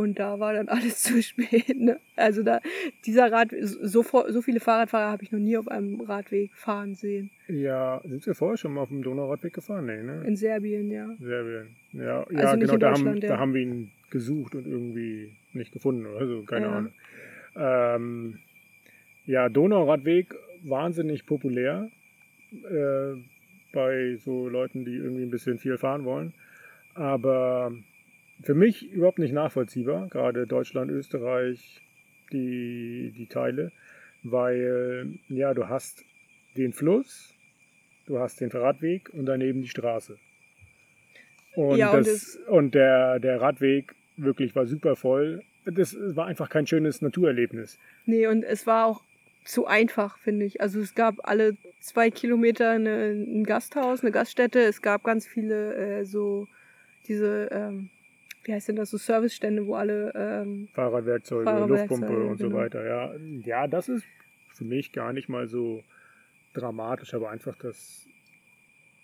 Und 0.00 0.18
da 0.18 0.40
war 0.40 0.54
dann 0.54 0.68
alles 0.76 1.02
zu 1.02 1.22
spät, 1.22 1.78
ne? 1.78 1.98
Also 2.16 2.42
da, 2.42 2.60
dieser 3.04 3.30
Rad, 3.30 3.50
so, 3.60 4.02
so 4.28 4.42
viele 4.42 4.60
Fahrradfahrer 4.60 5.10
habe 5.12 5.22
ich 5.22 5.30
noch 5.32 5.38
nie 5.38 5.56
auf 5.58 5.68
einem 5.68 6.00
Radweg 6.00 6.50
fahren 6.54 6.94
sehen. 6.94 7.30
ja, 7.48 8.00
sind 8.04 8.24
wir 8.26 8.34
vorher 8.34 8.56
schon 8.56 8.72
mal 8.74 8.80
auf 8.82 8.88
dem 8.88 9.02
Donauradweg 9.02 9.52
gefahren? 9.52 9.86
Nee, 9.86 10.02
ne? 10.02 10.22
In 10.26 10.36
Serbien, 10.36 10.90
ja. 10.90 11.06
Serbien. 11.20 11.76
Ja, 11.92 12.22
Also 12.22 12.34
ja 12.34 12.56
nicht 12.56 12.60
genau, 12.62 12.74
in 12.74 12.80
da 12.80 12.90
haben, 12.92 13.16
ja. 13.18 13.28
da 13.28 13.38
haben 13.38 13.54
wir 13.54 13.60
ihn 13.62 13.90
gesucht 14.10 14.54
und 14.54 14.66
irgendwie 14.66 15.32
nicht 15.52 15.72
gefunden 15.72 16.06
oder 16.06 16.26
so, 16.26 16.42
keine 16.44 16.66
Ja. 16.66 16.72
Ahnung. 16.72 16.92
Ähm, 17.56 18.38
ja, 19.26 19.48
Donauradweg, 19.48 20.34
wahnsinnig 20.64 21.26
populär 21.26 21.90
äh, 22.52 23.14
bei 23.72 24.16
so 24.16 24.48
Leuten, 24.48 24.84
die 24.84 24.94
irgendwie 24.96 25.24
ein 25.24 25.30
bisschen 25.30 25.58
viel 25.58 25.78
fahren 25.78 26.04
wollen. 26.04 26.32
Aber 26.94 27.72
für 28.42 28.54
mich 28.54 28.90
überhaupt 28.90 29.18
nicht 29.18 29.32
nachvollziehbar, 29.32 30.08
gerade 30.08 30.46
Deutschland, 30.46 30.90
Österreich, 30.90 31.80
die, 32.32 33.12
die 33.16 33.26
Teile, 33.26 33.72
weil 34.22 35.18
ja, 35.28 35.54
du 35.54 35.68
hast 35.68 36.04
den 36.56 36.72
Fluss, 36.72 37.34
du 38.06 38.18
hast 38.18 38.40
den 38.40 38.50
Radweg 38.50 39.10
und 39.12 39.26
daneben 39.26 39.62
die 39.62 39.68
Straße. 39.68 40.18
Und, 41.54 41.76
Ja, 41.76 41.92
und 41.92 42.06
das, 42.06 42.38
und 42.48 42.74
der, 42.74 43.18
der 43.18 43.40
Radweg 43.40 43.94
wirklich 44.16 44.54
war 44.54 44.66
super 44.66 44.96
voll. 44.96 45.42
Das 45.64 45.96
war 45.98 46.26
einfach 46.26 46.48
kein 46.48 46.66
schönes 46.66 47.02
Naturerlebnis. 47.02 47.78
Nee, 48.06 48.26
und 48.26 48.44
es 48.44 48.66
war 48.66 48.86
auch 48.86 49.02
zu 49.44 49.66
einfach, 49.66 50.18
finde 50.18 50.46
ich. 50.46 50.60
Also 50.60 50.80
es 50.80 50.94
gab 50.94 51.16
alle 51.22 51.56
zwei 51.80 52.10
Kilometer 52.10 52.70
eine, 52.70 53.10
ein 53.10 53.44
Gasthaus, 53.44 54.02
eine 54.02 54.12
Gaststätte. 54.12 54.60
Es 54.60 54.82
gab 54.82 55.02
ganz 55.02 55.26
viele 55.26 55.74
äh, 55.74 56.04
so 56.04 56.46
diese, 57.08 57.48
ähm, 57.50 57.90
wie 58.44 58.52
heißt 58.52 58.68
denn 58.68 58.76
das, 58.76 58.90
so 58.90 58.96
Servicestände, 58.96 59.66
wo 59.66 59.74
alle, 59.74 60.12
ähm, 60.14 60.68
Fahrradwerkzeuge, 60.72 61.44
Fahrradwerkzeuge, 61.44 62.00
Luftpumpe 62.00 62.24
und 62.30 62.38
so 62.38 62.48
genau. 62.48 62.58
weiter. 62.58 62.84
Ja. 62.86 63.14
ja, 63.44 63.66
das 63.66 63.88
ist 63.88 64.04
für 64.54 64.64
mich 64.64 64.92
gar 64.92 65.12
nicht 65.12 65.28
mal 65.28 65.46
so 65.46 65.82
dramatisch, 66.54 67.14
aber 67.14 67.30
einfach, 67.30 67.56
dass, 67.56 68.06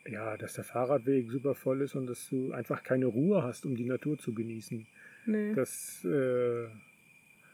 ja, 0.06 0.36
dass 0.36 0.54
der 0.54 0.64
Fahrradweg 0.64 1.30
super 1.30 1.54
voll 1.54 1.82
ist 1.82 1.94
und 1.94 2.06
dass 2.06 2.28
du 2.28 2.52
einfach 2.52 2.82
keine 2.82 3.06
Ruhe 3.06 3.42
hast, 3.42 3.66
um 3.66 3.76
die 3.76 3.84
Natur 3.84 4.18
zu 4.18 4.34
genießen. 4.34 4.86
nee. 5.26 5.52
Das 5.54 6.04
äh, 6.04 6.66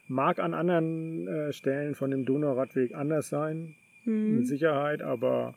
mag 0.08 0.38
an 0.38 0.54
anderen 0.54 1.26
äh, 1.28 1.52
Stellen 1.52 1.94
von 1.94 2.10
dem 2.10 2.24
Donauradweg 2.24 2.94
anders 2.94 3.28
sein, 3.28 3.74
Mhm. 4.04 4.38
mit 4.38 4.46
Sicherheit, 4.48 5.02
aber 5.02 5.54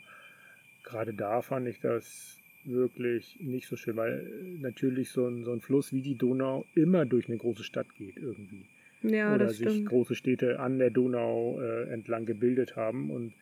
gerade 0.84 1.14
da 1.14 1.42
fand 1.42 1.68
ich 1.68 1.80
das 1.80 2.38
wirklich 2.66 3.38
nicht 3.40 3.68
so 3.68 3.76
schön, 3.76 3.96
weil 3.96 4.26
natürlich 4.60 5.10
so 5.10 5.28
ein, 5.28 5.44
so 5.44 5.52
ein 5.52 5.62
Fluss 5.62 5.94
wie 5.94 6.02
die 6.02 6.16
Donau 6.16 6.66
immer 6.76 7.06
durch 7.06 7.28
eine 7.28 7.38
große 7.38 7.64
Stadt 7.64 7.88
geht 7.98 8.18
irgendwie. 8.18 8.66
Ja, 9.04 9.36
Oder 9.36 9.50
sich 9.50 9.70
stimmt. 9.70 9.90
große 9.90 10.16
Städte 10.16 10.60
an 10.60 10.80
der 10.80 10.90
Donau 10.90 11.60
äh, 11.62 11.90
entlang 11.90 12.26
gebildet 12.26 12.76
haben 12.76 13.12
und 13.12 13.34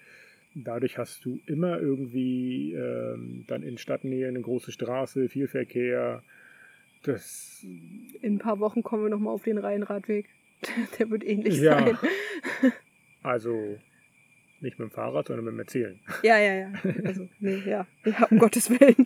dadurch 0.56 0.98
hast 0.98 1.24
du 1.26 1.40
immer 1.46 1.80
irgendwie 1.80 2.74
ähm, 2.74 3.46
dann 3.48 3.64
in 3.64 3.78
Stadtnähe 3.78 4.28
eine 4.28 4.42
große 4.42 4.72
Straße, 4.72 5.30
viel 5.30 5.48
Verkehr. 5.48 6.22
Das 7.04 7.66
In 8.22 8.36
ein 8.36 8.40
paar 8.40 8.60
Wochen 8.60 8.84
kommen 8.84 9.04
wir 9.04 9.10
nochmal 9.10 9.34
auf 9.34 9.44
den 9.44 9.58
Rheinradweg. 9.58 10.28
Der 11.00 11.10
wird 11.10 11.24
ähnlich 11.24 11.58
Ja. 11.60 11.80
sein. 11.86 11.98
also 13.22 13.78
nicht 14.64 14.80
mit 14.80 14.90
dem 14.90 14.92
Fahrrad, 14.92 15.28
sondern 15.28 15.46
mit 15.46 15.54
dem 15.54 15.60
Erzählen. 15.60 16.00
Ja, 16.24 16.38
ja, 16.40 16.54
ja. 16.56 16.72
Also, 17.06 17.30
nee, 17.40 17.62
ja. 17.66 17.86
Ja, 18.06 18.28
um 18.32 18.40
Gottes 18.40 18.70
Willen. 18.70 19.06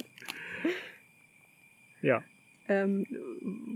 Ja, 2.02 2.24
Ähm, 2.70 3.06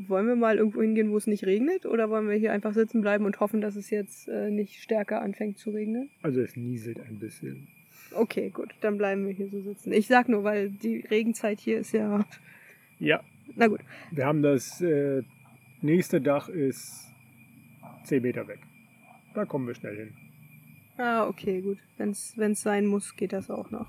wollen 0.08 0.28
wir 0.28 0.36
mal 0.36 0.58
irgendwo 0.58 0.82
hingehen, 0.82 1.12
wo 1.12 1.18
es 1.18 1.26
nicht 1.26 1.46
regnet? 1.46 1.86
Oder 1.86 2.10
wollen 2.10 2.28
wir 2.30 2.36
hier 2.36 2.52
einfach 2.52 2.74
sitzen 2.74 3.02
bleiben 3.02 3.26
und 3.26 3.40
hoffen, 3.40 3.62
dass 3.62 3.76
es 3.78 3.90
jetzt 3.90 4.28
äh, 4.28 4.50
nicht 4.52 4.82
stärker 4.82 5.22
anfängt 5.22 5.58
zu 5.58 5.70
regnen? 5.72 6.10
also 6.22 6.42
es 6.42 6.56
nieselt 6.58 7.00
ein 7.00 7.18
bisschen. 7.20 7.68
Okay, 8.14 8.50
gut, 8.50 8.74
dann 8.82 8.98
bleiben 8.98 9.26
wir 9.26 9.34
hier 9.34 9.48
so 9.50 9.62
sitzen. 9.62 9.94
Ich 9.94 10.08
sag 10.08 10.28
nur, 10.28 10.44
weil 10.44 10.70
die 10.70 11.00
Regenzeit 11.10 11.60
hier 11.62 11.80
ist 11.80 11.94
ja. 11.94 12.26
Ja, 13.00 13.24
Na 13.56 13.68
gut. 13.68 13.80
wir 14.12 14.26
haben 14.26 14.42
das 14.44 14.82
äh, 14.82 15.24
nächste 15.82 16.20
Dach 16.22 16.50
ist 16.50 17.08
10 18.04 18.22
Meter 18.22 18.48
weg. 18.48 18.60
Da 19.34 19.46
kommen 19.46 19.66
wir 19.68 19.74
schnell 19.76 19.96
hin. 19.96 20.14
Ah, 21.02 21.28
okay, 21.28 21.62
gut. 21.62 21.80
Wenn 21.98 22.12
es 22.12 22.62
sein 22.62 22.86
muss, 22.86 23.16
geht 23.16 23.34
das 23.34 23.50
auch 23.50 23.72
noch. 23.72 23.88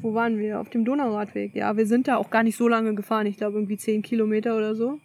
Wo 0.00 0.12
waren 0.14 0.38
wir? 0.38 0.60
Auf 0.60 0.68
dem 0.70 0.84
Donauradweg. 0.84 1.54
Ja, 1.54 1.76
wir 1.76 1.86
sind 1.86 2.08
da 2.08 2.16
auch 2.16 2.30
gar 2.30 2.42
nicht 2.42 2.56
so 2.56 2.66
lange 2.66 2.94
gefahren. 2.94 3.26
Ich 3.26 3.36
glaube 3.36 3.58
irgendwie 3.58 3.76
10 3.76 4.02
Kilometer 4.02 4.56
oder 4.56 4.74
so. 4.74 4.98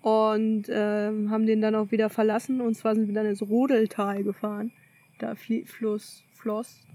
Und 0.00 0.66
ähm, 0.70 1.30
haben 1.30 1.46
den 1.46 1.60
dann 1.60 1.74
auch 1.74 1.90
wieder 1.90 2.08
verlassen. 2.08 2.60
Und 2.60 2.74
zwar 2.74 2.94
sind 2.94 3.08
wir 3.08 3.14
dann 3.14 3.26
ins 3.26 3.42
Rodeltal 3.42 4.22
gefahren. 4.22 4.70
Da 5.18 5.34
Fluss, 5.34 6.22
floss 6.34 6.86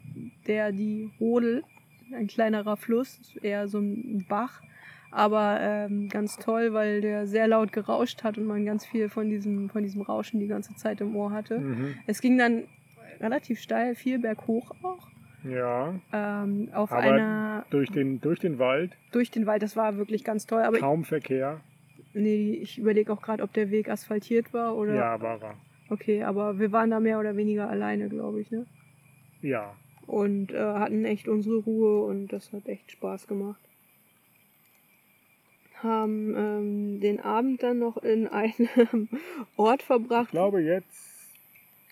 der 0.47 0.71
die 0.71 1.09
Rodel, 1.19 1.63
ein 2.13 2.27
kleinerer 2.27 2.77
Fluss, 2.77 3.19
eher 3.41 3.67
so 3.67 3.79
ein 3.79 4.25
Bach. 4.27 4.61
Aber 5.13 5.59
ähm, 5.61 6.09
ganz 6.09 6.37
toll, 6.37 6.73
weil 6.73 7.01
der 7.01 7.27
sehr 7.27 7.47
laut 7.47 7.71
gerauscht 7.71 8.23
hat 8.23 8.37
und 8.39 8.45
man 8.45 8.65
ganz 8.65 8.83
viel 8.83 9.09
von 9.09 9.29
diesem, 9.29 9.69
von 9.69 9.83
diesem 9.83 10.01
Rauschen 10.01 10.39
die 10.39 10.47
ganze 10.47 10.75
Zeit 10.75 11.01
im 11.01 11.15
Ohr 11.15 11.31
hatte. 11.31 11.59
Mhm. 11.59 11.93
Es 12.07 12.19
ging 12.19 12.37
dann 12.37 12.63
relativ 13.19 13.59
steil, 13.59 13.93
viel 13.93 14.17
berghoch 14.17 14.71
auch. 14.81 15.07
Ja, 15.43 15.93
Ähm, 16.13 16.69
auf 16.73 16.91
Aber 16.91 17.01
einer, 17.01 17.65
durch 17.69 17.91
den, 17.91 18.21
durch 18.21 18.39
den 18.39 18.59
Wald, 18.59 18.97
durch 19.11 19.29
den 19.29 19.45
Wald, 19.45 19.61
das 19.61 19.75
war 19.75 19.97
wirklich 19.97 20.23
ganz 20.23 20.45
toll. 20.45 20.61
Aber 20.63 20.79
kaum 20.79 21.03
Verkehr. 21.03 21.59
nee, 22.13 22.53
ich 22.53 22.79
überlege 22.79 23.11
auch 23.11 23.21
gerade, 23.21 23.43
ob 23.43 23.51
der 23.53 23.69
Weg 23.69 23.89
asphaltiert 23.89 24.53
war 24.53 24.75
oder. 24.75 24.95
Ja, 24.95 25.21
war 25.21 25.41
er. 25.43 25.55
Okay, 25.89 26.23
aber 26.23 26.59
wir 26.59 26.71
waren 26.71 26.89
da 26.89 26.99
mehr 26.99 27.19
oder 27.19 27.35
weniger 27.35 27.69
alleine, 27.69 28.07
glaube 28.09 28.39
ich, 28.41 28.49
ne? 28.51 28.65
Ja, 29.41 29.75
Und 30.07 30.53
äh, 30.53 30.57
hatten 30.57 31.03
echt 31.05 31.27
unsere 31.27 31.57
Ruhe 31.57 32.03
und 32.05 32.29
das 32.29 32.51
hat 32.53 32.67
echt 32.67 32.91
Spaß 32.91 33.27
gemacht. 33.27 33.61
Haben 35.83 36.33
ähm, 36.35 36.99
den 37.01 37.19
Abend 37.19 37.61
dann 37.61 37.79
noch 37.79 37.97
in 37.97 38.27
einem 38.29 39.09
Ort 39.57 39.81
ich 39.81 39.87
verbracht. 39.87 40.31
glaube, 40.31 40.61
jetzt 40.61 41.29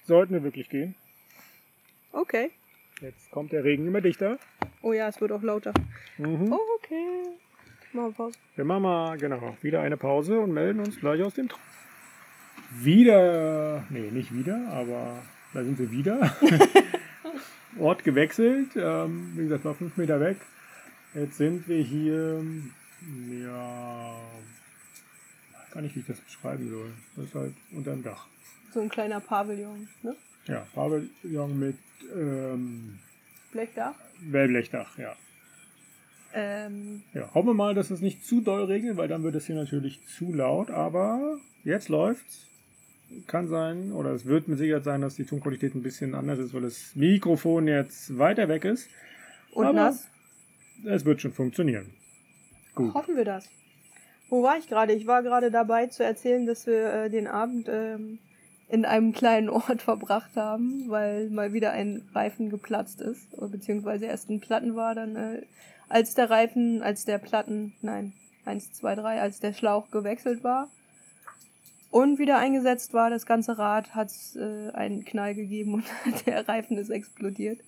sollten 0.06 0.34
wir 0.34 0.44
wirklich 0.44 0.70
gehen. 0.70 0.96
Okay. 2.14 2.52
Jetzt 3.02 3.32
kommt 3.32 3.52
der 3.52 3.64
Regen 3.64 3.88
immer 3.88 4.02
dichter. 4.02 4.38
Oh 4.82 4.94
ja, 4.94 5.08
es 5.08 5.20
wird 5.22 5.32
auch 5.32 5.42
lauter. 5.42 5.74
Mhm. 6.18 6.54
Okay. 6.78 7.24
Machen 7.94 8.10
wir 8.10 8.12
Pause. 8.14 8.40
Wir 8.56 8.66
machen 8.66 8.84
mal, 8.84 9.18
genau, 9.18 9.58
wieder 9.62 9.82
eine 9.82 9.98
Pause 9.98 10.40
und 10.40 10.54
melden 10.54 10.80
uns 10.80 11.00
gleich 11.00 11.22
aus 11.24 11.34
dem 11.34 11.50
Traum. 11.50 11.60
Wieder, 12.72 13.84
nee, 13.90 14.12
nicht 14.12 14.34
wieder, 14.34 14.68
aber 14.70 15.22
da 15.54 15.64
sind 15.64 15.78
wir 15.78 15.92
wieder. 15.92 16.34
Ort 17.80 18.04
gewechselt, 18.04 18.70
ähm, 18.76 19.34
wie 19.36 19.44
gesagt, 19.44 19.66
war 19.66 19.74
fünf 19.76 19.98
Meter 19.98 20.20
weg. 20.22 20.38
Jetzt 21.14 21.38
sind 21.38 21.68
wir 21.68 21.82
hier, 21.84 22.42
ja, 23.44 24.14
weiß 25.54 25.72
gar 25.72 25.82
nicht, 25.82 25.96
wie 25.96 26.00
ich 26.02 26.06
das 26.08 26.20
beschreiben 26.20 26.70
soll. 26.70 26.92
Das 27.16 27.26
ist 27.26 27.36
halt 27.36 27.54
unterm 27.72 28.04
Dach. 28.04 28.28
So 28.74 28.82
ein 28.82 28.90
kleiner 28.90 29.20
Pavillon, 29.20 29.88
ne? 30.04 30.16
Ja, 30.48 30.66
Pavillon 30.74 31.60
mit 31.60 31.78
ähm, 32.16 33.00
Blechdach. 33.52 33.96
Wellblechdach, 34.22 34.98
ja. 34.98 35.16
Ähm, 36.34 37.04
Ja, 37.14 37.30
hoffen 37.34 37.48
wir 37.50 37.54
mal, 37.54 37.74
dass 37.76 37.92
es 37.92 38.00
nicht 38.02 38.26
zu 38.26 38.42
doll 38.42 38.64
regnet, 38.66 38.96
weil 38.98 39.08
dann 39.10 39.24
wird 39.24 39.36
es 39.36 39.46
hier 39.48 39.56
natürlich 39.56 40.00
zu 40.08 40.34
laut. 40.34 40.70
Aber 40.72 41.38
jetzt 41.64 41.90
läuft's. 41.90 42.48
Kann 43.28 43.50
sein, 43.50 43.92
oder 43.92 44.12
es 44.12 44.26
wird 44.26 44.48
mit 44.48 44.58
Sicherheit 44.58 44.86
sein, 44.86 45.02
dass 45.02 45.16
die 45.16 45.26
Tonqualität 45.26 45.76
ein 45.76 45.84
bisschen 45.84 46.16
anders 46.16 46.40
ist, 46.40 46.54
weil 46.54 46.62
das 46.62 46.96
Mikrofon 46.96 47.68
jetzt 47.68 48.18
weiter 48.18 48.48
weg 48.48 48.64
ist. 48.64 48.90
und 49.52 49.66
Aber- 49.66 49.74
nass. 49.74 50.08
Es 50.86 51.04
wird 51.06 51.22
schon 51.22 51.34
funktionieren. 51.34 51.92
Gut. 52.76 52.94
Hoffen 52.94 53.16
wir 53.16 53.26
das. 53.26 53.50
Wo 54.30 54.44
war 54.44 54.58
ich 54.58 54.68
gerade? 54.68 54.94
Ich 54.94 55.08
war 55.08 55.24
gerade 55.24 55.52
dabei 55.52 55.88
zu 55.88 56.04
erzählen, 56.04 56.46
dass 56.46 56.66
wir 56.66 56.94
äh, 56.94 57.10
den 57.10 57.28
Abend 57.28 57.68
ähm, 57.70 58.20
in 58.70 58.86
einem 58.86 59.12
kleinen 59.12 59.50
Ort 59.50 59.82
verbracht 59.84 60.36
haben, 60.36 60.86
weil 60.88 61.30
mal 61.30 61.54
wieder 61.54 61.72
ein 61.72 62.08
Reifen 62.14 62.50
geplatzt 62.50 63.02
ist, 63.02 63.28
beziehungsweise 63.52 64.06
erst 64.06 64.30
ein 64.30 64.40
Platten 64.40 64.76
war, 64.76 64.96
dann 64.96 65.16
äh, 65.16 65.42
als 65.90 66.16
der 66.16 66.30
Reifen, 66.30 66.82
als 66.82 67.04
der 67.04 67.18
Platten, 67.18 67.74
nein, 67.82 68.14
eins, 68.46 68.72
zwei, 68.72 68.96
drei, 68.96 69.22
als 69.22 69.42
der 69.42 69.54
Schlauch 69.54 69.92
gewechselt 69.92 70.44
war 70.44 70.70
und 71.92 72.18
wieder 72.20 72.38
eingesetzt 72.38 72.94
war, 72.94 73.10
das 73.10 73.26
ganze 73.26 73.58
Rad 73.58 73.94
hat 73.94 74.12
äh, 74.36 74.72
einen 74.72 75.06
Knall 75.06 75.36
gegeben 75.36 75.76
und 75.76 75.84
der 76.26 76.48
Reifen 76.48 76.78
ist 76.78 76.90
explodiert. 76.90 77.60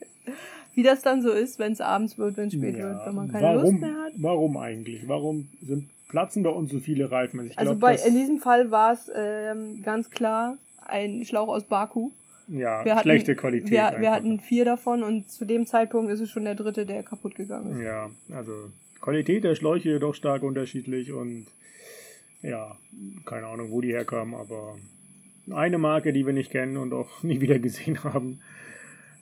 Wie 0.73 0.81
das 0.83 1.01
dann 1.01 1.21
so 1.21 1.31
ist, 1.31 1.59
wenn 1.59 1.73
es 1.73 1.81
abends 1.81 2.17
wird, 2.17 2.37
wenn 2.37 2.47
es 2.47 2.53
spät 2.53 2.77
Ja, 2.77 2.83
wird, 2.83 3.05
wenn 3.05 3.15
man 3.15 3.31
keine 3.31 3.47
warum, 3.47 3.61
Lust 3.63 3.81
mehr 3.81 3.95
hat. 4.05 4.13
Warum 4.17 4.57
eigentlich? 4.57 5.07
Warum 5.07 5.47
sind, 5.61 5.89
platzen 6.09 6.41
bei 6.41 6.49
uns 6.49 6.71
so 6.71 6.79
viele 6.79 7.11
Reifen? 7.11 7.39
Also, 7.39 7.51
ich 7.51 7.59
Also 7.59 7.71
glaub, 7.75 7.81
bei, 7.81 7.95
in 7.95 8.15
diesem 8.15 8.39
Fall 8.39 8.71
war 8.71 8.93
es 8.93 9.11
ähm, 9.15 9.83
ganz 9.83 10.09
klar 10.09 10.57
ein 10.85 11.25
Schlauch 11.25 11.49
aus 11.49 11.65
Baku. 11.65 12.11
ja, 12.47 12.83
Wir 12.85 12.95
hatten, 12.95 13.03
schlechte 13.03 13.35
Qualität. 13.35 13.69
Wir, 13.71 13.87
einfach. 13.87 14.01
wir 14.01 14.11
hatten 14.11 14.39
vier 14.39 14.65
davon 14.65 15.03
und 15.03 15.29
zu 15.29 15.45
dem 15.45 15.67
Zeitpunkt 15.67 16.11
ist 16.11 16.21
es 16.21 16.29
schon 16.31 16.45
der 16.45 16.55
dritte, 16.55 16.85
der 16.85 17.03
kaputt 17.03 17.35
gegangen 17.35 17.77
ist. 17.79 17.83
Ja, 17.85 18.09
also 18.33 18.51
Qualität 19.01 19.43
der 19.43 19.55
Schläuche 19.55 19.99
doch 19.99 20.15
stark 20.15 20.43
unterschiedlich 20.43 21.11
und 21.11 21.45
ja, 22.43 22.77
keine 23.25 23.47
Ahnung, 23.47 23.71
wo 23.71 23.81
die 23.81 23.93
herkamen, 23.93 24.35
aber 24.35 24.77
eine 25.51 25.77
Marke, 25.79 26.13
die 26.13 26.25
wir 26.25 26.33
nicht 26.33 26.51
kennen 26.51 26.77
und 26.77 26.93
auch 26.93 27.23
nie 27.23 27.41
wieder 27.41 27.57
gesehen 27.59 28.03
haben. 28.03 28.39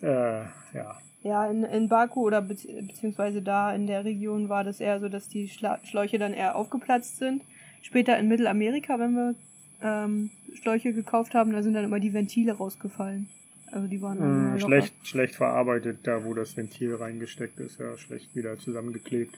Äh, 0.02 0.42
ja, 0.74 0.98
Ja, 1.24 1.46
in, 1.50 1.64
in 1.64 1.88
Baku 1.88 2.26
oder 2.28 2.40
bezieh- 2.40 2.86
beziehungsweise 2.88 3.42
da 3.42 3.74
in 3.74 3.88
der 3.88 4.04
Region 4.04 4.50
war 4.50 4.64
das 4.64 4.80
eher 4.80 5.00
so, 5.00 5.08
dass 5.10 5.30
die 5.30 5.48
Schla 5.50 5.80
Schläuche 5.84 6.18
dann 6.20 6.34
eher 6.34 6.56
aufgeplatzt 6.56 7.18
sind. 7.18 7.44
Später 7.84 8.18
in 8.20 8.28
Mittelamerika, 8.28 9.00
wenn 9.00 9.14
wir 9.14 9.36
ähm, 9.84 10.30
Schläuche 10.62 10.94
gekauft 10.94 11.34
haben, 11.34 11.52
da 11.54 11.62
sind 11.64 11.74
dann 11.74 11.86
immer 11.86 12.00
die 12.00 12.14
Ventile 12.14 12.54
rausgefallen. 12.54 13.28
Also 13.72 13.88
die 13.88 14.02
waren 14.02 14.20
locker. 14.54 14.60
schlecht, 14.60 14.94
schlecht 15.04 15.36
verarbeitet, 15.36 16.00
da 16.04 16.26
wo 16.26 16.34
das 16.34 16.58
Ventil 16.58 16.96
reingesteckt 16.96 17.60
ist, 17.60 17.80
ja, 17.80 17.98
schlecht 17.98 18.36
wieder 18.36 18.58
zusammengeklebt. 18.60 19.34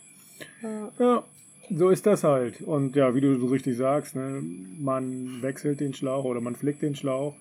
Ja. 0.61 0.91
Ja, 0.99 1.23
so 1.69 1.89
ist 1.89 2.05
das 2.05 2.23
halt. 2.23 2.61
Und 2.61 2.95
ja, 2.95 3.15
wie 3.15 3.21
du 3.21 3.39
so 3.39 3.47
richtig 3.47 3.77
sagst, 3.77 4.15
ne, 4.15 4.41
man 4.79 5.41
wechselt 5.41 5.79
den 5.79 5.93
Schlauch 5.93 6.25
oder 6.25 6.41
man 6.41 6.55
flickt 6.55 6.81
den 6.81 6.95
Schlauch. 6.95 7.35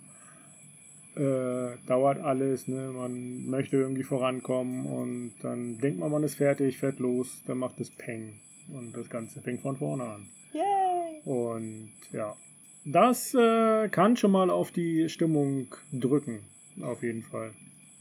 Äh, 1.15 1.77
dauert 1.87 2.21
alles, 2.21 2.69
ne? 2.69 2.91
man 2.95 3.45
möchte 3.45 3.77
irgendwie 3.77 4.03
vorankommen 4.03 4.87
und 4.87 5.33
dann 5.43 5.77
denkt 5.77 6.01
man, 6.01 6.11
man 6.11 6.23
ist 6.23 6.37
fertig, 6.37 6.79
fährt 6.79 7.01
los, 7.01 7.43
dann 7.47 7.59
macht 7.59 7.79
es 7.81 7.91
Peng 7.91 8.33
und 8.75 8.97
das 8.97 9.11
Ganze 9.11 9.43
fängt 9.43 9.61
von 9.61 9.77
vorne 9.77 10.05
an. 10.05 10.27
Yay! 10.55 11.21
Und 11.27 11.91
ja, 12.13 12.35
das 12.87 13.35
äh, 13.35 13.91
kann 13.91 14.17
schon 14.17 14.31
mal 14.31 14.49
auf 14.49 14.71
die 14.71 15.11
Stimmung 15.11 15.67
drücken, 15.93 16.39
auf 16.81 17.03
jeden 17.03 17.25
Fall. 17.25 17.51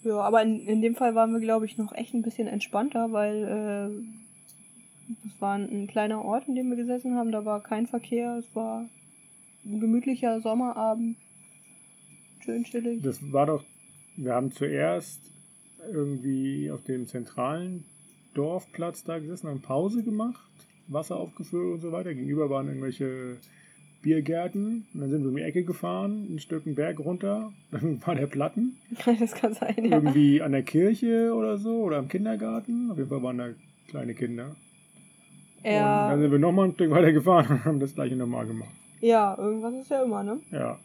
Ja, 0.03 0.21
aber 0.21 0.41
in, 0.41 0.65
in 0.65 0.81
dem 0.81 0.95
Fall 0.95 1.13
waren 1.13 1.33
wir, 1.33 1.41
glaube 1.41 1.65
ich, 1.65 1.77
noch 1.77 1.93
echt 1.93 2.13
ein 2.13 2.21
bisschen 2.21 2.47
entspannter, 2.47 3.11
weil 3.11 3.43
äh, 3.43 4.30
es 5.25 5.41
war 5.41 5.55
ein, 5.55 5.69
ein 5.69 5.87
kleiner 5.87 6.23
Ort, 6.23 6.47
in 6.47 6.55
dem 6.55 6.69
wir 6.69 6.77
gesessen 6.77 7.15
haben. 7.15 7.31
Da 7.31 7.45
war 7.45 7.61
kein 7.61 7.87
Verkehr. 7.87 8.37
Es 8.37 8.55
war 8.55 8.87
ein 9.65 9.79
gemütlicher 9.79 10.41
Sommerabend. 10.41 11.17
Schön 12.43 12.63
chillig. 12.63 13.01
Das 13.03 13.19
war 13.31 13.45
doch, 13.45 13.63
wir 14.17 14.33
haben 14.33 14.51
zuerst 14.51 15.19
irgendwie 15.91 16.71
auf 16.71 16.83
dem 16.83 17.07
zentralen 17.07 17.83
Dorfplatz 18.33 19.03
da 19.03 19.19
gesessen, 19.19 19.49
haben 19.49 19.61
Pause 19.61 20.03
gemacht, 20.03 20.41
Wasser 20.87 21.17
aufgefüllt 21.17 21.73
und 21.73 21.81
so 21.81 21.91
weiter. 21.91 22.13
Gegenüber 22.13 22.49
waren 22.49 22.67
irgendwelche 22.67 23.37
Biergärten. 24.01 24.85
Und 24.93 25.01
dann 25.01 25.09
sind 25.09 25.21
wir 25.23 25.29
um 25.29 25.35
die 25.35 25.43
Ecke 25.43 25.63
gefahren, 25.63 26.27
ein 26.29 26.39
Stück 26.39 26.65
einen 26.65 26.75
Berg 26.75 26.99
runter. 26.99 27.51
Dann 27.71 28.05
war 28.05 28.15
der 28.15 28.27
Platten. 28.27 28.77
Das 29.19 29.33
kann 29.33 29.53
sein, 29.53 29.75
ja. 29.77 29.97
Irgendwie 29.97 30.41
an 30.41 30.51
der 30.51 30.63
Kirche 30.63 31.33
oder 31.33 31.57
so 31.57 31.83
oder 31.83 31.97
am 31.97 32.07
Kindergarten. 32.07 32.89
Auf 32.91 32.97
jeden 32.97 33.09
Fall 33.09 33.23
waren 33.23 33.37
da 33.37 33.49
kleine 33.87 34.13
Kinder. 34.13 34.55
Ja, 35.63 36.09
dann 36.09 36.21
sind 36.21 36.31
wir 36.31 36.39
nochmal 36.39 36.65
ein 36.65 36.73
Stück 36.73 36.91
weiter 36.91 37.11
gefahren 37.11 37.47
und 37.49 37.65
haben 37.65 37.79
das 37.79 37.93
gleiche 37.93 38.15
nochmal 38.15 38.45
gemacht. 38.45 38.69
ja, 39.01 39.37
irgendwas 39.37 39.73
ist 39.75 39.89
ja 39.91 40.03
immer, 40.03 40.23
ne? 40.23 40.39
Ja. 40.51 40.77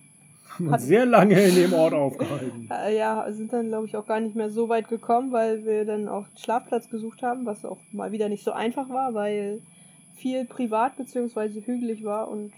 Haben 0.49 0.69
uns 0.69 0.83
sehr 0.85 1.05
lange 1.07 1.39
in 1.41 1.55
dem 1.55 1.73
Ort 1.73 1.93
aufgehalten. 1.93 2.69
Ja, 2.97 3.27
sind 3.33 3.53
dann, 3.53 3.69
glaube 3.69 3.87
ich, 3.87 3.97
auch 3.97 4.07
gar 4.07 4.21
nicht 4.21 4.37
mehr 4.37 4.51
so 4.51 4.69
weit 4.69 4.89
gekommen, 4.89 5.33
weil 5.33 5.65
wir 5.65 5.85
dann 5.85 6.09
auch 6.09 6.25
einen 6.25 6.39
Schlafplatz 6.39 6.89
gesucht 6.89 7.23
haben, 7.23 7.47
was 7.47 7.65
auch 7.65 7.79
mal 7.93 8.13
wieder 8.13 8.29
nicht 8.29 8.45
so 8.45 8.53
einfach 8.53 8.89
war, 8.89 9.13
weil 9.15 9.61
viel 10.17 10.45
privat 10.45 10.97
bzw. 10.97 11.61
hügelig 11.65 12.05
war 12.05 12.29
und 12.29 12.53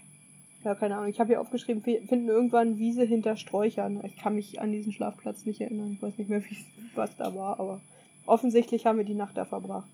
ja, 0.63 0.75
keine 0.75 0.97
Ahnung. 0.97 1.09
Ich 1.09 1.19
habe 1.19 1.29
hier 1.29 1.41
aufgeschrieben, 1.41 1.85
wir 1.85 2.01
finden 2.01 2.27
irgendwann 2.27 2.77
Wiese 2.77 3.03
hinter 3.03 3.37
Sträuchern. 3.37 4.01
Ich 4.03 4.17
kann 4.17 4.35
mich 4.35 4.61
an 4.61 4.71
diesen 4.71 4.91
Schlafplatz 4.91 5.45
nicht 5.45 5.61
erinnern. 5.61 5.93
Ich 5.93 6.01
weiß 6.01 6.17
nicht 6.17 6.29
mehr, 6.29 6.43
wie, 6.43 6.57
was 6.95 7.15
da 7.15 7.33
war, 7.33 7.59
aber 7.59 7.79
offensichtlich 8.25 8.85
haben 8.85 8.97
wir 8.97 9.05
die 9.05 9.13
Nacht 9.13 9.37
da 9.37 9.45
verbracht. 9.45 9.87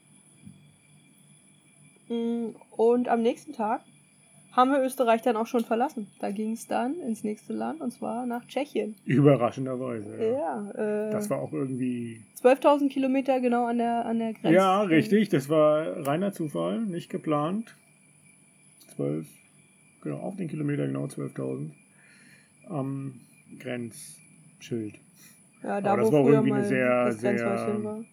Und 2.07 3.07
am 3.09 3.21
nächsten 3.21 3.53
Tag 3.53 3.81
haben 4.51 4.71
wir 4.71 4.81
Österreich 4.83 5.21
dann 5.21 5.35
auch 5.35 5.47
schon 5.47 5.65
verlassen. 5.65 6.07
Da 6.19 6.31
ging 6.31 6.53
es 6.53 6.67
dann 6.67 6.95
ins 7.01 7.23
nächste 7.23 7.51
Land 7.53 7.81
und 7.81 7.91
zwar 7.91 8.25
nach 8.25 8.45
Tschechien. 8.47 8.95
Überraschenderweise. 9.05 10.15
Ja. 10.17 10.71
Ja, 10.75 11.07
äh, 11.07 11.11
Das 11.11 11.29
war 11.29 11.39
auch 11.41 11.51
irgendwie. 11.51 12.21
12.000 12.41 12.89
Kilometer 12.89 13.39
genau 13.41 13.65
an 13.65 13.79
der, 13.79 14.05
an 14.05 14.19
der 14.19 14.33
Grenze. 14.33 14.53
Ja, 14.55 14.81
richtig. 14.83 15.29
Das 15.29 15.49
war 15.49 16.05
reiner 16.07 16.31
Zufall, 16.31 16.79
nicht 16.81 17.09
geplant. 17.09 17.75
12, 18.95 19.25
genau, 20.01 20.17
auf 20.19 20.37
den 20.37 20.47
Kilometer 20.47 20.85
genau 20.87 21.05
12.000. 21.05 21.71
Am 22.69 23.19
Grenzschild. 23.59 24.95
Ja, 25.63 25.81
da 25.81 25.91
Aber 25.93 26.01
das 26.01 26.11
wo 26.11 26.13
war 26.13 26.19
auch 26.21 26.25
früher 26.25 26.33
irgendwie 26.35 26.53
eine 26.53 26.63
sehr, 26.65 27.11
sehr- 27.11 27.83
war. 27.83 28.03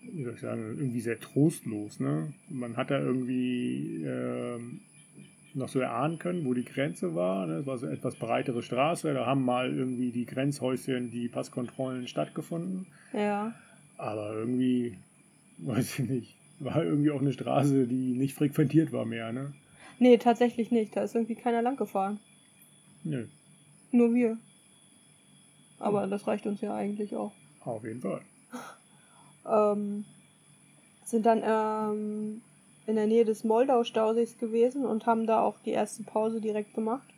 Wie 0.00 0.24
soll 0.24 0.34
ich 0.34 0.40
sagen, 0.40 0.76
irgendwie 0.78 1.00
sehr 1.00 1.18
trostlos. 1.20 2.00
Ne? 2.00 2.32
Man 2.48 2.76
hat 2.76 2.90
da 2.90 2.98
irgendwie 2.98 4.04
ähm, 4.04 4.80
noch 5.54 5.68
so 5.68 5.80
erahnen 5.80 6.18
können, 6.18 6.44
wo 6.44 6.54
die 6.54 6.64
Grenze 6.64 7.14
war. 7.14 7.46
Ne? 7.46 7.54
Es 7.58 7.66
war 7.66 7.78
so 7.78 7.86
eine 7.86 7.96
etwas 7.96 8.14
breitere 8.16 8.62
Straße. 8.62 9.12
Da 9.12 9.26
haben 9.26 9.44
mal 9.44 9.74
irgendwie 9.74 10.10
die 10.10 10.26
Grenzhäuschen, 10.26 11.10
die 11.10 11.28
Passkontrollen 11.28 12.06
stattgefunden. 12.08 12.86
Ja. 13.12 13.54
Aber 13.96 14.32
irgendwie, 14.34 14.96
weiß 15.58 15.98
ich 15.98 16.08
nicht, 16.08 16.36
war 16.60 16.84
irgendwie 16.84 17.10
auch 17.10 17.20
eine 17.20 17.32
Straße, 17.32 17.86
die 17.86 18.14
nicht 18.14 18.34
frequentiert 18.34 18.92
war 18.92 19.04
mehr. 19.04 19.32
Ne? 19.32 19.52
Nee, 19.98 20.18
tatsächlich 20.18 20.70
nicht. 20.70 20.96
Da 20.96 21.02
ist 21.02 21.14
irgendwie 21.14 21.34
keiner 21.34 21.62
lang 21.62 21.76
gefahren. 21.76 22.20
Nö, 23.04 23.26
Nur 23.92 24.14
wir. 24.14 24.38
Aber 25.78 26.06
das 26.08 26.26
reicht 26.26 26.46
uns 26.46 26.60
ja 26.60 26.74
eigentlich 26.74 27.14
auch. 27.14 27.32
auf 27.64 27.84
jeden 27.84 28.00
Fall. 28.00 28.20
Ähm, 29.50 30.04
sind 31.04 31.24
dann 31.24 31.42
ähm, 31.44 32.42
in 32.86 32.96
der 32.96 33.06
Nähe 33.06 33.24
des 33.24 33.44
Moldau-Stausees 33.44 34.38
gewesen 34.38 34.84
und 34.84 35.06
haben 35.06 35.26
da 35.26 35.40
auch 35.40 35.56
die 35.64 35.70
erste 35.70 36.02
Pause 36.02 36.40
direkt 36.40 36.74
gemacht. 36.74 37.08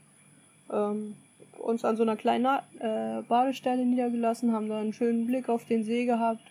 Ähm, 0.73 1.17
uns 1.59 1.85
an 1.85 1.97
so 1.97 2.03
einer 2.03 2.17
kleinen 2.17 2.47
äh, 2.79 3.23
Badestelle 3.29 3.85
niedergelassen, 3.85 4.53
haben 4.53 4.69
da 4.69 4.79
einen 4.79 4.93
schönen 4.93 5.27
Blick 5.27 5.49
auf 5.49 5.65
den 5.67 5.85
See 5.85 6.07
gehabt. 6.07 6.43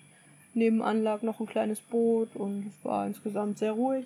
Nebenan 0.53 1.03
lag 1.03 1.21
noch 1.21 1.39
ein 1.39 1.45
kleines 1.47 1.79
Boot 1.79 2.35
und 2.35 2.67
es 2.67 2.85
war 2.85 3.05
insgesamt 3.07 3.57
sehr 3.57 3.71
ruhig. 3.73 4.05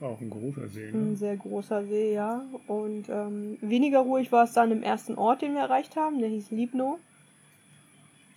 War 0.00 0.10
auch 0.10 0.20
ein 0.20 0.30
großer 0.30 0.68
See. 0.68 0.88
Ein 0.88 1.10
Ne? 1.10 1.16
sehr 1.16 1.36
großer 1.36 1.84
See, 1.84 2.14
ja. 2.14 2.44
Und 2.66 3.08
ähm, 3.08 3.58
weniger 3.60 4.00
ruhig 4.00 4.30
war 4.30 4.44
es 4.44 4.52
dann 4.52 4.70
im 4.70 4.82
ersten 4.82 5.16
Ort, 5.16 5.42
den 5.42 5.54
wir 5.54 5.60
erreicht 5.62 5.96
haben. 5.96 6.20
Der 6.20 6.28
hieß 6.28 6.50
Libno. 6.50 6.98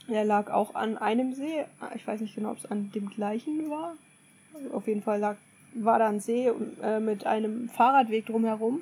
Der 0.08 0.26
lag 0.26 0.49
auch 0.49 0.76
an 0.76 0.97
einem 0.97 1.34
See. 1.34 1.64
Ich 1.95 2.06
weiß 2.06 2.22
nicht 2.22 2.36
genau, 2.36 2.52
ob 2.52 2.58
es 2.58 2.66
an 2.70 2.91
dem 2.93 3.10
gleichen 3.10 3.70
war. 3.70 3.93
Auf 4.74 4.88
jeden 4.88 5.02
Fall 5.02 5.20
lag, 5.20 5.36
war 5.76 5.99
da 5.99 6.10
ein 6.10 6.20
See 6.20 6.49
äh, 6.84 6.99
mit 6.99 7.26
einem 7.26 7.70
Fahrradweg 7.70 8.26
drumherum. 8.26 8.82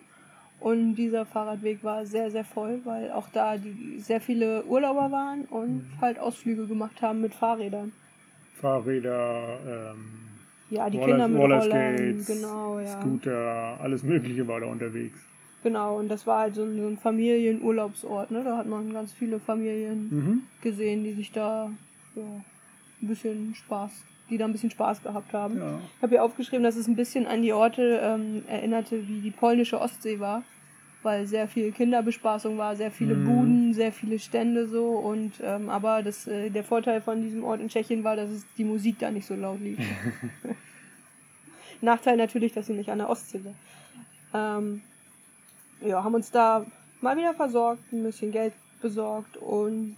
Und 0.60 0.96
dieser 0.96 1.26
Fahrradweg 1.26 1.84
war 1.84 2.06
sehr, 2.06 2.32
sehr 2.32 2.44
voll, 2.44 2.82
weil 2.84 3.12
auch 3.12 3.28
da 3.32 3.58
die 3.58 4.00
sehr 4.00 4.20
viele 4.20 4.64
Urlauber 4.66 5.10
waren 5.12 5.42
und 5.46 5.76
Mhm. 5.78 6.02
halt 6.02 6.20
Ausflüge 6.20 6.66
gemacht 6.68 7.02
haben 7.02 7.22
mit 7.22 7.34
Fahrrädern. 7.34 7.94
Fahrräder, 8.60 9.58
ähm, 9.68 10.06
Ja, 10.70 10.90
die 10.90 10.98
Roller- 10.98 11.12
Kinder 11.14 11.28
mit 11.30 11.40
Rollern, 11.40 11.62
Rollerskates, 11.72 12.28
genau, 12.28 12.80
ja. 12.80 13.00
Scooter, 13.02 13.78
alles 13.82 14.04
Mögliche 14.04 14.48
war 14.48 14.60
da 14.60 14.66
unterwegs. 14.68 15.18
Genau, 15.64 15.98
und 15.98 16.08
das 16.08 16.26
war 16.26 16.42
halt 16.42 16.56
so 16.56 16.64
ein, 16.64 16.80
so 16.80 16.88
ein 16.88 16.98
Familienurlaubsort, 16.98 18.32
ne? 18.32 18.44
Da 18.44 18.58
hat 18.58 18.68
man 18.68 18.94
ganz 18.94 19.12
viele 19.12 19.40
Familien 19.40 20.08
Mhm. 20.10 20.44
gesehen, 20.62 21.04
die 21.04 21.14
sich 21.14 21.32
da 21.32 21.70
ja, 22.16 22.22
ein 23.02 23.08
bisschen 23.08 23.54
Spaß, 23.56 23.92
die 24.30 24.38
da 24.38 24.46
ein 24.46 24.54
bisschen 24.54 24.72
Spaß 24.72 25.04
gehabt 25.04 25.34
haben. 25.34 25.58
Ja. 25.58 25.80
Ich 25.98 26.04
habe 26.04 26.12
hier 26.16 26.24
aufgeschrieben, 26.24 26.64
dass 26.64 26.78
es 26.78 26.88
ein 26.88 26.96
bisschen 26.96 27.28
an 27.28 27.42
die 27.42 27.52
Orte 27.52 28.00
ähm, 28.02 28.44
erinnerte, 28.48 29.06
wie 29.08 29.20
die 29.20 29.32
polnische 29.32 29.82
Ostsee 29.82 30.20
war, 30.22 30.44
weil 31.04 31.28
sehr 31.28 31.48
viel 31.50 31.74
Kinderbespaßung 31.74 32.58
war, 32.58 32.78
sehr 32.78 32.92
viele 32.92 33.16
Mhm. 33.16 33.26
Buden, 33.26 33.74
sehr 33.74 33.92
viele 33.92 34.18
Stände 34.20 34.66
so 34.68 34.88
und 34.92 35.34
ähm, 35.44 35.70
aber 35.70 36.04
das, 36.04 36.26
äh, 36.28 36.50
der 36.50 36.64
Vorteil 36.64 37.02
von 37.02 37.22
diesem 37.22 37.44
Ort 37.44 37.60
in 37.60 37.68
Tschechien 37.68 38.06
war, 38.06 38.16
dass 38.16 38.30
es 38.30 38.46
die 38.58 38.64
Musik 38.64 38.98
da 39.00 39.12
nicht 39.12 39.28
so 39.28 39.36
laut 39.36 39.60
lief. 39.60 39.80
Nachteil 41.82 42.18
natürlich, 42.18 42.54
dass 42.54 42.68
sie 42.68 42.74
nicht 42.74 42.90
an 42.90 42.98
der 43.00 43.10
Ostsee 43.10 43.42
war. 43.44 44.58
Ähm, 44.60 44.82
ja, 45.82 46.04
haben 46.04 46.14
uns 46.16 46.32
da 46.32 46.66
mal 47.02 47.18
wieder 47.18 47.34
versorgt, 47.34 47.92
ein 47.92 48.04
bisschen 48.04 48.32
Geld 48.32 48.54
besorgt 48.82 49.38
und 49.38 49.96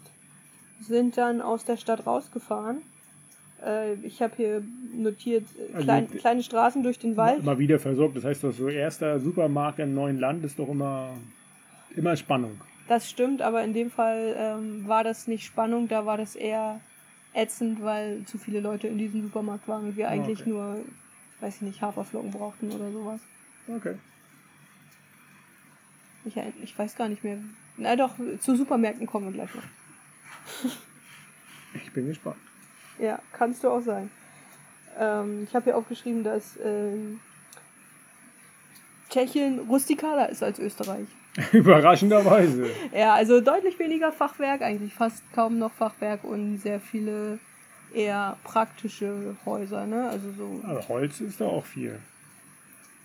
sind 0.82 1.18
dann 1.18 1.42
aus 1.42 1.66
der 1.66 1.78
Stadt 1.78 2.06
rausgefahren. 2.06 2.82
Äh, 3.64 3.94
ich 4.04 4.22
habe 4.22 4.34
hier 4.36 4.64
notiert 4.96 5.46
äh, 5.58 5.74
Also 5.74 5.84
klein, 5.86 6.08
die- 6.12 6.18
kleine 6.18 6.44
Straßen 6.44 6.84
durch 6.84 7.00
den 7.00 7.18
Wald. 7.18 7.40
Immer 7.40 7.60
wieder 7.60 7.80
versorgt. 7.80 8.18
Das 8.18 8.24
heißt, 8.24 8.44
doch 8.44 8.54
so 8.54 8.68
erster 8.70 9.20
Supermarkt 9.20 9.80
im 9.80 9.94
neuen 9.94 10.20
Land 10.20 10.44
ist 10.44 10.58
doch 10.60 10.70
immer, 10.70 11.10
immer 11.96 12.16
Spannung. 12.16 12.60
Das 12.88 13.10
stimmt, 13.10 13.42
aber 13.42 13.64
in 13.64 13.74
dem 13.74 13.90
Fall 13.92 14.36
ähm, 14.38 14.88
war 14.88 15.04
das 15.04 15.28
nicht 15.28 15.46
Spannung, 15.46 15.88
da 15.88 16.06
war 16.06 16.18
das 16.18 16.36
eher 16.36 16.82
ätzend, 17.34 17.82
weil 17.82 18.24
zu 18.26 18.38
viele 18.38 18.60
Leute 18.60 18.88
in 18.88 18.98
diesem 18.98 19.22
Supermarkt 19.22 19.68
waren 19.68 19.86
und 19.86 19.98
wir 19.98 20.10
eigentlich 20.10 20.42
okay. 20.42 20.50
nur, 20.50 20.78
weiß 21.40 21.56
ich 21.58 21.62
nicht, 21.62 21.82
Haferflocken 21.82 22.32
brauchten 22.32 22.72
oder 22.72 22.92
sowas. 22.92 23.22
Okay. 23.68 23.96
Ich, 26.26 26.36
erinn- 26.38 26.54
ich 26.64 26.78
weiß 26.78 26.96
gar 26.96 27.08
nicht 27.10 27.24
mehr. 27.24 27.38
Na 27.78 27.96
doch, 27.96 28.12
zu 28.42 28.56
Supermärkten 28.56 29.08
kommen 29.08 29.28
wir 29.28 29.34
gleich 29.34 29.54
noch. 29.56 30.72
Ich 31.74 31.92
bin 31.92 32.08
gespannt. 32.08 32.38
Ja, 33.00 33.20
kannst 33.34 33.64
du 33.64 33.70
auch 33.70 33.82
sein. 33.82 34.12
Ähm, 35.00 35.46
ich 35.48 35.56
habe 35.56 35.66
hier 35.66 35.78
aufgeschrieben, 35.78 36.24
dass 36.24 36.58
ähm, 36.64 37.20
Tschechien 39.10 39.60
rustikaler 39.60 40.30
ist 40.30 40.44
als 40.44 40.60
Österreich. 40.60 41.08
Überraschenderweise. 41.54 42.70
Ja, 42.94 43.14
also 43.14 43.40
deutlich 43.42 43.80
weniger 43.80 44.12
Fachwerk, 44.12 44.62
eigentlich 44.62 44.94
fast 44.94 45.24
kaum 45.34 45.58
noch 45.60 45.72
Fachwerk 45.72 46.24
und 46.26 46.58
sehr 46.60 46.80
viele 46.80 47.40
eher 47.94 48.38
praktische 48.44 49.36
Häuser, 49.46 49.86
ne? 49.86 50.10
Also 50.10 50.32
so, 50.38 50.62
Aber 50.66 50.86
Holz 50.90 51.22
ist 51.22 51.40
da 51.42 51.46
auch 51.46 51.66
viel. 51.66 52.00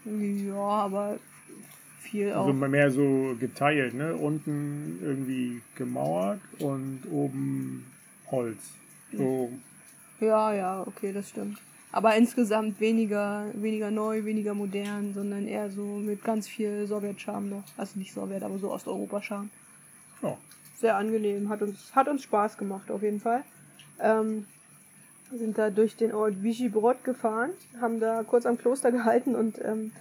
ja, 0.05 0.55
aber 0.55 1.19
viel 2.07 2.33
auch. 2.33 2.47
Also 2.47 2.53
mehr 2.53 2.91
so 2.91 3.37
geteilt, 3.39 3.95
ne? 3.95 4.15
Unten 4.15 4.99
irgendwie 5.03 5.63
gemauert 5.75 6.41
und 6.59 7.03
oben 7.11 7.87
Holz. 8.31 8.59
So, 9.13 9.51
Ja, 10.21 10.53
ja, 10.53 10.83
okay, 10.87 11.13
das 11.13 11.29
stimmt. 11.29 11.59
Aber 11.93 12.15
insgesamt 12.17 12.81
weniger, 12.81 13.47
weniger 13.55 13.91
neu, 13.91 14.25
weniger 14.25 14.55
modern, 14.55 15.15
sondern 15.15 15.47
eher 15.47 15.71
so 15.71 15.83
mit 15.83 16.23
ganz 16.25 16.47
viel 16.49 16.87
Sowjetscham 16.87 17.49
noch. 17.49 17.65
Also 17.77 17.99
nicht 17.99 18.13
Sowjet, 18.13 18.43
aber 18.43 18.59
so 18.59 18.71
Osteuropa-Charme. 18.73 19.51
ja. 20.23 20.37
Sehr 20.79 20.97
angenehm, 20.97 21.49
hat 21.49 21.63
uns, 21.63 21.95
hat 21.95 22.07
uns 22.07 22.23
Spaß 22.25 22.59
gemacht 22.59 22.91
auf 22.91 23.03
jeden 23.03 23.21
Fall. 23.21 23.45
Ähm, 23.99 24.45
sind 25.33 25.57
da 25.57 25.71
durch 25.71 25.97
den 25.97 26.13
Ort 26.13 26.43
Vichybrod 26.43 27.03
gefahren, 27.03 27.51
haben 27.81 27.99
da 27.99 28.23
kurz 28.25 28.45
am 28.45 28.59
Kloster 28.59 28.93
gehalten 28.93 29.35
und 29.35 29.59
ähm, 29.65 29.93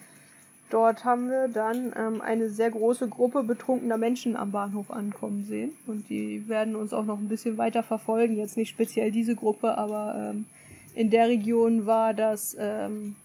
dort 0.69 1.05
haben 1.05 1.29
wir 1.29 1.47
dann 1.47 1.93
ähm, 1.97 2.21
eine 2.21 2.49
sehr 2.49 2.71
große 2.71 3.07
Gruppe 3.07 3.43
betrunkener 3.43 3.97
Menschen 3.97 4.35
am 4.35 4.51
Bahnhof 4.51 4.91
ankommen 4.91 5.45
sehen. 5.45 5.73
Und 5.87 6.09
die 6.09 6.47
werden 6.47 6.75
uns 6.75 6.93
auch 6.93 7.05
noch 7.05 7.19
ein 7.19 7.29
bisschen 7.29 7.57
weiter 7.57 7.83
verfolgen. 7.83 8.37
Jetzt 8.37 8.57
nicht 8.57 8.69
speziell 8.69 9.11
diese 9.11 9.35
Gruppe, 9.35 9.77
aber 9.77 10.31
ähm, 10.33 10.45
in 10.93 11.09
der 11.09 11.27
Region 11.27 11.85
war 11.85 12.13
das 12.13 12.55
ähm, 12.59 13.15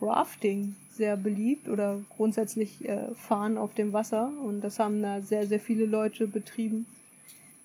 Rafting 0.00 0.76
sehr 0.92 1.16
beliebt 1.16 1.68
oder 1.68 2.00
grundsätzlich 2.16 2.86
äh, 2.86 3.14
Fahren 3.14 3.56
auf 3.56 3.74
dem 3.74 3.92
Wasser. 3.92 4.30
Und 4.44 4.62
das 4.62 4.78
haben 4.78 5.02
da 5.02 5.20
sehr, 5.20 5.46
sehr 5.46 5.60
viele 5.60 5.86
Leute 5.86 6.26
betrieben, 6.26 6.86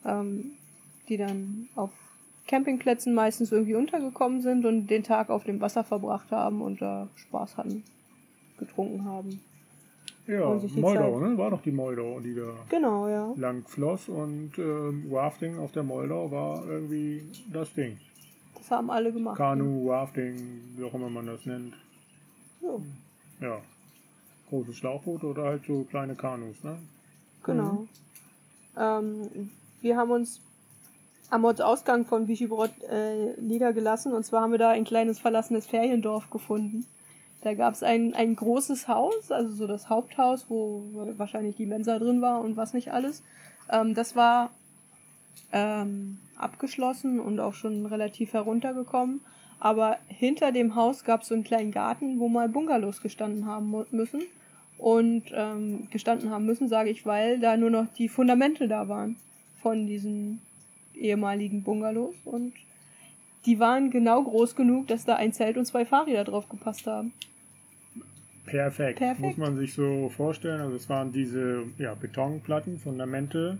ähm, 0.05 0.51
die 1.09 1.17
dann 1.17 1.67
auf 1.75 1.91
Campingplätzen 2.47 3.13
meistens 3.13 3.51
irgendwie 3.51 3.75
untergekommen 3.75 4.41
sind 4.41 4.65
und 4.65 4.87
den 4.87 5.03
Tag 5.03 5.29
auf 5.29 5.43
dem 5.43 5.59
Wasser 5.61 5.83
verbracht 5.83 6.31
haben 6.31 6.61
und 6.61 6.81
da 6.81 7.07
Spaß 7.15 7.57
hatten, 7.57 7.83
getrunken 8.57 9.05
haben. 9.05 9.39
Ja, 10.27 10.59
Moldau, 10.75 11.19
Zeit- 11.19 11.29
ne? 11.29 11.37
War 11.37 11.51
doch 11.51 11.61
die 11.61 11.71
Moldau, 11.71 12.19
die 12.19 12.33
da 12.33 12.53
Genau, 12.69 13.07
ja. 13.07 13.31
lang 13.37 13.63
floss 13.67 14.09
und 14.09 14.51
ähm, 14.57 15.07
Rafting 15.11 15.59
auf 15.59 15.71
der 15.71 15.83
Moldau 15.83 16.31
war 16.31 16.65
irgendwie 16.67 17.21
das 17.53 17.71
Ding. 17.73 17.97
Das 18.57 18.71
haben 18.71 18.89
alle 18.89 19.11
gemacht. 19.13 19.37
Kanu, 19.37 19.91
Rafting, 19.91 20.35
wie 20.77 20.83
auch 20.83 20.93
immer 20.95 21.09
man 21.11 21.27
das 21.27 21.45
nennt. 21.45 21.75
So, 22.61 22.81
Ja. 23.39 23.59
Große 24.49 24.73
Schlauchboote 24.73 25.27
oder 25.27 25.43
halt 25.43 25.65
so 25.65 25.83
kleine 25.89 26.15
Kanus, 26.15 26.63
ne? 26.63 26.77
genau. 27.43 27.87
Ähm, 28.77 29.51
wir 29.81 29.97
haben 29.97 30.11
uns 30.11 30.41
am 31.29 31.45
Ortsausgang 31.45 32.05
von 32.05 32.27
Vichybrod 32.27 32.71
äh, 32.89 33.39
niedergelassen 33.39 34.13
und 34.13 34.23
zwar 34.25 34.41
haben 34.41 34.51
wir 34.51 34.59
da 34.59 34.69
ein 34.71 34.83
kleines 34.85 35.19
verlassenes 35.19 35.65
Feriendorf 35.67 36.29
gefunden. 36.29 36.85
Da 37.45 37.53
gab 37.53 37.75
es 37.75 37.83
ein, 37.83 38.15
ein 38.15 38.35
großes 38.35 38.87
Haus, 38.87 39.31
also 39.31 39.53
so 39.53 39.67
das 39.67 39.87
Haupthaus, 39.87 40.47
wo 40.49 40.81
wahrscheinlich 41.15 41.55
die 41.55 41.67
Mensa 41.67 41.99
drin 41.99 42.19
war 42.19 42.41
und 42.41 42.57
was 42.57 42.73
nicht 42.73 42.91
alles. 42.91 43.21
Ähm, 43.71 43.93
das 43.93 44.15
war 44.15 44.49
ähm, 45.51 46.17
abgeschlossen 46.39 47.19
und 47.19 47.39
auch 47.39 47.53
schon 47.53 47.85
relativ 47.85 48.33
heruntergekommen. 48.33 49.21
Aber 49.59 49.99
hinter 50.07 50.51
dem 50.51 50.73
Haus 50.73 51.03
gab 51.03 51.21
es 51.21 51.27
so 51.27 51.35
einen 51.35 51.43
kleinen 51.43 51.71
Garten, 51.71 52.17
wo 52.19 52.29
mal 52.29 52.49
Bungalows 52.49 53.03
gestanden 53.03 53.45
haben 53.45 53.85
müssen. 53.91 54.23
Und 54.79 55.25
ähm, 55.31 55.87
gestanden 55.91 56.31
haben 56.31 56.47
müssen, 56.47 56.67
sage 56.67 56.89
ich, 56.89 57.05
weil 57.05 57.39
da 57.39 57.57
nur 57.57 57.69
noch 57.69 57.85
die 57.95 58.09
Fundamente 58.09 58.67
da 58.67 58.89
waren 58.89 59.17
von 59.61 59.85
diesen 59.85 60.41
ehemaligen 60.95 61.61
Bungalows. 61.61 62.15
Und 62.25 62.53
die 63.45 63.59
waren 63.59 63.91
genau 63.91 64.23
groß 64.23 64.55
genug, 64.55 64.87
dass 64.87 65.05
da 65.05 65.17
ein 65.17 65.31
Zelt 65.31 65.57
und 65.57 65.67
zwei 65.67 65.85
Fahrräder 65.85 66.23
drauf 66.23 66.49
gepasst 66.49 66.87
haben. 66.87 67.13
Perfekt. 68.45 68.99
Perfekt. 68.99 69.21
Muss 69.21 69.37
man 69.37 69.57
sich 69.57 69.73
so 69.73 70.09
vorstellen. 70.15 70.61
Also 70.61 70.75
es 70.75 70.89
waren 70.89 71.11
diese 71.11 71.63
ja, 71.77 71.93
Betonplatten, 71.95 72.79
Fundamente. 72.79 73.57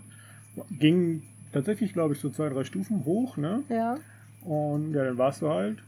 Gingen 0.70 1.22
tatsächlich, 1.52 1.92
glaube 1.92 2.14
ich, 2.14 2.20
so 2.20 2.30
zwei, 2.30 2.48
drei 2.48 2.64
Stufen 2.64 3.04
hoch, 3.04 3.36
ne? 3.36 3.62
Ja, 3.68 3.98
Und 4.42 4.94
ja, 4.94 5.04
dann 5.04 5.18
warst 5.18 5.42
du 5.42 5.48
halt 5.48 5.78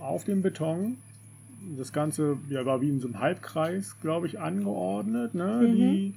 auf 0.00 0.24
dem 0.24 0.42
Beton. 0.42 0.96
Das 1.76 1.92
Ganze 1.92 2.38
ja, 2.48 2.64
war 2.64 2.80
wie 2.80 2.88
in 2.88 3.00
so 3.00 3.08
einem 3.08 3.20
Halbkreis, 3.20 3.96
glaube 4.00 4.26
ich, 4.26 4.40
angeordnet. 4.40 5.34
Ne? 5.34 5.68
Mhm. 5.68 5.74
Die 5.74 6.14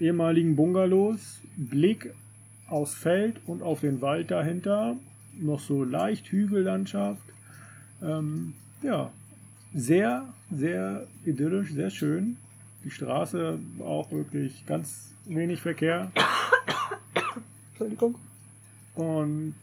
ehemaligen 0.00 0.54
Bungalows, 0.54 1.40
Blick 1.56 2.14
aufs 2.68 2.94
Feld 2.94 3.36
und 3.46 3.62
auf 3.62 3.80
den 3.80 4.00
Wald 4.00 4.30
dahinter. 4.30 4.96
Noch 5.40 5.60
so 5.60 5.84
leicht 5.84 6.28
Hügellandschaft. 6.28 7.22
Ähm, 8.02 8.54
ja, 8.82 9.10
sehr, 9.74 10.26
sehr 10.50 11.06
idyllisch, 11.24 11.72
sehr 11.72 11.90
schön. 11.90 12.36
Die 12.84 12.90
Straße 12.90 13.58
auch 13.80 14.10
wirklich 14.10 14.64
ganz 14.66 15.12
wenig 15.24 15.60
Verkehr. 15.60 16.10
Entschuldigung. 17.70 18.14
Und 18.94 19.54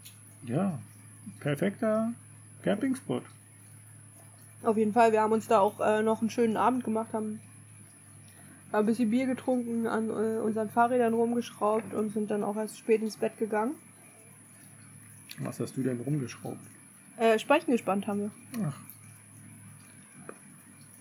ja, 0.46 0.80
perfekter 1.40 2.14
Campingspot. 2.64 3.24
Auf 4.64 4.78
jeden 4.78 4.94
Fall, 4.94 5.12
wir 5.12 5.22
haben 5.22 5.34
uns 5.34 5.48
da 5.48 5.60
auch 5.60 5.80
äh, 5.80 6.02
noch 6.02 6.22
einen 6.22 6.30
schönen 6.30 6.58
Abend 6.58 6.84
gemacht, 6.84 7.14
haben 7.14 7.40
haben 8.76 8.84
ein 8.84 8.88
bisschen 8.88 9.10
Bier 9.10 9.26
getrunken, 9.26 9.88
an 9.88 10.10
äh, 10.10 10.40
unseren 10.40 10.70
Fahrrädern 10.70 11.14
rumgeschraubt 11.14 11.94
und 11.94 12.14
sind 12.14 12.30
dann 12.30 12.44
auch 12.44 12.58
erst 12.58 12.78
spät 12.78 13.02
ins 13.02 13.18
Bett 13.18 13.38
gegangen. 13.38 13.76
Was 15.40 15.60
hast 15.60 15.78
du 15.78 15.84
denn 15.84 16.00
rumgeschraubt? 16.02 16.60
Äh, 17.18 17.40
Speichen 17.40 17.72
gespannt 17.72 18.08
haben 18.08 18.20
wir. 18.20 18.32
Ach, 18.66 18.78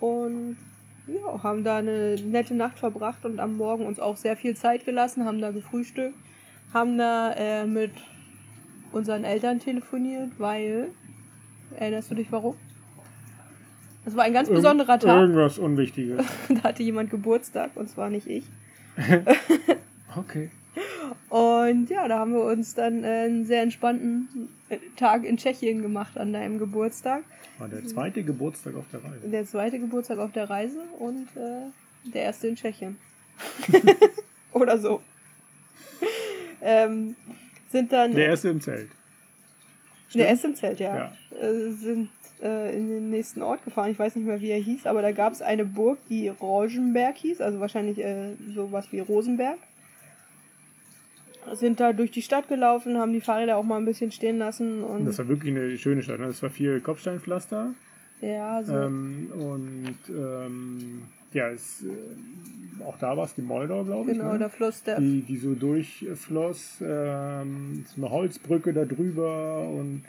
Und 0.05 0.57
ja, 1.07 1.43
haben 1.43 1.65
da 1.65 1.79
eine 1.79 2.17
nette 2.17 2.55
Nacht 2.55 2.79
verbracht 2.79 3.25
und 3.25 3.41
am 3.41 3.57
Morgen 3.57 3.87
uns 3.87 3.99
auch 3.99 4.17
sehr 4.19 4.37
viel 4.37 4.55
Zeit 4.55 4.85
gelassen, 4.85 5.25
haben 5.25 5.41
da 5.41 5.51
gefrühstückt, 5.51 6.15
haben 6.75 6.99
da 6.99 7.33
äh, 7.33 7.67
mit 7.67 7.91
unseren 8.93 9.25
Eltern 9.25 9.61
telefoniert, 9.61 10.31
weil, 10.39 10.89
erinnerst 11.79 12.11
du 12.11 12.15
dich 12.17 12.31
warum? 12.31 12.55
Das 14.05 14.15
war 14.15 14.25
ein 14.25 14.35
ganz 14.35 14.49
Irgend- 14.49 14.63
besonderer 14.63 14.99
Tag. 14.99 15.21
Irgendwas 15.23 15.59
Unwichtiges. 15.59 16.23
Da 16.51 16.63
hatte 16.65 16.83
jemand 16.83 17.11
Geburtstag 17.11 17.71
und 17.75 17.89
zwar 17.89 18.11
nicht 18.11 18.27
ich. 18.27 18.45
Okay. 20.17 20.49
Und 21.29 21.91
ja, 21.91 22.07
da 22.09 22.19
haben 22.19 22.33
wir 22.33 22.45
uns 22.45 22.75
dann 22.75 23.05
äh, 23.05 23.25
einen 23.25 23.47
sehr 23.47 23.63
entspannten 23.63 24.49
äh, 24.69 24.79
Tag 24.97 25.25
in 25.25 25.37
Tschechien 25.37 25.83
gemacht 25.83 26.17
an 26.17 26.33
deinem 26.33 26.59
Geburtstag. 26.59 27.23
War 27.59 27.69
der 27.69 27.85
zweite 27.85 28.23
Geburtstag 28.23 28.75
auf 28.75 28.85
der 28.93 29.05
Reise. 29.05 29.29
Der 29.29 29.47
zweite 29.47 29.79
Geburtstag 29.79 30.19
auf 30.19 30.33
der 30.33 30.51
Reise 30.51 30.81
und 30.99 31.29
äh, 31.37 32.11
der 32.13 32.23
erste 32.23 32.49
in 32.49 32.57
Tschechien. 32.57 32.97
Oder 34.53 34.79
so. 34.79 35.01
ähm, 36.63 37.17
sind 37.71 37.93
dann. 37.93 38.15
Der 38.15 38.27
erste 38.27 38.49
im 38.49 38.61
Zelt. 38.61 38.91
der 40.15 40.29
erste 40.29 40.49
im 40.49 40.55
Zelt, 40.55 40.81
ja. 40.81 40.97
Ja. 40.97 41.13
Äh, 41.41 41.73
sind 41.73 42.11
äh, 42.43 42.77
in 42.77 42.89
den 42.89 43.11
nächsten 43.11 43.43
Ort 43.43 43.65
gefahren. 43.65 43.91
Ich 43.91 43.99
weiß 43.99 44.17
nicht 44.17 44.27
mehr, 44.27 44.41
wie 44.41 44.51
er 44.51 44.61
hieß, 44.61 44.87
aber 44.87 45.03
da 45.03 45.13
gab 45.13 45.33
es 45.33 45.43
eine 45.43 45.65
Burg, 45.65 45.99
die 46.09 46.29
Rosenberg 46.29 47.17
hieß, 47.17 47.41
also 47.41 47.61
wahrscheinlich 47.61 47.99
äh, 47.99 48.35
sowas 48.55 48.87
wie 48.91 49.01
Rosenberg. 49.01 49.59
Sind 51.53 51.81
da 51.81 51.93
durch 51.93 52.11
die 52.11 52.23
Stadt 52.23 52.49
gelaufen, 52.49 52.99
haben 52.99 53.13
die 53.13 53.21
Fahrräder 53.21 53.57
auch 53.57 53.65
mal 53.65 53.77
ein 53.77 53.85
bisschen 53.85 54.11
stehen 54.11 54.39
lassen 54.39 54.83
Und 54.83 55.05
das 55.05 55.19
war 55.19 55.29
wirklich 55.29 55.55
eine 55.55 55.77
schöne 55.79 56.03
Stadt. 56.03 56.19
Ne? 56.19 56.27
Das 56.27 56.43
war 56.43 56.51
viel 56.51 56.81
Kopfsteinpflaster. 56.81 57.75
ja, 58.21 58.63
so. 58.63 58.77
Ähm, 58.77 59.31
und 59.35 59.99
ähm, 60.09 61.03
ja, 61.33 61.49
es, 61.49 61.83
äh, 61.83 62.85
auch 62.85 62.97
da 62.99 63.17
war 63.17 63.25
es 63.25 63.35
die 63.35 63.43
Moldau, 63.43 63.85
glaube 63.85 64.11
ich. 64.11 64.19
genau, 64.19 64.33
ne? 64.33 64.39
der 64.39 64.51
Fluss, 64.51 64.83
der 64.83 65.01
die, 65.01 65.23
die 65.23 65.37
so 65.37 65.55
durchfloss. 65.55 66.77
Ähm, 66.81 67.85
so 67.95 68.01
eine 68.01 68.11
Holzbrücke 68.11 68.73
da 68.73 68.85
drüber 68.85 69.69
und 69.69 70.05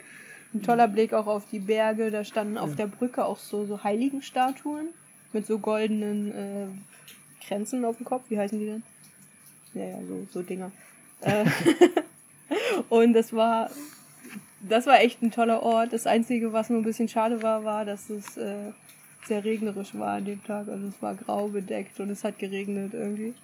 Ein 0.54 0.62
toller 0.62 0.88
Blick 0.88 1.12
auch 1.12 1.26
auf 1.26 1.44
die 1.50 1.58
Berge. 1.58 2.10
Da 2.10 2.24
standen 2.24 2.56
auf 2.56 2.76
der 2.76 2.86
Brücke 2.86 3.24
auch 3.24 3.38
so, 3.38 3.66
so 3.66 3.82
Heiligenstatuen 3.82 4.88
mit 5.32 5.46
so 5.46 5.58
goldenen 5.58 6.32
äh, 6.32 6.66
Kränzen 7.46 7.84
auf 7.84 7.96
dem 7.96 8.06
Kopf. 8.06 8.24
Wie 8.28 8.38
heißen 8.38 8.58
die 8.58 8.66
denn? 8.66 8.82
Ja, 9.74 9.84
ja, 9.84 9.98
so, 10.08 10.26
so 10.32 10.42
Dinger. 10.42 10.72
Äh, 11.22 11.44
und 12.88 13.12
das 13.14 13.32
war, 13.32 13.70
das 14.68 14.86
war 14.86 15.00
echt 15.00 15.22
ein 15.22 15.30
toller 15.30 15.62
Ort. 15.62 15.92
Das 15.92 16.06
Einzige, 16.06 16.52
was 16.52 16.70
nur 16.70 16.80
ein 16.80 16.84
bisschen 16.84 17.08
schade 17.08 17.42
war, 17.42 17.64
war, 17.64 17.84
dass 17.84 18.10
es 18.10 18.36
äh, 18.36 18.72
sehr 19.26 19.44
regnerisch 19.44 19.94
war 19.98 20.14
an 20.16 20.24
dem 20.24 20.42
Tag. 20.44 20.68
Also 20.68 20.86
es 20.88 21.00
war 21.02 21.14
grau 21.14 21.48
bedeckt 21.48 21.98
und 22.00 22.10
es 22.10 22.22
hat 22.24 22.38
geregnet 22.38 22.92
irgendwie. 22.94 23.34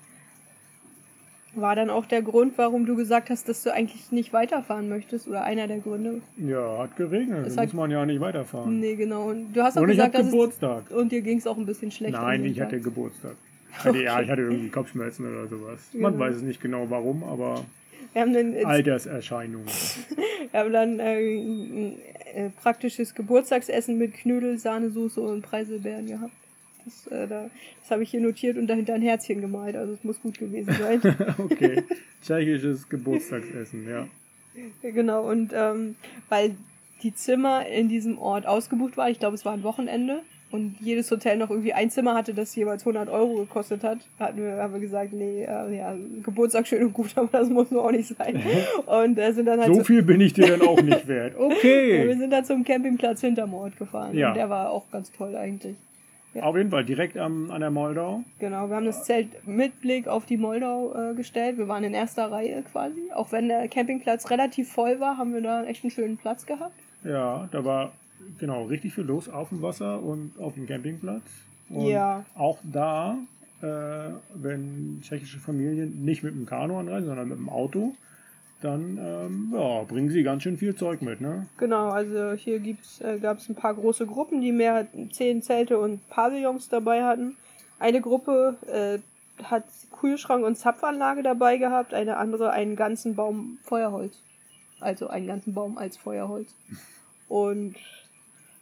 War 1.54 1.76
dann 1.76 1.90
auch 1.90 2.06
der 2.06 2.22
Grund, 2.22 2.54
warum 2.56 2.86
du 2.86 2.96
gesagt 2.96 3.28
hast, 3.28 3.46
dass 3.46 3.62
du 3.62 3.74
eigentlich 3.74 4.10
nicht 4.10 4.32
weiterfahren 4.32 4.88
möchtest? 4.88 5.28
Oder 5.28 5.42
einer 5.44 5.66
der 5.66 5.80
Gründe? 5.80 6.22
ja, 6.38 6.78
hat 6.78 6.96
geregnet. 6.96 7.46
Es 7.46 7.56
Da 7.56 7.62
hat- 7.62 7.68
muss 7.68 7.74
man 7.74 7.90
ja 7.90 8.06
nicht 8.06 8.20
weiterfahren. 8.20 8.80
Nee, 8.80 8.94
genau. 8.96 9.28
Und 9.28 9.52
du 9.52 9.62
hast 9.62 9.76
auch 9.76 9.82
und 9.82 9.90
ich 9.90 9.96
gesagt, 9.96 10.14
hatte 10.14 10.24
dass 10.24 10.32
Geburtstag. 10.32 10.84
es, 10.88 10.96
und 10.96 11.12
dir 11.12 11.20
ging 11.20 11.36
es 11.36 11.46
auch 11.46 11.58
ein 11.58 11.66
bisschen 11.66 11.90
schlecht. 11.90 12.14
Nein, 12.14 12.42
ich 12.46 12.58
hatte 12.58 12.76
Tag. 12.76 12.84
Geburtstag. 12.84 13.36
Ich 13.78 13.84
hatte, 13.84 14.02
Ja, 14.02 14.20
ich 14.20 14.28
hatte 14.30 14.42
irgendwie 14.42 14.68
Kopfschmerzen 14.68 15.26
oder 15.26 15.46
sowas. 15.48 15.80
Man 15.92 16.18
weiß 16.18 16.36
es 16.36 16.42
nicht 16.42 16.60
genau 16.60 16.88
warum, 16.90 17.24
aber 17.24 17.64
Wir 18.12 18.22
haben 18.22 18.32
dann, 18.32 18.54
Alterserscheinungen. 18.64 19.66
wir 20.50 20.60
haben 20.60 20.72
dann 20.72 21.00
äh, 21.00 21.18
ein 21.18 21.98
äh, 22.34 22.50
praktisches 22.62 23.14
Geburtstagsessen 23.14 23.98
mit 23.98 24.14
Knödel, 24.14 24.58
Sahnesoße 24.58 25.20
und 25.20 25.42
Preiselbeeren 25.42 26.06
gehabt. 26.06 26.32
Das, 26.84 27.06
äh, 27.08 27.28
da, 27.28 27.48
das 27.80 27.90
habe 27.90 28.02
ich 28.02 28.10
hier 28.10 28.20
notiert 28.20 28.56
und 28.58 28.66
dahinter 28.66 28.94
ein 28.94 29.02
Herzchen 29.02 29.40
gemalt. 29.40 29.76
Also 29.76 29.94
es 29.94 30.04
muss 30.04 30.20
gut 30.20 30.38
gewesen 30.38 30.72
sein. 30.74 31.00
Okay, 31.38 31.82
tschechisches 32.24 32.88
Geburtstagsessen, 32.88 33.88
ja. 33.88 34.06
genau. 34.82 35.28
Und 35.28 35.52
ähm, 35.54 35.96
weil 36.28 36.56
die 37.02 37.14
Zimmer 37.14 37.66
in 37.66 37.88
diesem 37.88 38.18
Ort 38.18 38.46
ausgebucht 38.46 38.96
waren, 38.96 39.10
ich 39.10 39.18
glaube 39.18 39.34
es 39.34 39.44
war 39.44 39.52
ein 39.52 39.62
Wochenende, 39.62 40.22
und 40.52 40.76
jedes 40.80 41.10
Hotel 41.10 41.36
noch 41.38 41.50
irgendwie 41.50 41.72
ein 41.72 41.90
Zimmer 41.90 42.14
hatte, 42.14 42.34
das 42.34 42.54
jeweils 42.54 42.82
100 42.82 43.08
Euro 43.08 43.36
gekostet 43.40 43.82
hat, 43.82 43.98
hatten 44.20 44.38
wir, 44.38 44.56
haben 44.56 44.72
wir 44.74 44.80
gesagt, 44.80 45.12
nee, 45.12 45.42
äh, 45.44 45.76
ja, 45.76 45.94
Geburtstag 46.22 46.66
schön 46.66 46.84
und 46.84 46.92
gut, 46.92 47.10
aber 47.16 47.28
das 47.32 47.48
muss 47.48 47.70
nur 47.70 47.84
auch 47.84 47.90
nicht 47.90 48.14
sein. 48.16 48.40
Und 48.86 49.18
äh, 49.18 49.32
sind 49.32 49.46
dann 49.46 49.58
halt 49.60 49.68
So 49.68 49.80
so, 49.80 49.84
viel 49.84 50.02
bin 50.02 50.20
ich 50.20 50.32
dir 50.34 50.46
dann 50.56 50.62
auch 50.68 50.80
nicht 50.80 51.08
wert. 51.08 51.34
ja, 51.38 51.40
wir 51.40 51.46
Okay. 51.56 52.14
sind 52.16 52.30
dann 52.30 52.44
zum 52.44 52.64
Campingplatz 52.64 53.20
hinterm 53.22 53.54
Ort 53.54 53.76
gefahren. 53.78 54.16
Ja. 54.16 54.28
Und 54.28 54.36
der 54.36 54.48
war 54.50 54.70
auch 54.70 54.84
ganz 54.92 55.10
toll 55.12 55.34
eigentlich. 55.36 55.74
Auf 56.40 56.56
jeden 56.56 56.70
Fall 56.70 56.84
direkt 56.84 57.18
am, 57.18 57.50
an 57.50 57.60
der 57.60 57.70
Moldau. 57.70 58.22
Genau, 58.38 58.68
wir 58.70 58.76
haben 58.76 58.86
das 58.86 59.04
Zelt 59.04 59.46
mit 59.46 59.82
Blick 59.82 60.08
auf 60.08 60.24
die 60.24 60.38
Moldau 60.38 60.94
äh, 60.94 61.14
gestellt. 61.14 61.58
Wir 61.58 61.68
waren 61.68 61.84
in 61.84 61.92
erster 61.92 62.30
Reihe 62.32 62.62
quasi. 62.72 63.00
Auch 63.14 63.32
wenn 63.32 63.48
der 63.48 63.68
Campingplatz 63.68 64.30
relativ 64.30 64.72
voll 64.72 64.98
war, 64.98 65.18
haben 65.18 65.34
wir 65.34 65.42
da 65.42 65.64
echt 65.64 65.84
einen 65.84 65.90
schönen 65.90 66.16
Platz 66.16 66.46
gehabt. 66.46 66.72
Ja, 67.04 67.48
da 67.52 67.64
war 67.66 67.92
genau 68.38 68.64
richtig 68.64 68.94
viel 68.94 69.04
los 69.04 69.28
auf 69.28 69.48
dem 69.50 69.62
Wasser 69.62 70.02
und 70.02 70.32
auf 70.38 70.54
dem 70.54 70.66
Campingplatz. 70.66 71.22
Und 71.70 71.86
Ja. 71.86 72.24
auch 72.34 72.58
da, 72.62 73.16
äh, 73.62 73.66
wenn 74.34 75.00
tschechische 75.02 75.38
Familien 75.38 76.04
nicht 76.04 76.22
mit 76.22 76.34
dem 76.34 76.46
Kanu 76.46 76.78
anreisen, 76.78 77.06
sondern 77.06 77.28
mit 77.28 77.38
dem 77.38 77.48
Auto, 77.48 77.94
dann 78.60 78.98
ähm, 79.00 79.52
ja, 79.54 79.82
bringen 79.82 80.10
sie 80.10 80.22
ganz 80.22 80.42
schön 80.44 80.56
viel 80.56 80.74
Zeug 80.76 81.02
mit. 81.02 81.20
Ne? 81.20 81.46
Genau, 81.58 81.88
also 81.90 82.32
hier 82.32 82.60
gibt's, 82.60 83.00
äh, 83.00 83.18
gab 83.18 83.38
es 83.38 83.48
ein 83.48 83.56
paar 83.56 83.74
große 83.74 84.06
Gruppen, 84.06 84.40
die 84.40 84.52
mehr 84.52 84.86
zehn 85.12 85.42
Zelte 85.42 85.78
und 85.80 86.06
Pavillons 86.10 86.68
dabei 86.68 87.02
hatten. 87.04 87.36
eine 87.80 88.00
Gruppe 88.00 88.56
äh, 88.68 88.98
hat 89.44 89.64
Kühlschrank 89.98 90.44
und 90.44 90.56
Zapfanlage 90.56 91.22
dabei 91.24 91.56
gehabt, 91.56 91.94
eine 91.94 92.16
andere 92.18 92.50
einen 92.50 92.76
ganzen 92.76 93.16
Baum 93.16 93.58
Feuerholz. 93.64 94.14
Also 94.80 95.08
einen 95.08 95.26
ganzen 95.26 95.54
Baum 95.54 95.78
als 95.78 95.96
Feuerholz. 95.96 96.48
Und 97.28 97.74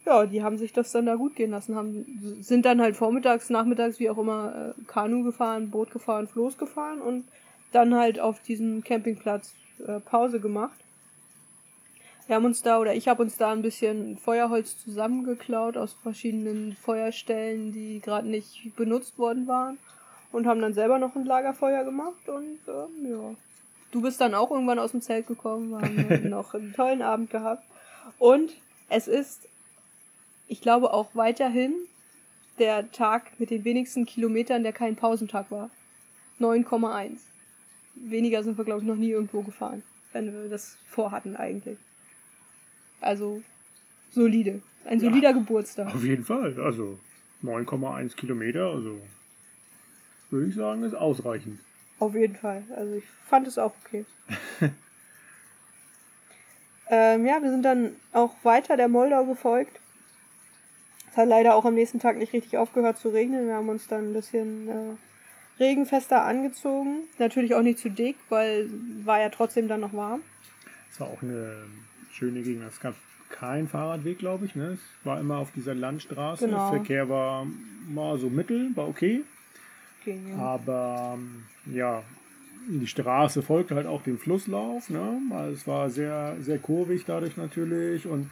ja, 0.05 0.25
die 0.25 0.43
haben 0.43 0.57
sich 0.57 0.73
das 0.73 0.91
dann 0.91 1.05
da 1.05 1.15
gut 1.15 1.35
gehen 1.35 1.51
lassen, 1.51 1.75
haben, 1.75 2.39
sind 2.41 2.65
dann 2.65 2.81
halt 2.81 2.95
vormittags, 2.95 3.49
nachmittags, 3.49 3.99
wie 3.99 4.09
auch 4.09 4.17
immer, 4.17 4.73
äh, 4.77 4.83
Kanu 4.87 5.23
gefahren, 5.23 5.69
Boot 5.69 5.91
gefahren, 5.91 6.27
Floß 6.27 6.57
gefahren 6.57 7.01
und 7.01 7.25
dann 7.71 7.95
halt 7.95 8.19
auf 8.19 8.41
diesem 8.41 8.83
Campingplatz 8.83 9.53
äh, 9.85 9.99
Pause 9.99 10.39
gemacht. 10.39 10.79
Wir 12.27 12.35
haben 12.35 12.45
uns 12.45 12.61
da, 12.61 12.79
oder 12.79 12.95
ich 12.95 13.07
habe 13.07 13.23
uns 13.23 13.37
da 13.37 13.51
ein 13.51 13.61
bisschen 13.61 14.17
Feuerholz 14.17 14.81
zusammengeklaut 14.83 15.77
aus 15.77 15.95
verschiedenen 16.01 16.75
Feuerstellen, 16.75 17.73
die 17.73 17.99
gerade 17.99 18.27
nicht 18.27 18.75
benutzt 18.75 19.19
worden 19.19 19.47
waren. 19.47 19.77
Und 20.31 20.47
haben 20.47 20.61
dann 20.61 20.73
selber 20.73 20.97
noch 20.97 21.13
ein 21.17 21.25
Lagerfeuer 21.25 21.83
gemacht 21.83 22.29
und 22.29 22.59
äh, 22.65 23.09
ja. 23.09 23.35
Du 23.91 24.01
bist 24.01 24.21
dann 24.21 24.33
auch 24.33 24.49
irgendwann 24.49 24.79
aus 24.79 24.91
dem 24.91 25.01
Zelt 25.01 25.27
gekommen, 25.27 25.71
wir 25.71 25.81
haben 25.81 26.29
noch 26.29 26.53
einen 26.53 26.73
tollen 26.73 27.01
Abend 27.01 27.31
gehabt. 27.31 27.65
Und 28.17 28.53
es 28.87 29.09
ist, 29.09 29.49
ich 30.51 30.59
glaube 30.59 30.91
auch 30.91 31.15
weiterhin, 31.15 31.73
der 32.59 32.91
Tag 32.91 33.39
mit 33.39 33.51
den 33.51 33.63
wenigsten 33.63 34.05
Kilometern, 34.05 34.63
der 34.63 34.73
kein 34.73 34.97
Pausentag 34.97 35.49
war. 35.49 35.69
9,1. 36.41 37.11
Weniger 37.95 38.43
sind 38.43 38.57
wir, 38.57 38.65
glaube 38.65 38.81
ich, 38.81 38.87
noch 38.87 38.97
nie 38.97 39.11
irgendwo 39.11 39.43
gefahren, 39.43 39.81
wenn 40.11 40.33
wir 40.33 40.49
das 40.49 40.77
vorhatten 40.89 41.37
eigentlich. 41.37 41.77
Also 42.99 43.41
solide. 44.11 44.61
Ein 44.83 44.99
solider 44.99 45.29
ja, 45.29 45.31
Geburtstag. 45.31 45.95
Auf 45.95 46.03
jeden 46.03 46.25
Fall. 46.25 46.59
Also 46.59 46.99
9,1 47.43 48.15
Kilometer, 48.17 48.71
also 48.71 48.99
würde 50.31 50.47
ich 50.47 50.55
sagen, 50.55 50.83
ist 50.83 50.95
ausreichend. 50.95 51.59
Auf 51.99 52.13
jeden 52.13 52.35
Fall. 52.35 52.63
Also 52.75 52.95
ich 52.95 53.05
fand 53.29 53.47
es 53.47 53.57
auch 53.57 53.73
okay. 53.85 54.05
ähm, 56.89 57.25
ja, 57.25 57.41
wir 57.41 57.51
sind 57.51 57.63
dann 57.63 57.95
auch 58.11 58.35
weiter 58.43 58.75
der 58.75 58.89
Moldau 58.89 59.25
gefolgt. 59.25 59.80
Es 61.11 61.17
hat 61.17 61.27
leider 61.27 61.55
auch 61.55 61.65
am 61.65 61.75
nächsten 61.75 61.99
Tag 61.99 62.17
nicht 62.17 62.33
richtig 62.33 62.57
aufgehört 62.57 62.97
zu 62.97 63.09
regnen. 63.09 63.47
Wir 63.47 63.55
haben 63.55 63.69
uns 63.69 63.87
dann 63.87 64.09
ein 64.09 64.13
bisschen 64.13 64.69
äh, 64.69 65.61
regenfester 65.61 66.23
angezogen. 66.23 67.01
Natürlich 67.19 67.53
auch 67.53 67.61
nicht 67.61 67.79
zu 67.79 67.89
dick, 67.89 68.15
weil 68.29 68.69
war 69.03 69.19
ja 69.19 69.29
trotzdem 69.29 69.67
dann 69.67 69.81
noch 69.81 69.93
warm. 69.93 70.21
Es 70.89 70.99
war 70.99 71.07
auch 71.07 71.21
eine 71.21 71.65
schöne 72.11 72.41
Gegend. 72.41 72.63
Es 72.67 72.79
gab 72.79 72.95
keinen 73.29 73.67
Fahrradweg, 73.67 74.19
glaube 74.19 74.45
ich. 74.45 74.55
Ne? 74.55 74.77
Es 74.77 75.05
war 75.05 75.19
immer 75.19 75.37
auf 75.37 75.51
dieser 75.51 75.75
Landstraße. 75.75 76.45
Genau. 76.45 76.71
Der 76.71 76.79
Verkehr 76.79 77.09
war 77.09 77.45
mal 77.89 78.17
so 78.17 78.29
mittel, 78.29 78.71
war 78.75 78.87
okay. 78.87 79.23
ja. 80.05 80.15
Aber 80.37 81.17
ja, 81.65 82.03
die 82.69 82.87
Straße 82.87 83.41
folgte 83.41 83.75
halt 83.75 83.87
auch 83.87 84.03
dem 84.03 84.17
Flusslauf. 84.17 84.89
Ne? 84.89 85.21
Also 85.31 85.53
es 85.53 85.67
war 85.67 85.89
sehr, 85.89 86.37
sehr 86.39 86.59
kurvig 86.59 87.03
dadurch 87.05 87.35
natürlich 87.37 88.05
und 88.05 88.29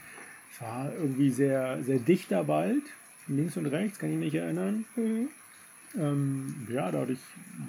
war 0.59 0.91
irgendwie 0.99 1.29
sehr, 1.29 1.81
sehr 1.83 1.99
dichter 1.99 2.47
Wald. 2.47 2.83
Links 3.27 3.57
und 3.57 3.67
rechts, 3.67 3.99
kann 3.99 4.09
ich 4.09 4.17
mich 4.17 4.33
nicht 4.33 4.41
erinnern. 4.41 4.85
Mhm. 4.95 5.29
Ähm, 5.97 6.67
ja, 6.71 6.91
dadurch 6.91 7.19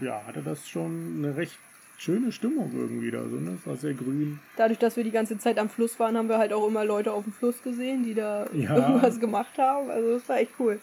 ja, 0.01 0.23
hatte 0.27 0.43
das 0.43 0.69
schon 0.69 1.17
eine 1.19 1.37
recht 1.37 1.59
schöne 1.99 2.33
Stimmung 2.33 2.73
irgendwie 2.75 3.11
da. 3.11 3.23
So, 3.29 3.37
ne? 3.37 3.59
Es 3.61 3.67
war 3.67 3.77
sehr 3.77 3.95
grün. 3.95 4.39
Dadurch, 4.57 4.79
dass 4.79 4.97
wir 4.97 5.05
die 5.05 5.11
ganze 5.11 5.39
Zeit 5.39 5.59
am 5.59 5.69
Fluss 5.69 5.99
waren, 6.01 6.17
haben 6.17 6.29
wir 6.29 6.39
halt 6.39 6.53
auch 6.53 6.67
immer 6.67 6.85
Leute 6.85 7.13
auf 7.13 7.25
dem 7.25 7.33
Fluss 7.33 7.63
gesehen, 7.63 8.05
die 8.05 8.15
da 8.15 8.47
ja. 8.53 8.77
irgendwas 8.89 9.21
gemacht 9.21 9.59
haben. 9.59 9.91
Also 9.91 10.15
das 10.15 10.29
war 10.29 10.39
echt 10.39 10.53
cool. 10.59 10.81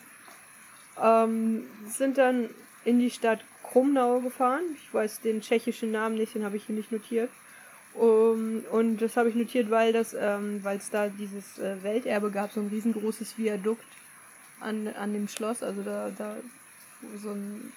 Ähm, 1.02 1.64
sind 1.88 2.18
dann 2.18 2.50
in 2.86 3.00
die 3.00 3.12
Stadt 3.12 3.40
Krumnau 3.64 4.20
gefahren. 4.20 4.62
Ich 4.76 4.94
weiß 4.94 5.22
den 5.22 5.42
tschechischen 5.42 5.92
Namen 5.92 6.16
nicht, 6.16 6.36
den 6.36 6.44
habe 6.44 6.58
ich 6.58 6.66
hier 6.66 6.76
nicht 6.76 6.92
notiert. 6.92 7.30
Um, 7.98 8.64
und 8.72 8.98
das 8.98 9.18
habe 9.18 9.30
ich 9.30 9.36
notiert, 9.36 9.72
weil 9.72 9.92
das, 9.92 10.16
ähm, 10.18 10.64
weil 10.64 10.78
es 10.78 10.90
da 10.92 11.10
dieses 11.10 11.58
äh, 11.58 11.82
Welterbe 11.82 12.30
gab, 12.30 12.52
so 12.52 12.60
ein 12.60 12.68
riesengroßes 12.68 13.38
Viadukt 13.38 13.86
an, 14.60 14.88
an 14.90 15.14
dem 15.14 15.28
Schloss. 15.28 15.64
Also 15.64 15.82
da, 15.82 16.12
da 16.16 16.36
so 17.22 17.32
ein 17.32 17.72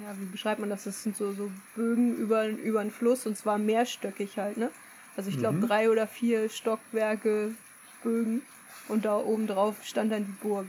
ja, 0.00 0.18
wie 0.18 0.24
beschreibt 0.24 0.60
man 0.60 0.70
das? 0.70 0.84
Das 0.84 1.02
sind 1.02 1.16
so, 1.16 1.32
so 1.32 1.50
Bögen 1.74 2.16
über, 2.16 2.48
über 2.48 2.80
einen 2.80 2.90
Fluss 2.90 3.26
und 3.26 3.36
zwar 3.36 3.58
mehrstöckig 3.58 4.38
halt, 4.38 4.56
ne? 4.56 4.70
Also 5.16 5.28
ich 5.28 5.38
glaube 5.38 5.58
mhm. 5.58 5.66
drei 5.66 5.90
oder 5.90 6.06
vier 6.06 6.48
Stockwerke 6.48 7.54
Bögen 8.02 8.42
und 8.88 9.04
da 9.04 9.16
oben 9.16 9.46
drauf 9.46 9.76
stand 9.84 10.10
dann 10.12 10.24
die 10.24 10.32
Burg. 10.42 10.66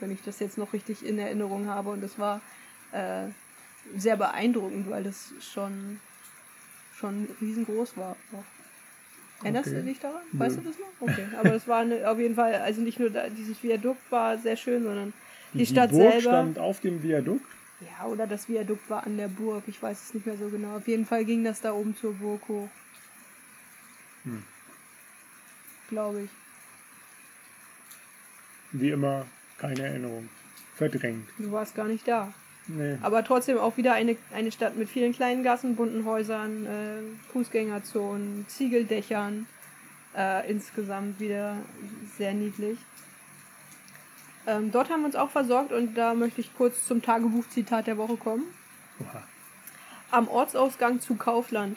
Wenn 0.00 0.10
ich 0.10 0.22
das 0.22 0.40
jetzt 0.40 0.58
noch 0.58 0.72
richtig 0.72 1.06
in 1.06 1.18
Erinnerung 1.18 1.68
habe. 1.68 1.90
Und 1.90 2.02
das 2.02 2.18
war 2.18 2.40
äh, 2.92 3.28
sehr 3.96 4.16
beeindruckend, 4.16 4.90
weil 4.90 5.04
das 5.04 5.32
schon, 5.40 6.00
schon 6.98 7.28
riesengroß 7.40 7.96
war. 7.96 8.16
Erinnerst 9.42 9.68
okay. 9.68 9.76
du 9.76 9.82
dich 9.84 10.00
daran? 10.00 10.22
Weißt 10.32 10.56
Nö. 10.56 10.62
du 10.62 10.68
das 10.68 10.78
noch? 10.78 11.08
Okay. 11.08 11.26
Aber 11.38 11.50
das 11.50 11.68
war 11.68 11.80
eine, 11.80 12.10
auf 12.10 12.18
jeden 12.18 12.34
Fall, 12.34 12.54
also 12.54 12.80
nicht 12.80 12.98
nur 12.98 13.10
da, 13.10 13.28
dieses 13.28 13.62
Viadukt 13.62 14.00
war 14.10 14.38
sehr 14.38 14.56
schön, 14.56 14.82
sondern 14.82 15.12
die, 15.52 15.58
die 15.58 15.66
Stadt 15.66 15.90
Burg 15.90 16.12
selber. 16.12 16.20
stand 16.20 16.58
auf 16.58 16.80
dem 16.80 17.02
Viadukt? 17.02 17.44
Ja, 17.80 18.06
oder 18.06 18.26
das 18.26 18.48
Viadukt 18.48 18.88
war 18.88 19.04
an 19.06 19.18
der 19.18 19.28
Burg. 19.28 19.64
Ich 19.66 19.82
weiß 19.82 20.02
es 20.02 20.14
nicht 20.14 20.24
mehr 20.24 20.38
so 20.38 20.48
genau. 20.48 20.76
Auf 20.76 20.88
jeden 20.88 21.04
Fall 21.04 21.24
ging 21.26 21.44
das 21.44 21.60
da 21.60 21.72
oben 21.72 21.94
zur 21.96 22.14
Burg 22.14 22.40
hoch. 22.48 22.68
Hm. 24.24 24.42
Glaube 25.88 26.22
ich. 26.22 26.30
Wie 28.72 28.90
immer, 28.90 29.26
keine 29.58 29.82
Erinnerung. 29.82 30.28
Verdrängt. 30.74 31.28
Du 31.38 31.52
warst 31.52 31.74
gar 31.74 31.86
nicht 31.86 32.08
da. 32.08 32.32
Nee. 32.68 32.98
Aber 33.02 33.24
trotzdem 33.24 33.58
auch 33.58 33.76
wieder 33.76 33.92
eine, 33.92 34.16
eine 34.34 34.50
Stadt 34.50 34.76
mit 34.76 34.88
vielen 34.88 35.12
kleinen 35.12 35.44
Gassen, 35.44 35.76
bunten 35.76 36.04
Häusern, 36.04 36.66
äh, 36.66 37.32
Fußgängerzonen, 37.32 38.46
Ziegeldächern. 38.48 39.46
Äh, 40.16 40.50
insgesamt 40.50 41.20
wieder 41.20 41.58
sehr 42.16 42.32
niedlich. 42.32 42.78
Ähm, 44.46 44.70
dort 44.72 44.88
haben 44.88 45.00
wir 45.00 45.06
uns 45.06 45.16
auch 45.16 45.30
versorgt 45.30 45.72
und 45.72 45.94
da 45.94 46.14
möchte 46.14 46.40
ich 46.40 46.56
kurz 46.56 46.86
zum 46.86 47.02
Tagebuchzitat 47.02 47.86
der 47.86 47.98
Woche 47.98 48.16
kommen. 48.16 48.44
Oha. 49.00 49.22
Am 50.10 50.28
Ortsausgang 50.28 51.00
zu 51.00 51.16
Kaufland, 51.16 51.76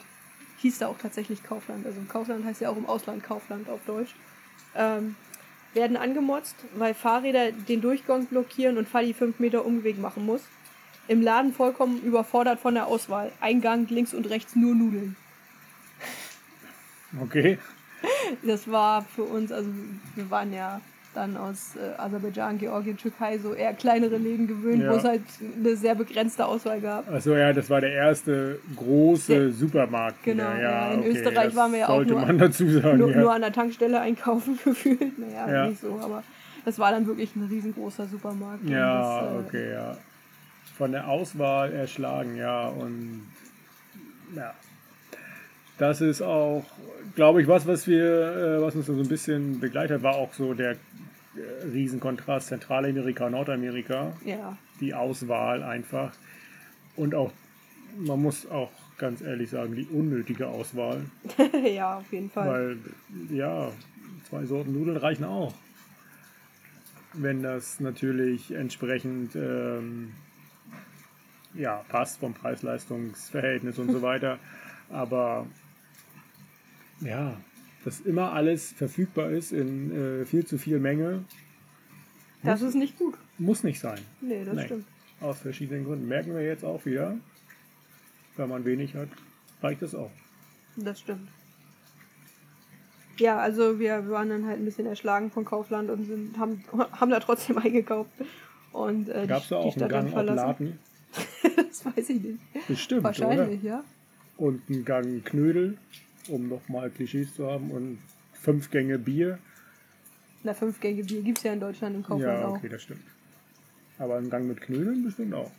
hieß 0.58 0.78
da 0.78 0.86
auch 0.86 0.96
tatsächlich 0.96 1.42
Kaufland, 1.42 1.84
also 1.84 2.00
Kaufland 2.08 2.44
heißt 2.44 2.60
ja 2.60 2.70
auch 2.70 2.76
im 2.76 2.86
Ausland 2.86 3.22
Kaufland 3.22 3.68
auf 3.68 3.80
Deutsch, 3.86 4.14
ähm, 4.74 5.16
werden 5.74 5.96
angemotzt, 5.96 6.56
weil 6.76 6.94
Fahrräder 6.94 7.52
den 7.52 7.80
Durchgang 7.80 8.26
blockieren 8.26 8.78
und 8.78 8.88
Fadi 8.88 9.12
fünf 9.12 9.38
Meter 9.38 9.66
Umweg 9.66 9.98
machen 9.98 10.24
muss. 10.24 10.42
Im 11.10 11.22
Laden 11.22 11.52
vollkommen 11.52 12.00
überfordert 12.02 12.60
von 12.60 12.74
der 12.74 12.86
Auswahl. 12.86 13.32
Eingang 13.40 13.88
links 13.88 14.14
und 14.14 14.30
rechts 14.30 14.54
nur 14.54 14.76
Nudeln. 14.76 15.16
Okay. 17.20 17.58
Das 18.46 18.70
war 18.70 19.02
für 19.02 19.24
uns, 19.24 19.52
also 19.52 19.68
wir 20.14 20.30
waren 20.30 20.54
ja 20.54 20.80
dann 21.14 21.36
aus 21.36 21.76
äh, 21.76 22.00
Aserbaidschan, 22.00 22.56
Georgien, 22.56 22.96
Türkei 22.96 23.36
so 23.36 23.52
eher 23.52 23.74
kleinere 23.74 24.16
Läden 24.16 24.46
gewöhnt, 24.46 24.84
ja. 24.84 24.92
wo 24.92 24.96
es 24.96 25.04
halt 25.04 25.22
eine 25.58 25.76
sehr 25.76 25.94
begrenzte 25.94 26.46
Auswahl 26.46 26.80
gab. 26.80 27.12
Achso, 27.12 27.36
ja, 27.36 27.52
das 27.52 27.68
war 27.68 27.82
der 27.82 27.92
erste 27.92 28.58
große 28.74 29.34
der, 29.34 29.50
Supermarkt. 29.50 30.22
Genau, 30.22 30.44
ja, 30.44 30.60
ja, 30.60 30.92
in 30.92 31.00
okay, 31.00 31.10
Österreich 31.10 31.54
waren 31.54 31.72
wir 31.72 31.80
ja 31.80 31.88
auch 31.90 32.04
nur, 32.04 32.20
sagen, 32.20 32.98
nur, 32.98 33.08
nur, 33.08 33.32
an 33.34 33.42
der 33.42 33.52
Tankstelle 33.52 34.00
einkaufen 34.00 34.58
gefühlt. 34.64 35.18
Naja, 35.18 35.66
nicht 35.66 35.82
so, 35.82 36.00
aber 36.00 36.22
das 36.64 36.78
war 36.78 36.92
dann 36.92 37.06
wirklich 37.06 37.36
ein 37.36 37.46
riesengroßer 37.50 38.06
Supermarkt. 38.06 38.66
Ja, 38.66 39.20
das, 39.20 39.32
äh, 39.32 39.46
okay, 39.46 39.72
ja. 39.72 39.96
Von 40.80 40.92
der 40.92 41.08
Auswahl 41.08 41.74
erschlagen, 41.74 42.36
ja, 42.36 42.66
und 42.66 43.28
ja, 44.34 44.54
das 45.76 46.00
ist 46.00 46.22
auch, 46.22 46.64
glaube 47.14 47.42
ich, 47.42 47.48
was, 47.48 47.66
was 47.66 47.86
wir, 47.86 48.56
äh, 48.56 48.62
was 48.62 48.74
uns 48.76 48.86
so 48.86 48.94
ein 48.94 49.06
bisschen 49.06 49.60
begleitet, 49.60 50.02
war 50.02 50.14
auch 50.14 50.32
so 50.32 50.54
der 50.54 50.70
äh, 50.70 50.76
Riesenkontrast 51.70 52.48
Zentralamerika, 52.48 53.28
Nordamerika. 53.28 54.14
Ja. 54.24 54.56
Die 54.80 54.94
Auswahl 54.94 55.62
einfach. 55.62 56.14
Und 56.96 57.14
auch, 57.14 57.30
man 57.98 58.22
muss 58.22 58.50
auch 58.50 58.70
ganz 58.96 59.20
ehrlich 59.20 59.50
sagen, 59.50 59.74
die 59.74 59.84
unnötige 59.84 60.48
Auswahl. 60.48 61.04
ja, 61.74 61.98
auf 61.98 62.10
jeden 62.10 62.30
Fall. 62.30 62.48
Weil, 62.48 63.36
ja, 63.36 63.70
zwei 64.30 64.46
Sorten 64.46 64.72
Nudeln 64.72 64.96
reichen 64.96 65.24
auch. 65.24 65.52
Wenn 67.12 67.42
das 67.42 67.80
natürlich 67.80 68.50
entsprechend 68.52 69.36
ähm, 69.36 70.12
ja, 71.54 71.84
passt 71.88 72.20
vom 72.20 72.34
Preis-Leistungs-Verhältnis 72.34 73.78
und 73.78 73.90
so 73.90 74.02
weiter. 74.10 74.38
Aber 74.88 75.46
ja, 77.00 77.36
dass 77.84 78.00
immer 78.00 78.32
alles 78.32 78.72
verfügbar 78.72 79.30
ist 79.30 79.52
in 79.52 80.22
äh, 80.22 80.24
viel 80.24 80.44
zu 80.44 80.58
viel 80.58 80.78
Menge. 80.78 81.24
Das 82.42 82.60
muss, 82.60 82.70
ist 82.70 82.74
nicht 82.76 82.98
gut. 82.98 83.14
Muss 83.38 83.62
nicht 83.64 83.80
sein. 83.80 83.98
Nee, 84.20 84.44
das 84.44 84.54
nee. 84.54 84.64
stimmt. 84.64 84.86
Aus 85.20 85.38
verschiedenen 85.40 85.84
Gründen. 85.84 86.08
Merken 86.08 86.34
wir 86.34 86.42
jetzt 86.42 86.64
auch 86.64 86.84
wieder. 86.86 87.16
Wenn 88.36 88.48
man 88.48 88.64
wenig 88.64 88.94
hat, 88.94 89.08
reicht 89.62 89.82
das 89.82 89.94
auch. 89.94 90.10
Das 90.76 91.00
stimmt. 91.00 91.28
Ja, 93.18 93.38
also 93.38 93.78
wir 93.78 94.08
waren 94.08 94.30
dann 94.30 94.46
halt 94.46 94.60
ein 94.60 94.64
bisschen 94.64 94.86
erschlagen 94.86 95.30
von 95.30 95.44
Kaufland 95.44 95.90
und 95.90 96.04
sind, 96.04 96.38
haben, 96.38 96.64
haben 96.92 97.10
da 97.10 97.20
trotzdem 97.20 97.58
eingekauft. 97.58 98.10
Und 98.72 99.08
äh, 99.10 99.26
Gab 99.26 99.42
es 99.42 99.48
da 99.48 99.56
die 99.56 99.60
auch 99.60 99.62
einen 99.64 99.72
Stadt 99.72 99.92
dann 99.92 100.04
Gang 100.04 100.10
verlassen. 100.10 100.46
Laten? 100.46 100.78
Das 101.82 101.96
weiß 101.96 102.08
ich 102.10 102.22
nicht. 102.22 102.38
Bestimmt, 102.68 103.04
Wahrscheinlich, 103.04 103.60
oder? 103.60 103.68
ja. 103.68 103.84
Und 104.36 104.62
einen 104.68 104.84
Gang 104.84 105.24
Knödel, 105.24 105.76
um 106.28 106.48
nochmal 106.48 106.90
Klischees 106.90 107.34
zu 107.34 107.46
haben. 107.46 107.70
Und 107.70 107.98
fünf 108.32 108.70
Gänge 108.70 108.98
Bier. 108.98 109.38
Na, 110.42 110.54
fünf 110.54 110.80
Gänge 110.80 111.04
Bier 111.04 111.22
gibt 111.22 111.38
es 111.38 111.44
ja 111.44 111.52
in 111.52 111.60
Deutschland 111.60 111.96
im 111.96 112.02
Kaufland 112.02 112.40
ja, 112.40 112.46
auch. 112.46 112.56
okay, 112.56 112.68
das 112.68 112.82
stimmt. 112.82 113.04
Aber 113.98 114.16
einen 114.16 114.30
Gang 114.30 114.46
mit 114.48 114.60
Knödeln 114.62 115.04
bestimmt 115.04 115.34
auch. 115.34 115.50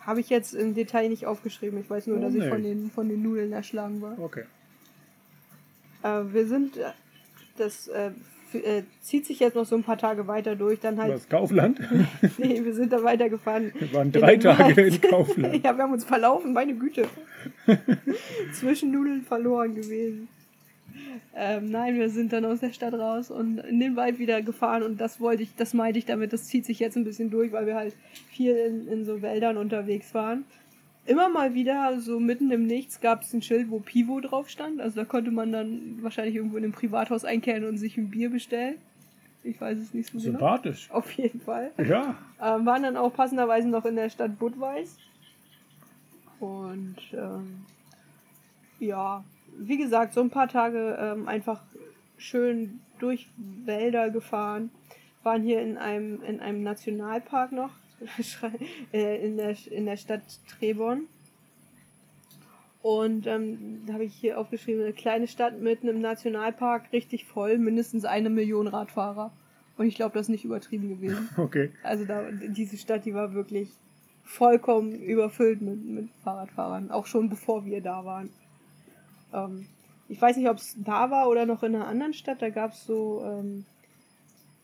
Habe 0.00 0.20
ich 0.20 0.28
jetzt 0.30 0.54
im 0.54 0.74
Detail 0.74 1.08
nicht 1.08 1.26
aufgeschrieben. 1.26 1.80
Ich 1.80 1.90
weiß 1.90 2.06
nur, 2.06 2.18
Oh, 2.18 2.20
dass 2.20 2.34
ich 2.34 2.44
nee. 2.44 2.48
von 2.48 2.62
den, 2.62 2.90
von 2.92 3.08
den 3.08 3.22
Nudeln 3.22 3.52
erschlagen 3.52 4.00
war. 4.00 4.16
Okay. 4.20 4.44
Äh, 6.04 6.22
wir 6.32 6.46
sind, 6.46 6.76
äh, 6.76 6.92
das 7.56 7.88
äh, 7.88 8.12
äh, 8.54 8.82
zieht 9.00 9.26
sich 9.26 9.40
jetzt 9.40 9.54
noch 9.54 9.66
so 9.66 9.76
ein 9.76 9.82
paar 9.82 9.98
Tage 9.98 10.26
weiter 10.26 10.56
durch. 10.56 10.80
Dann 10.80 11.00
halt, 11.00 11.12
Das 11.12 11.28
Kaufland. 11.28 11.80
nee, 12.38 12.62
wir 12.64 12.74
sind 12.74 12.92
da 12.92 13.02
weitergefahren. 13.02 13.72
Wir 13.78 13.92
waren 13.92 14.06
In 14.08 14.12
drei 14.12 14.36
den 14.36 14.40
Tage 14.56 14.82
in 14.82 15.00
Kaufland. 15.00 15.54
ja, 15.64 15.76
wir 15.76 15.82
haben 15.84 15.92
uns 15.92 16.04
verlaufen, 16.04 16.52
meine 16.52 16.74
Güte. 16.74 17.06
Zwischen 18.52 18.92
Nudeln 18.92 19.22
verloren 19.22 19.74
gewesen. 19.74 20.28
Ähm, 21.34 21.70
nein, 21.70 21.98
wir 21.98 22.08
sind 22.08 22.32
dann 22.32 22.46
aus 22.46 22.60
der 22.60 22.72
Stadt 22.72 22.94
raus 22.94 23.30
und 23.30 23.58
in 23.58 23.78
den 23.78 23.96
Wald 23.96 24.18
wieder 24.18 24.40
gefahren 24.40 24.82
und 24.82 24.98
das 24.98 25.20
wollte 25.20 25.42
ich, 25.42 25.54
das 25.54 25.74
meinte 25.74 25.98
ich 25.98 26.06
damit, 26.06 26.32
das 26.32 26.44
zieht 26.44 26.64
sich 26.64 26.78
jetzt 26.78 26.96
ein 26.96 27.04
bisschen 27.04 27.30
durch, 27.30 27.52
weil 27.52 27.66
wir 27.66 27.74
halt 27.74 27.94
viel 28.30 28.56
in, 28.56 28.88
in 28.88 29.04
so 29.04 29.20
Wäldern 29.20 29.58
unterwegs 29.58 30.14
waren. 30.14 30.44
Immer 31.06 31.28
mal 31.28 31.54
wieder, 31.54 32.00
so 32.00 32.18
mitten 32.18 32.50
im 32.50 32.66
Nichts, 32.66 33.00
gab 33.00 33.22
es 33.22 33.32
ein 33.32 33.42
Schild, 33.42 33.70
wo 33.70 33.78
Pivo 33.78 34.20
drauf 34.20 34.48
stand. 34.48 34.80
Also 34.80 34.96
da 34.96 35.04
konnte 35.04 35.30
man 35.30 35.52
dann 35.52 36.02
wahrscheinlich 36.02 36.34
irgendwo 36.34 36.56
in 36.56 36.64
einem 36.64 36.72
Privathaus 36.72 37.24
einkehren 37.24 37.64
und 37.64 37.78
sich 37.78 37.96
ein 37.96 38.10
Bier 38.10 38.30
bestellen. 38.30 38.76
Ich 39.44 39.60
weiß 39.60 39.78
es 39.78 39.94
nicht 39.94 40.10
so 40.10 40.18
genau. 40.18 40.38
Sympathisch. 40.38 40.90
Auf 40.90 41.12
jeden 41.12 41.40
Fall. 41.40 41.70
Ja. 41.78 42.16
Ähm, 42.42 42.66
waren 42.66 42.82
dann 42.82 42.96
auch 42.96 43.14
passenderweise 43.14 43.68
noch 43.68 43.84
in 43.84 43.94
der 43.94 44.10
Stadt 44.10 44.36
Budweis. 44.38 44.96
Und 46.40 46.96
ähm, 47.12 47.64
ja, 48.80 49.24
wie 49.58 49.76
gesagt, 49.78 50.14
so 50.14 50.20
ein 50.20 50.30
paar 50.30 50.48
Tage 50.48 50.98
ähm, 51.00 51.28
einfach 51.28 51.62
schön 52.18 52.80
durch 52.98 53.28
Wälder 53.36 54.10
gefahren. 54.10 54.70
Waren 55.22 55.42
hier 55.42 55.62
in 55.62 55.78
einem, 55.78 56.22
in 56.22 56.40
einem 56.40 56.62
Nationalpark 56.62 57.52
noch, 57.52 57.70
in, 58.92 59.36
der, 59.36 59.56
in 59.70 59.86
der 59.86 59.96
Stadt 59.96 60.22
Trebon. 60.48 61.06
Und 62.82 63.26
ähm, 63.26 63.82
da 63.86 63.94
habe 63.94 64.04
ich 64.04 64.14
hier 64.14 64.38
aufgeschrieben, 64.38 64.82
eine 64.82 64.92
kleine 64.92 65.26
Stadt 65.26 65.60
mitten 65.60 65.88
im 65.88 66.00
Nationalpark, 66.00 66.92
richtig 66.92 67.24
voll, 67.24 67.58
mindestens 67.58 68.04
eine 68.04 68.30
Million 68.30 68.68
Radfahrer. 68.68 69.32
Und 69.76 69.86
ich 69.86 69.96
glaube, 69.96 70.14
das 70.14 70.26
ist 70.26 70.30
nicht 70.30 70.44
übertrieben 70.44 70.88
gewesen. 70.88 71.28
Okay. 71.36 71.70
Also 71.82 72.04
da, 72.04 72.30
diese 72.30 72.76
Stadt, 72.78 73.04
die 73.04 73.12
war 73.12 73.34
wirklich 73.34 73.70
vollkommen 74.22 74.92
überfüllt 74.92 75.62
mit, 75.62 75.84
mit 75.84 76.08
Fahrradfahrern, 76.22 76.90
auch 76.90 77.06
schon 77.06 77.28
bevor 77.28 77.64
wir 77.64 77.80
da 77.80 78.04
waren. 78.04 78.30
Ähm, 79.32 79.66
ich 80.08 80.20
weiß 80.20 80.36
nicht, 80.36 80.48
ob 80.48 80.58
es 80.58 80.76
da 80.78 81.10
war 81.10 81.28
oder 81.28 81.46
noch 81.46 81.62
in 81.62 81.74
einer 81.74 81.86
anderen 81.86 82.14
Stadt, 82.14 82.40
da 82.40 82.50
gab 82.50 82.72
es 82.72 82.86
so, 82.86 83.24
ähm, 83.24 83.64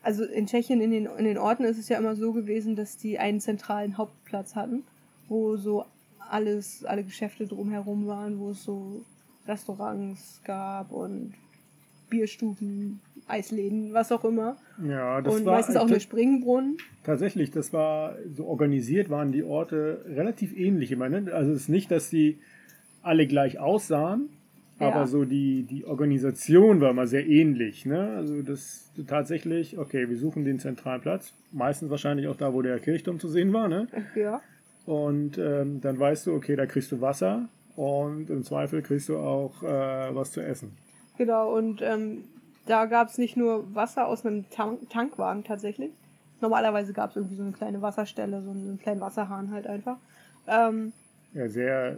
also 0.03 0.25
in 0.25 0.45
Tschechien, 0.45 0.81
in 0.81 0.91
den, 0.91 1.05
in 1.05 1.25
den 1.25 1.37
Orten 1.37 1.63
ist 1.63 1.79
es 1.79 1.89
ja 1.89 1.97
immer 1.97 2.15
so 2.15 2.33
gewesen, 2.33 2.75
dass 2.75 2.97
die 2.97 3.17
einen 3.17 3.39
zentralen 3.39 3.97
Hauptplatz 3.97 4.55
hatten, 4.55 4.83
wo 5.29 5.55
so 5.55 5.85
alles, 6.29 6.85
alle 6.85 7.03
Geschäfte 7.03 7.47
drumherum 7.47 8.05
waren, 8.05 8.39
wo 8.39 8.51
es 8.51 8.63
so 8.63 9.03
Restaurants 9.47 10.41
gab 10.43 10.91
und 10.91 11.33
Bierstuben, 12.09 12.99
Eisläden, 13.27 13.93
was 13.93 14.11
auch 14.11 14.23
immer. 14.23 14.57
Ja, 14.85 15.21
das 15.21 15.35
und 15.35 15.45
war 15.45 15.55
meistens 15.55 15.77
auch 15.77 15.87
eine 15.87 15.99
Springbrunnen. 15.99 16.77
tatsächlich, 17.03 17.49
das 17.49 17.73
war 17.73 18.17
so 18.35 18.45
organisiert, 18.45 19.09
waren 19.09 19.31
die 19.31 19.43
Orte 19.43 20.05
relativ 20.07 20.55
ähnlich 20.55 20.91
immer. 20.91 21.09
Ne? 21.09 21.33
Also 21.33 21.51
es 21.51 21.61
ist 21.61 21.69
nicht, 21.69 21.89
dass 21.89 22.09
sie 22.09 22.39
alle 23.01 23.25
gleich 23.25 23.57
aussahen, 23.57 24.29
Ja. 24.83 24.93
aber 24.93 25.07
so 25.07 25.25
die, 25.25 25.63
die 25.63 25.85
Organisation 25.85 26.81
war 26.81 26.91
immer 26.91 27.07
sehr 27.07 27.27
ähnlich. 27.27 27.85
Ne? 27.85 28.15
Also 28.15 28.41
das 28.41 28.91
tatsächlich, 29.07 29.77
okay, 29.77 30.09
wir 30.09 30.17
suchen 30.17 30.45
den 30.45 30.59
zentralen 30.59 31.01
Platz, 31.01 31.33
meistens 31.51 31.89
wahrscheinlich 31.89 32.27
auch 32.27 32.35
da, 32.35 32.53
wo 32.53 32.61
der 32.61 32.79
Kirchturm 32.79 33.19
zu 33.19 33.27
sehen 33.27 33.53
war. 33.53 33.67
Ne? 33.67 33.87
Ja. 34.15 34.41
Und 34.85 35.37
ähm, 35.37 35.81
dann 35.81 35.99
weißt 35.99 36.27
du, 36.27 36.33
okay, 36.33 36.55
da 36.55 36.65
kriegst 36.65 36.91
du 36.91 37.01
Wasser 37.01 37.47
und 37.75 38.29
im 38.29 38.43
Zweifel 38.43 38.81
kriegst 38.81 39.09
du 39.09 39.17
auch 39.17 39.63
äh, 39.63 40.13
was 40.15 40.31
zu 40.31 40.41
essen. 40.41 40.77
Genau, 41.17 41.55
und 41.55 41.81
ähm, 41.81 42.25
da 42.65 42.85
gab 42.85 43.09
es 43.09 43.17
nicht 43.17 43.37
nur 43.37 43.73
Wasser 43.75 44.07
aus 44.07 44.25
einem 44.25 44.49
Tank 44.49 44.89
Tankwagen 44.89 45.43
tatsächlich. 45.43 45.91
Normalerweise 46.41 46.91
gab 46.93 47.11
es 47.11 47.15
irgendwie 47.15 47.35
so 47.35 47.43
eine 47.43 47.51
kleine 47.53 47.81
Wasserstelle, 47.81 48.41
so 48.41 48.51
einen 48.51 48.79
kleinen 48.81 48.99
Wasserhahn 49.01 49.51
halt 49.51 49.67
einfach. 49.67 49.97
Ähm, 50.47 50.91
Ja, 51.33 51.47
sehr 51.47 51.97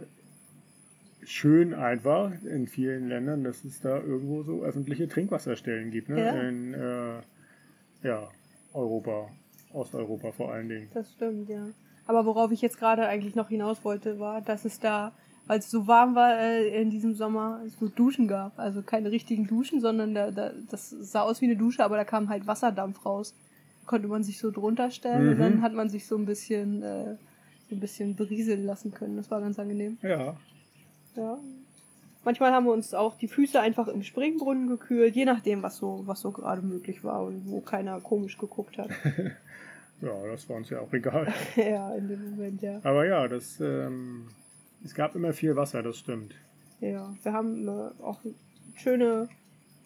schön 1.26 1.74
einfach 1.74 2.32
in 2.44 2.66
vielen 2.66 3.08
Ländern, 3.08 3.44
dass 3.44 3.64
es 3.64 3.80
da 3.80 3.96
irgendwo 3.98 4.42
so 4.42 4.62
öffentliche 4.62 5.08
Trinkwasserstellen 5.08 5.90
gibt. 5.90 6.08
Ne? 6.08 6.20
Ja. 6.24 6.40
In 6.48 6.74
äh, 6.74 8.06
ja, 8.06 8.28
Europa, 8.72 9.28
Osteuropa 9.72 10.32
vor 10.32 10.52
allen 10.52 10.68
Dingen. 10.68 10.88
das 10.94 11.12
stimmt, 11.12 11.48
ja. 11.48 11.66
Aber 12.06 12.24
worauf 12.24 12.52
ich 12.52 12.62
jetzt 12.62 12.78
gerade 12.78 13.06
eigentlich 13.08 13.34
noch 13.34 13.48
hinaus 13.48 13.84
wollte, 13.84 14.20
war, 14.20 14.40
dass 14.40 14.64
es 14.64 14.78
da, 14.78 15.12
weil 15.48 15.58
es 15.58 15.68
so 15.70 15.88
warm 15.88 16.14
war 16.14 16.38
äh, 16.38 16.80
in 16.80 16.90
diesem 16.90 17.14
Sommer, 17.14 17.60
so 17.80 17.88
Duschen 17.88 18.28
gab. 18.28 18.56
Also 18.58 18.82
keine 18.82 19.10
richtigen 19.10 19.48
Duschen, 19.48 19.80
sondern 19.80 20.14
da, 20.14 20.30
da, 20.30 20.52
das 20.70 20.90
sah 20.90 21.22
aus 21.22 21.40
wie 21.40 21.46
eine 21.46 21.56
Dusche, 21.56 21.84
aber 21.84 21.96
da 21.96 22.04
kam 22.04 22.28
halt 22.28 22.46
Wasserdampf 22.46 23.04
raus. 23.04 23.34
Konnte 23.86 24.06
man 24.08 24.22
sich 24.22 24.38
so 24.38 24.50
drunter 24.52 24.90
stellen 24.92 25.28
und 25.28 25.34
Mhm. 25.36 25.40
dann 25.40 25.62
hat 25.62 25.72
man 25.72 25.88
sich 25.88 26.06
so 26.06 26.16
ein 26.16 26.26
bisschen, 26.26 26.82
äh, 26.82 27.16
so 27.68 27.74
ein 27.74 27.80
bisschen 27.80 28.14
berieseln 28.14 28.64
lassen 28.64 28.92
können. 28.92 29.16
Das 29.16 29.28
war 29.32 29.40
ganz 29.40 29.58
angenehm. 29.58 29.98
Ja, 30.02 30.36
Ja. 31.16 31.38
Manchmal 32.24 32.52
haben 32.52 32.66
wir 32.66 32.72
uns 32.72 32.92
auch 32.92 33.16
die 33.16 33.28
Füße 33.28 33.60
einfach 33.60 33.86
im 33.86 34.02
Springbrunnen 34.02 34.68
gekühlt, 34.68 35.14
je 35.14 35.24
nachdem, 35.24 35.62
was 35.62 35.76
so, 35.76 36.02
was 36.06 36.20
so 36.20 36.32
gerade 36.32 36.60
möglich 36.60 37.04
war 37.04 37.22
und 37.22 37.48
wo 37.48 37.60
keiner 37.60 38.00
komisch 38.00 38.36
geguckt 38.36 38.78
hat. 38.78 38.90
ja, 40.00 40.26
das 40.26 40.48
war 40.48 40.56
uns 40.56 40.70
ja 40.70 40.80
auch 40.80 40.92
egal. 40.92 41.32
ja, 41.56 41.94
in 41.94 42.08
dem 42.08 42.30
Moment, 42.30 42.62
ja. 42.62 42.80
Aber 42.82 43.06
ja, 43.06 43.28
das, 43.28 43.60
ähm, 43.60 44.26
es 44.84 44.94
gab 44.94 45.14
immer 45.14 45.32
viel 45.32 45.54
Wasser, 45.54 45.82
das 45.84 45.98
stimmt. 45.98 46.34
Ja, 46.80 47.14
wir 47.22 47.32
haben 47.32 47.68
äh, 47.68 48.02
auch 48.02 48.18
schöne 48.74 49.28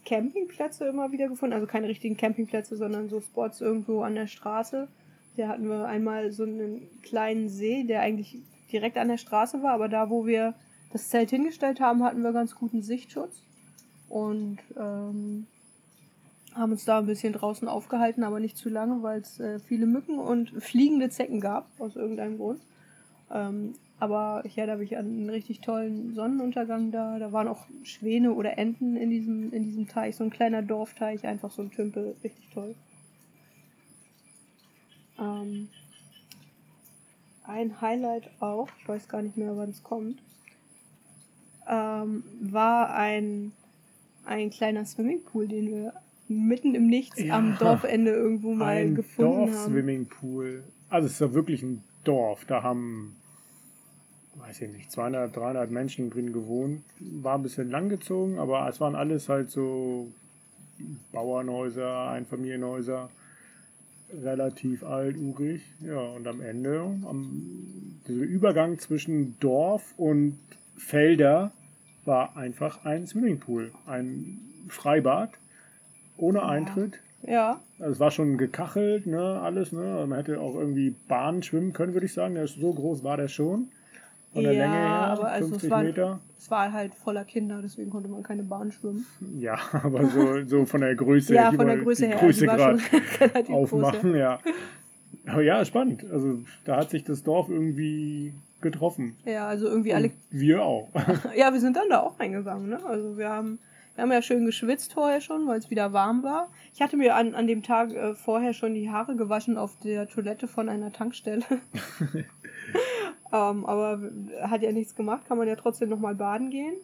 Campingplätze 0.06 0.88
immer 0.88 1.12
wieder 1.12 1.28
gefunden. 1.28 1.54
Also 1.54 1.66
keine 1.66 1.88
richtigen 1.88 2.16
Campingplätze, 2.16 2.76
sondern 2.76 3.08
so 3.08 3.20
Spots 3.20 3.60
irgendwo 3.60 4.02
an 4.02 4.14
der 4.14 4.26
Straße. 4.26 4.88
Da 5.36 5.48
hatten 5.48 5.68
wir 5.68 5.86
einmal 5.86 6.32
so 6.32 6.42
einen 6.42 6.88
kleinen 7.02 7.48
See, 7.48 7.84
der 7.84 8.00
eigentlich 8.00 8.38
direkt 8.72 8.98
an 8.98 9.08
der 9.08 9.18
Straße 9.18 9.62
war, 9.62 9.72
aber 9.72 9.88
da, 9.88 10.10
wo 10.10 10.26
wir 10.26 10.54
das 10.92 11.08
Zelt 11.08 11.30
hingestellt 11.30 11.80
haben, 11.80 12.02
hatten 12.02 12.22
wir 12.22 12.32
ganz 12.32 12.54
guten 12.54 12.82
Sichtschutz. 12.82 13.42
Und 14.08 14.58
ähm, 14.76 15.46
haben 16.54 16.72
uns 16.72 16.84
da 16.84 16.98
ein 16.98 17.06
bisschen 17.06 17.32
draußen 17.32 17.68
aufgehalten, 17.68 18.24
aber 18.24 18.40
nicht 18.40 18.56
zu 18.56 18.68
lange, 18.68 19.02
weil 19.02 19.20
es 19.20 19.38
äh, 19.38 19.60
viele 19.60 19.86
Mücken 19.86 20.18
und 20.18 20.50
fliegende 20.62 21.08
Zecken 21.08 21.40
gab, 21.40 21.68
aus 21.78 21.94
irgendeinem 21.94 22.38
Grund. 22.38 22.60
Ähm, 23.30 23.74
aber 24.00 24.42
ja, 24.56 24.66
da 24.66 24.72
habe 24.72 24.84
ich 24.84 24.96
einen 24.96 25.28
richtig 25.28 25.60
tollen 25.60 26.14
Sonnenuntergang 26.14 26.90
da. 26.90 27.18
Da 27.18 27.32
waren 27.32 27.48
auch 27.48 27.66
Schwäne 27.82 28.32
oder 28.32 28.58
Enten 28.58 28.96
in 28.96 29.10
diesem, 29.10 29.52
in 29.52 29.62
diesem 29.62 29.86
Teich, 29.86 30.16
so 30.16 30.24
ein 30.24 30.30
kleiner 30.30 30.62
Dorfteich, 30.62 31.26
einfach 31.26 31.50
so 31.50 31.62
ein 31.62 31.70
Tümpel, 31.70 32.16
richtig 32.24 32.48
toll. 32.52 32.74
Ähm, 35.18 35.68
ein 37.44 37.80
Highlight 37.80 38.30
auch, 38.40 38.68
ich 38.80 38.88
weiß 38.88 39.08
gar 39.08 39.22
nicht 39.22 39.36
mehr, 39.36 39.56
wann 39.56 39.70
es 39.70 39.82
kommt, 39.82 40.20
ähm, 41.70 42.24
war 42.40 42.94
ein, 42.94 43.52
ein 44.24 44.50
kleiner 44.50 44.84
Swimmingpool, 44.84 45.46
den 45.48 45.68
wir 45.68 45.92
mitten 46.28 46.74
im 46.74 46.86
Nichts 46.86 47.20
Ja. 47.20 47.36
am 47.38 47.56
Dorfende 47.58 48.10
irgendwo 48.12 48.54
mal 48.54 48.92
gefunden 48.92 49.32
haben. 49.40 49.52
Dorf-Swimmingpool. 49.52 50.64
Also 50.88 51.06
es 51.06 51.12
ist 51.14 51.20
ja 51.20 51.32
wirklich 51.32 51.62
ein 51.62 51.82
Dorf. 52.04 52.44
Da 52.46 52.62
haben, 52.62 53.16
weiß 54.36 54.62
ich 54.62 54.70
nicht, 54.72 54.90
200, 54.92 55.34
300 55.34 55.70
Menschen 55.70 56.10
drin 56.10 56.32
gewohnt. 56.32 56.82
War 57.00 57.36
ein 57.36 57.42
bisschen 57.42 57.70
langgezogen, 57.70 58.38
aber 58.38 58.68
es 58.68 58.80
waren 58.80 58.94
alles 58.94 59.28
halt 59.28 59.50
so 59.50 60.08
Bauernhäuser, 61.12 62.10
Einfamilienhäuser. 62.10 63.10
Relativ 64.22 64.82
alturig. 64.82 65.62
Ja, 65.80 66.00
und 66.00 66.26
am 66.26 66.40
Ende, 66.40 66.80
am, 66.80 68.00
dieser 68.08 68.22
Übergang 68.22 68.78
zwischen 68.80 69.38
Dorf 69.38 69.94
und 69.96 70.38
Felder 70.76 71.52
war 72.10 72.36
einfach 72.36 72.84
ein 72.84 73.06
Swimmingpool. 73.06 73.70
Ein 73.86 74.38
Freibad 74.68 75.30
ohne 76.18 76.44
Eintritt. 76.44 76.94
Ja, 77.22 77.60
Also 77.78 77.92
es 77.92 78.00
war 78.00 78.10
schon 78.10 78.36
gekachelt, 78.38 79.06
ne, 79.06 79.40
alles, 79.42 79.72
ne. 79.72 80.04
Man 80.08 80.18
hätte 80.18 80.40
auch 80.40 80.54
irgendwie 80.54 80.94
Bahn 81.08 81.42
schwimmen 81.42 81.72
können, 81.72 81.92
würde 81.94 82.06
ich 82.06 82.12
sagen. 82.14 82.34
Der 82.34 82.44
ist 82.44 82.56
so 82.60 82.72
groß 82.72 83.04
war 83.04 83.16
der 83.16 83.28
schon. 83.28 83.68
Von 84.32 84.42
der 84.44 84.52
Ja, 84.52 84.62
Länge 84.64 84.74
her, 84.74 84.90
aber 84.90 85.28
also 85.28 85.44
es 85.46 85.50
50 85.50 85.70
war- 85.70 85.82
Meter. 85.82 86.20
es 86.38 86.50
war 86.50 86.72
halt 86.72 86.94
voller 86.94 87.24
Kinder, 87.24 87.60
deswegen 87.62 87.90
konnte 87.90 88.08
man 88.08 88.22
keine 88.22 88.42
Bahn 88.44 88.70
schwimmen. 88.72 89.04
Ja, 89.38 89.58
aber 89.82 90.06
so, 90.06 90.44
so 90.46 90.64
von 90.66 90.80
der 90.82 90.94
Größe. 90.94 91.34
ja, 91.34 91.50
ich 91.50 91.56
von 91.56 91.66
der 91.66 91.78
Größe 91.78 92.06
her. 92.06 92.16
Größe 92.16 92.46
gerade 92.46 92.78
schon 92.78 93.00
relativ 93.20 93.46
groß. 93.46 93.72
aufmachen, 93.72 94.16
ja. 94.16 94.38
Aber 95.26 95.42
ja, 95.42 95.64
spannend. 95.64 96.04
Also 96.10 96.38
da 96.64 96.76
hat 96.78 96.90
sich 96.90 97.04
das 97.04 97.22
Dorf 97.22 97.48
irgendwie 97.50 98.32
getroffen. 98.60 99.16
Ja, 99.24 99.46
also 99.46 99.66
irgendwie 99.66 99.94
alle. 99.94 100.08
Und 100.08 100.14
wir 100.30 100.62
auch. 100.62 100.88
Ja, 101.36 101.52
wir 101.52 101.60
sind 101.60 101.76
dann 101.76 101.88
da 101.88 102.00
auch 102.00 102.18
reingegangen, 102.18 102.68
ne? 102.68 102.80
Also 102.84 103.16
wir 103.16 103.28
haben, 103.28 103.58
wir 103.94 104.02
haben 104.02 104.12
ja 104.12 104.22
schön 104.22 104.46
geschwitzt 104.46 104.92
vorher 104.92 105.20
schon, 105.20 105.46
weil 105.46 105.58
es 105.58 105.70
wieder 105.70 105.92
warm 105.92 106.22
war. 106.22 106.48
Ich 106.74 106.82
hatte 106.82 106.96
mir 106.96 107.14
an, 107.14 107.34
an 107.34 107.46
dem 107.46 107.62
Tag 107.62 107.92
äh, 107.92 108.14
vorher 108.14 108.52
schon 108.52 108.74
die 108.74 108.90
Haare 108.90 109.16
gewaschen 109.16 109.56
auf 109.56 109.76
der 109.82 110.08
Toilette 110.08 110.48
von 110.48 110.68
einer 110.68 110.92
Tankstelle. 110.92 111.44
ähm, 113.32 113.66
aber 113.66 114.00
hat 114.42 114.62
ja 114.62 114.72
nichts 114.72 114.94
gemacht, 114.94 115.26
kann 115.26 115.38
man 115.38 115.48
ja 115.48 115.56
trotzdem 115.56 115.88
nochmal 115.88 116.14
baden 116.14 116.50
gehen. 116.50 116.74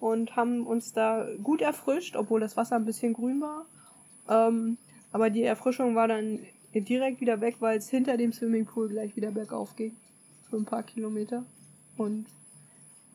Und 0.00 0.34
haben 0.34 0.66
uns 0.66 0.92
da 0.92 1.28
gut 1.42 1.62
erfrischt, 1.62 2.16
obwohl 2.16 2.40
das 2.40 2.56
Wasser 2.56 2.74
ein 2.74 2.84
bisschen 2.84 3.12
grün 3.12 3.40
war. 3.40 3.66
Ähm, 4.28 4.76
aber 5.12 5.30
die 5.30 5.44
Erfrischung 5.44 5.94
war 5.94 6.08
dann 6.08 6.40
direkt 6.80 7.20
wieder 7.20 7.40
weg, 7.40 7.56
weil 7.60 7.78
es 7.78 7.90
hinter 7.90 8.16
dem 8.16 8.32
Swimmingpool 8.32 8.88
gleich 8.88 9.14
wieder 9.14 9.30
bergauf 9.30 9.76
ging. 9.76 9.92
Für 10.52 10.58
ein 10.58 10.66
paar 10.66 10.82
Kilometer. 10.82 11.46
Und 11.96 12.26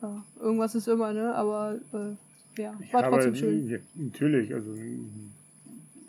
ja, 0.02 0.24
irgendwas 0.40 0.74
ist 0.74 0.88
immer, 0.88 1.12
ne? 1.12 1.36
Aber 1.36 1.76
äh, 1.92 2.60
ja, 2.60 2.72
war 2.90 3.02
Ja, 3.02 3.08
trotzdem 3.10 3.28
aber, 3.28 3.36
schön. 3.36 3.68
ja, 3.68 3.78
Natürlich, 3.94 4.52
also 4.52 4.74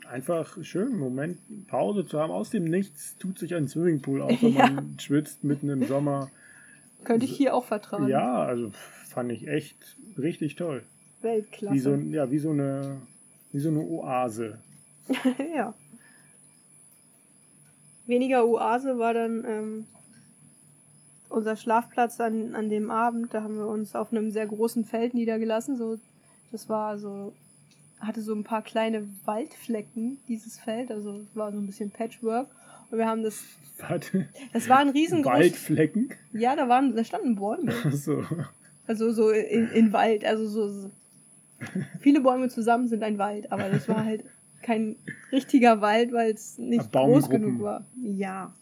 einfach 0.09 0.57
schön, 0.63 0.87
einen 0.87 0.97
Moment 0.97 1.37
Pause 1.67 2.03
zu 2.07 2.19
haben. 2.19 2.31
Aus 2.31 2.49
dem 2.49 2.63
Nichts 2.63 3.15
tut 3.19 3.37
sich 3.37 3.53
ein 3.53 3.67
Swimmingpool 3.67 4.23
auf, 4.23 4.41
wenn 4.41 4.53
Ja. 4.55 4.71
man 4.71 4.97
schwitzt 4.99 5.43
mitten 5.43 5.69
im 5.69 5.85
Sommer. 5.85 6.31
Könnte 7.03 7.27
ich 7.27 7.37
hier 7.37 7.53
auch 7.53 7.65
vertragen. 7.65 8.07
Ja, 8.07 8.41
also 8.41 8.71
fand 9.07 9.31
ich 9.31 9.47
echt 9.47 9.77
richtig 10.17 10.55
toll. 10.55 10.81
Weltklasse. 11.21 11.75
Wie 11.75 11.79
so, 11.79 11.93
ja, 11.93 12.31
wie 12.31 12.39
so 12.39 12.49
eine, 12.49 12.97
wie 13.51 13.59
so 13.59 13.69
eine 13.69 13.81
Oase. 13.81 14.57
ja. 15.55 15.75
Weniger 18.07 18.47
Oase 18.47 18.97
war 18.97 19.13
dann 19.13 19.45
ähm, 19.47 19.85
unser 21.29 21.55
Schlafplatz 21.55 22.19
an, 22.19 22.55
an 22.55 22.69
dem 22.69 22.91
Abend. 22.91 23.33
Da 23.33 23.43
haben 23.43 23.57
wir 23.57 23.67
uns 23.67 23.95
auf 23.95 24.11
einem 24.11 24.31
sehr 24.31 24.47
großen 24.47 24.85
Feld 24.85 25.13
niedergelassen. 25.13 25.77
So, 25.77 25.97
das 26.51 26.69
war 26.69 26.97
so, 26.97 27.33
hatte 27.99 28.21
so 28.21 28.33
ein 28.33 28.43
paar 28.43 28.61
kleine 28.61 29.07
Waldflecken, 29.25 30.17
dieses 30.27 30.59
Feld. 30.59 30.91
Also 30.91 31.19
es 31.19 31.35
war 31.35 31.51
so 31.51 31.59
ein 31.59 31.65
bisschen 31.65 31.91
Patchwork. 31.91 32.47
Und 32.91 32.97
wir 32.97 33.07
haben 33.07 33.23
das, 33.23 33.43
Warte, 33.87 34.27
das 34.51 34.67
war 34.67 34.79
ein 34.79 34.89
riesengroßes. 34.89 35.39
Waldflecken. 35.39 36.09
Ja, 36.33 36.55
da 36.55 36.67
waren, 36.67 36.95
da 36.95 37.03
standen 37.03 37.35
Bäume. 37.35 37.73
So. 37.91 38.23
Also 38.87 39.11
so 39.11 39.29
in, 39.29 39.69
in 39.69 39.93
Wald, 39.93 40.25
also 40.25 40.47
so, 40.47 40.67
so. 40.67 40.91
Viele 41.99 42.21
Bäume 42.21 42.49
zusammen 42.49 42.87
sind 42.87 43.03
ein 43.03 43.19
Wald, 43.19 43.51
aber 43.51 43.69
das 43.69 43.87
war 43.87 44.03
halt 44.03 44.23
kein 44.63 44.95
richtiger 45.31 45.81
Wald, 45.81 46.11
weil 46.11 46.31
es 46.31 46.57
nicht 46.57 46.91
groß 46.91 47.29
genug 47.29 47.61
war. 47.61 47.85
Ja, 48.01 48.53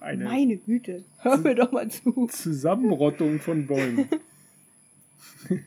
Eine 0.00 0.24
meine 0.24 0.56
Güte, 0.56 1.04
hör 1.22 1.38
mir 1.38 1.54
doch 1.54 1.72
mal 1.72 1.90
zu. 1.90 2.26
Zusammenrottung 2.28 3.40
von 3.40 3.66
Bäumen. 3.66 4.08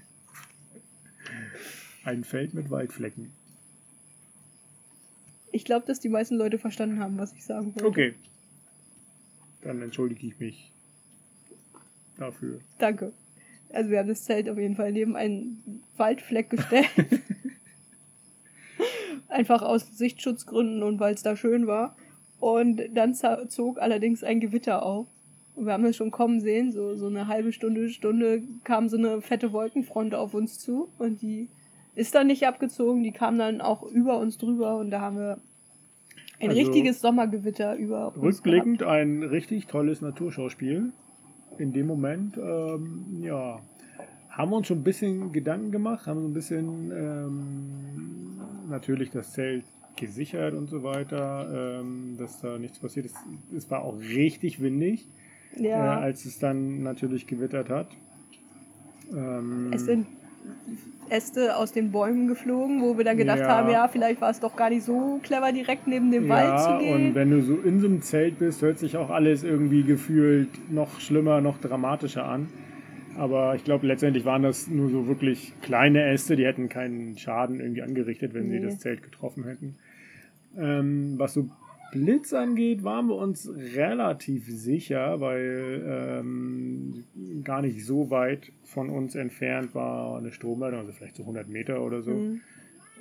Ein 2.03 2.23
Feld 2.23 2.53
mit 2.53 2.69
Waldflecken. 2.69 3.31
Ich 5.51 5.65
glaube, 5.65 5.85
dass 5.85 5.99
die 5.99 6.09
meisten 6.09 6.35
Leute 6.35 6.57
verstanden 6.57 6.99
haben, 6.99 7.17
was 7.17 7.33
ich 7.33 7.43
sagen 7.43 7.75
wollte. 7.75 7.85
Okay. 7.87 8.13
Dann 9.61 9.81
entschuldige 9.81 10.25
ich 10.25 10.39
mich 10.39 10.71
dafür. 12.17 12.61
Danke. 12.79 13.11
Also 13.69 13.89
wir 13.89 13.99
haben 13.99 14.09
das 14.09 14.23
Zelt 14.23 14.49
auf 14.49 14.57
jeden 14.57 14.75
Fall 14.75 14.91
neben 14.91 15.15
einen 15.15 15.83
Waldfleck 15.97 16.49
gestellt. 16.49 16.89
Einfach 19.27 19.61
aus 19.61 19.97
Sichtschutzgründen 19.97 20.83
und 20.83 20.99
weil 20.99 21.13
es 21.13 21.23
da 21.23 21.35
schön 21.35 21.67
war. 21.67 21.95
Und 22.41 22.81
dann 22.95 23.13
zog 23.13 23.79
allerdings 23.79 24.23
ein 24.23 24.39
Gewitter 24.39 24.83
auf. 24.83 25.05
Und 25.55 25.67
wir 25.67 25.73
haben 25.73 25.85
es 25.85 25.95
schon 25.95 26.09
kommen 26.09 26.41
sehen, 26.41 26.71
so, 26.71 26.95
so 26.95 27.05
eine 27.05 27.27
halbe 27.27 27.53
Stunde, 27.53 27.89
Stunde 27.89 28.41
kam 28.63 28.89
so 28.89 28.97
eine 28.97 29.21
fette 29.21 29.53
Wolkenfront 29.53 30.15
auf 30.15 30.33
uns 30.33 30.57
zu 30.57 30.89
und 30.97 31.21
die 31.21 31.49
ist 31.93 32.15
dann 32.15 32.27
nicht 32.27 32.47
abgezogen, 32.47 33.03
die 33.03 33.11
kam 33.11 33.37
dann 33.37 33.61
auch 33.61 33.83
über 33.83 34.17
uns 34.17 34.39
drüber 34.39 34.77
und 34.77 34.89
da 34.89 35.01
haben 35.01 35.17
wir 35.17 35.37
ein 36.39 36.49
Also, 36.49 36.61
richtiges 36.61 36.99
Sommergewitter 36.99 37.75
über 37.75 38.07
uns 38.15 38.23
Rückblickend 38.23 38.81
ein 38.81 39.21
richtig 39.21 39.67
tolles 39.67 40.01
Naturschauspiel. 40.01 40.91
In 41.59 41.73
dem 41.73 41.85
Moment, 41.85 42.37
ähm, 42.37 43.21
ja, 43.21 43.59
haben 44.29 44.51
wir 44.51 44.55
uns 44.55 44.67
schon 44.67 44.79
ein 44.79 44.83
bisschen 44.83 45.31
Gedanken 45.31 45.71
gemacht, 45.71 46.07
haben 46.07 46.21
so 46.21 46.27
ein 46.27 46.33
bisschen 46.33 46.91
ähm, 46.91 48.41
natürlich 48.69 49.11
das 49.11 49.33
Zelt 49.33 49.65
gesichert 50.01 50.53
und 50.53 50.69
so 50.69 50.83
weiter, 50.83 51.79
ähm, 51.81 52.17
dass 52.17 52.41
da 52.41 52.57
nichts 52.59 52.79
passiert 52.79 53.05
ist. 53.05 53.15
Es 53.55 53.71
war 53.71 53.83
auch 53.83 53.97
richtig 53.99 54.61
windig. 54.61 55.07
Ja. 55.55 55.99
äh, 55.99 56.01
als 56.03 56.23
es 56.25 56.39
dann 56.39 56.81
natürlich 56.83 57.27
gewittert 57.27 57.69
hat. 57.69 57.87
Ähm, 59.13 59.71
Es 59.73 59.85
sind 59.85 60.07
Äste 61.09 61.57
aus 61.57 61.73
den 61.73 61.91
Bäumen 61.91 62.27
geflogen, 62.29 62.81
wo 62.81 62.97
wir 62.97 63.03
dann 63.03 63.17
gedacht 63.17 63.39
Ja. 63.39 63.49
haben, 63.49 63.69
ja, 63.69 63.87
vielleicht 63.89 64.21
war 64.21 64.29
es 64.29 64.39
doch 64.39 64.55
gar 64.55 64.69
nicht 64.69 64.83
so 64.85 65.19
clever, 65.23 65.51
direkt 65.51 65.87
neben 65.87 66.09
dem 66.09 66.29
Wald 66.29 66.57
zu 66.61 66.69
Ja, 66.71 66.79
gehen. 66.79 67.07
und 67.09 67.15
wenn 67.15 67.31
du 67.31 67.41
so 67.41 67.55
in 67.57 67.81
so 67.81 67.87
einem 67.87 68.01
Zelt 68.01 68.39
bist, 68.39 68.61
hört 68.61 68.79
sich 68.79 68.95
auch 68.95 69.09
alles 69.09 69.43
irgendwie 69.43 69.83
gefühlt 69.83 70.47
noch 70.71 71.01
schlimmer, 71.01 71.41
noch 71.41 71.59
dramatischer 71.59 72.23
an. 72.25 72.47
Aber 73.17 73.55
ich 73.55 73.65
glaube, 73.65 73.85
letztendlich 73.87 74.23
waren 74.23 74.41
das 74.41 74.69
nur 74.69 74.89
so 74.89 75.05
wirklich 75.05 75.51
kleine 75.61 76.05
Äste, 76.05 76.37
die 76.37 76.45
hätten 76.45 76.69
keinen 76.69 77.17
Schaden 77.17 77.59
irgendwie 77.59 77.81
angerichtet, 77.81 78.33
wenn 78.33 78.49
sie 78.49 78.59
Nee. 78.59 78.65
das 78.65 78.79
Zelt 78.79 79.03
getroffen 79.03 79.43
hätten. 79.43 79.75
Ähm, 80.57 81.13
was 81.17 81.33
so 81.33 81.49
Blitz 81.91 82.33
angeht, 82.33 82.83
waren 82.83 83.07
wir 83.07 83.15
uns 83.15 83.49
relativ 83.75 84.47
sicher, 84.47 85.19
weil 85.19 85.83
ähm, 85.85 87.03
gar 87.43 87.61
nicht 87.61 87.85
so 87.85 88.09
weit 88.09 88.51
von 88.63 88.89
uns 88.89 89.15
entfernt 89.15 89.75
war 89.75 90.17
eine 90.17 90.31
Stromleitung, 90.31 90.79
also 90.79 90.93
vielleicht 90.93 91.17
so 91.17 91.23
100 91.23 91.49
Meter 91.49 91.81
oder 91.81 92.01
so. 92.01 92.11
Mhm. 92.11 92.41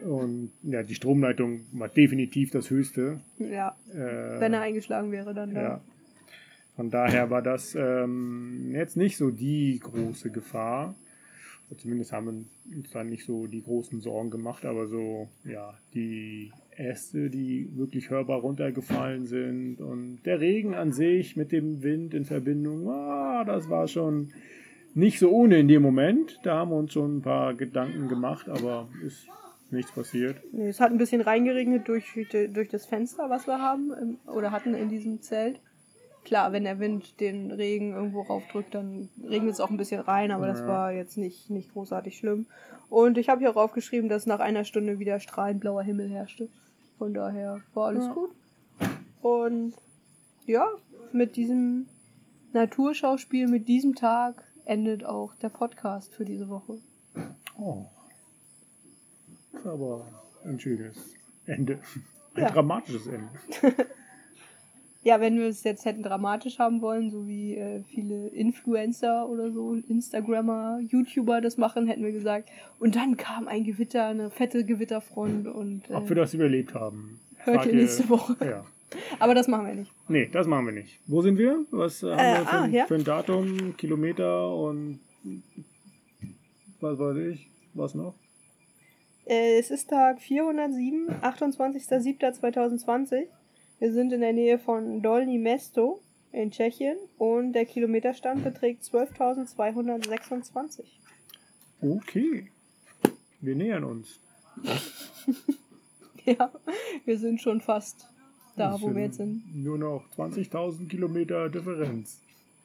Und 0.03 0.51
ja, 0.62 0.82
die 0.82 0.94
Stromleitung 0.94 1.61
war 1.72 1.88
definitiv 1.88 2.51
das 2.51 2.70
Höchste. 2.70 3.20
ja, 3.38 3.76
Äh, 3.92 4.40
wenn 4.40 4.55
er 4.55 4.62
eingeschlagen 4.62 5.12
wäre, 5.12 5.34
dann 5.34 5.55
da. 5.55 5.62
ja. 5.62 5.80
Von 6.76 6.90
daher 6.90 7.28
war 7.30 7.42
das 7.42 7.74
ähm, 7.78 8.70
jetzt 8.72 8.96
nicht 8.96 9.18
so 9.18 9.30
die 9.30 9.78
große 9.78 10.30
Gefahr. 10.30 10.94
Zumindest 11.76 12.12
haben 12.12 12.26
wir 12.26 12.76
uns 12.76 12.90
dann 12.90 13.11
nicht 13.11 13.24
so 13.24 13.46
die 13.46 13.62
großen 13.62 14.01
Sorgen 14.01 14.30
gemacht, 14.30 14.64
aber 14.64 14.88
so, 14.88 15.28
ja, 15.44 15.74
die 15.94 16.51
Äste, 16.80 17.30
die 17.30 17.68
wirklich 17.76 18.10
hörbar 18.10 18.40
runtergefallen 18.40 19.26
sind 19.26 19.80
und 19.80 20.20
der 20.24 20.40
Regen 20.40 20.74
an 20.74 20.92
sich 20.92 21.36
mit 21.36 21.52
dem 21.52 21.82
Wind 21.82 22.14
in 22.14 22.24
Verbindung, 22.24 22.88
ah, 22.88 23.44
das 23.44 23.68
war 23.68 23.86
schon 23.86 24.32
nicht 24.94 25.18
so 25.18 25.30
ohne 25.30 25.58
in 25.58 25.68
dem 25.68 25.82
Moment. 25.82 26.40
Da 26.42 26.56
haben 26.56 26.70
wir 26.70 26.76
uns 26.76 26.92
schon 26.92 27.18
ein 27.18 27.22
paar 27.22 27.54
Gedanken 27.54 28.08
gemacht, 28.08 28.48
aber 28.48 28.88
ist 29.06 29.28
nichts 29.70 29.92
passiert. 29.92 30.36
Nee, 30.52 30.68
es 30.68 30.80
hat 30.80 30.90
ein 30.90 30.98
bisschen 30.98 31.20
reingeregnet 31.20 31.86
durch, 31.86 32.04
durch 32.52 32.68
das 32.68 32.86
Fenster, 32.86 33.30
was 33.30 33.46
wir 33.46 33.60
haben 33.60 34.18
oder 34.26 34.50
hatten 34.50 34.74
in 34.74 34.88
diesem 34.88 35.20
Zelt. 35.20 35.60
Klar, 36.24 36.52
wenn 36.52 36.64
der 36.64 36.78
Wind 36.80 37.20
den 37.20 37.50
Regen 37.50 37.92
irgendwo 37.92 38.22
raufdrückt, 38.22 38.74
dann 38.74 39.08
regnet 39.26 39.52
es 39.54 39.60
auch 39.60 39.70
ein 39.70 39.78
bisschen 39.78 40.00
rein, 40.00 40.32
aber 40.32 40.46
das 40.46 40.60
Ja. 40.60 40.66
war 40.66 40.92
jetzt 40.92 41.16
nicht, 41.16 41.48
nicht 41.50 41.72
großartig 41.72 42.18
schlimm. 42.18 42.46
Und 42.90 43.16
ich 43.16 43.28
habe 43.28 43.40
hier 43.40 43.50
raufgeschrieben, 43.50 44.08
dass 44.10 44.26
nach 44.26 44.40
einer 44.40 44.64
Stunde 44.64 44.98
wieder 44.98 45.18
strahlend 45.20 45.60
blauer 45.60 45.82
Himmel 45.82 46.10
herrschte. 46.10 46.48
Von 47.01 47.14
daher 47.14 47.62
war 47.72 47.86
alles 47.86 48.05
Ja. 48.05 48.12
gut. 48.12 48.30
Und 49.22 49.72
ja, 50.44 50.68
mit 51.12 51.34
diesem 51.34 51.86
Naturschauspiel, 52.53 53.48
mit 53.48 53.68
diesem 53.68 53.94
Tag 53.94 54.44
endet 54.66 55.07
auch 55.07 55.34
der 55.36 55.48
Podcast 55.48 56.12
für 56.14 56.26
diese 56.26 56.51
Woche. 56.51 56.76
Oh. 57.59 57.86
Das 59.53 59.62
ist 59.62 59.66
aber 59.66 60.07
ein 60.44 60.61
schönes 60.61 61.14
Ende. 61.46 61.80
Ein 62.34 62.42
Ja. 62.42 62.51
dramatisches 62.51 63.07
Ende. 63.07 63.30
Ja, 65.03 65.18
wenn 65.18 65.38
wir 65.38 65.46
es 65.48 65.64
jetzt 65.64 65.86
hätten 65.86 66.03
dramatisch 66.03 66.59
haben 66.59 66.82
wollen, 66.82 67.11
so 67.11 67.26
wie 67.26 67.57
äh, 67.57 67.82
viele 67.84 68.28
Influencer 68.28 69.26
oder 69.30 69.51
so, 69.51 69.72
Instagrammer, 69.88 70.78
YouTuber 70.86 71.40
das 71.40 71.57
machen, 71.57 71.86
hätten 71.86 72.05
wir 72.05 72.12
gesagt. 72.12 72.51
Und 72.78 72.96
dann 72.96 73.16
kam 73.16 73.48
ein 73.48 73.64
Gewitter, 73.64 74.09
eine 74.09 74.28
fette 74.28 74.62
Gewitterfront 74.64 75.46
und 75.48 75.88
äh, 75.88 75.94
Ob 75.94 76.07
wir 76.11 76.16
das 76.16 76.34
überlebt 76.34 76.74
haben. 76.74 77.18
hört 77.38 77.64
ihr 77.64 77.74
nächste 77.76 78.11
Woche. 78.11 78.36
Ja. 78.44 78.66
Aber 79.20 79.34
das 79.34 79.48
machen 79.48 79.66
wir 79.68 79.74
nicht. 79.74 79.90
Nee, 80.09 80.28
das 80.30 80.46
machen 80.46 80.66
wir 80.66 80.72
nicht. 80.74 80.98
Wo 81.07 81.22
sind 81.22 81.38
wir? 81.38 81.64
Was 81.70 82.03
äh, 82.03 82.11
haben 82.11 82.18
Äh, 82.18 82.38
wir 82.38 82.44
für, 82.44 82.53
ah, 82.53 82.61
ein- 82.62 82.72
ja. 82.72 82.86
für 82.86 82.94
ein 82.96 83.05
Datum, 83.05 83.74
Kilometer 83.78 84.55
und 84.55 85.01
was 86.80 86.98
weiß 86.98 87.16
ich? 87.32 87.48
Was 87.72 87.94
noch? 87.94 88.14
Äh, 89.26 89.59
es 89.59 89.70
ist 89.70 89.88
Tag 89.88 90.20
407, 90.20 91.09
28.07.2020. 91.22 93.28
Wir 93.80 93.92
sind 93.92 94.12
in 94.12 94.20
der 94.20 94.32
Nähe 94.32 94.58
von 94.58 95.02
Dolní 95.02 95.38
Mesto 95.38 96.00
in 96.32 96.50
Tschechien 96.52 96.96
und 97.18 97.52
der 97.54 97.64
Kilometerstand 97.66 98.44
beträgt 98.44 98.84
12.226. 98.84 100.84
Okay. 101.80 102.46
Wir 103.40 103.56
nähern 103.56 103.82
uns. 103.84 104.20
Ja, 106.26 106.52
wir 107.06 107.18
sind 107.18 107.40
schon 107.40 107.62
fast 107.62 108.06
da, 108.54 108.72
Das 108.72 108.82
wo 108.82 108.94
wir 108.94 109.04
jetzt 109.04 109.16
sind. 109.16 109.42
Nur 109.54 109.78
noch 109.78 110.04
20.000 110.18 110.86
Kilometer 110.86 111.48
Differenz. 111.48 112.20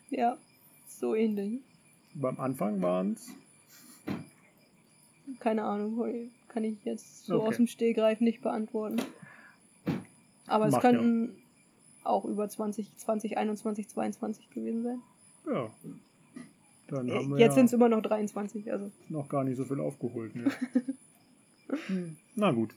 Ja, 0.09 0.37
so 0.89 1.15
ähnlich. 1.15 1.61
Beim 2.15 2.37
Anfang 2.37 2.81
waren 2.81 3.13
es. 3.13 3.29
Keine 5.39 5.63
Ahnung, 5.63 6.29
kann 6.49 6.65
ich 6.65 6.75
jetzt 6.83 7.25
so 7.25 7.37
Okay. 7.39 7.47
aus 7.47 7.55
dem 7.55 7.67
Stehgreif 7.67 8.19
nicht 8.19 8.41
beantworten. 8.41 9.01
Aber 10.47 10.65
es 10.67 10.71
Macht 10.71 10.83
ja. 10.83 10.91
könnten 10.91 11.35
auch 12.03 12.25
über 12.25 12.47
20, 12.47 12.95
20, 12.97 13.37
21, 13.37 13.89
22 13.89 14.49
gewesen 14.49 14.83
sein. 14.83 15.01
Ja. 15.47 15.69
Dann 16.87 17.11
haben 17.11 17.29
wir 17.31 17.39
Jetzt 17.39 17.51
ja 17.51 17.55
sind 17.55 17.65
es 17.65 17.73
immer 17.73 17.89
noch 17.89 18.01
23, 18.01 18.71
also. 18.71 18.91
noch 19.09 19.27
gar 19.27 19.43
nicht 19.43 19.57
so 19.57 19.65
viel 19.65 19.79
aufgeholt. 19.79 20.35
Ne? 20.35 20.51
Hm, 21.87 22.15
Na 22.35 22.51
gut. 22.51 22.75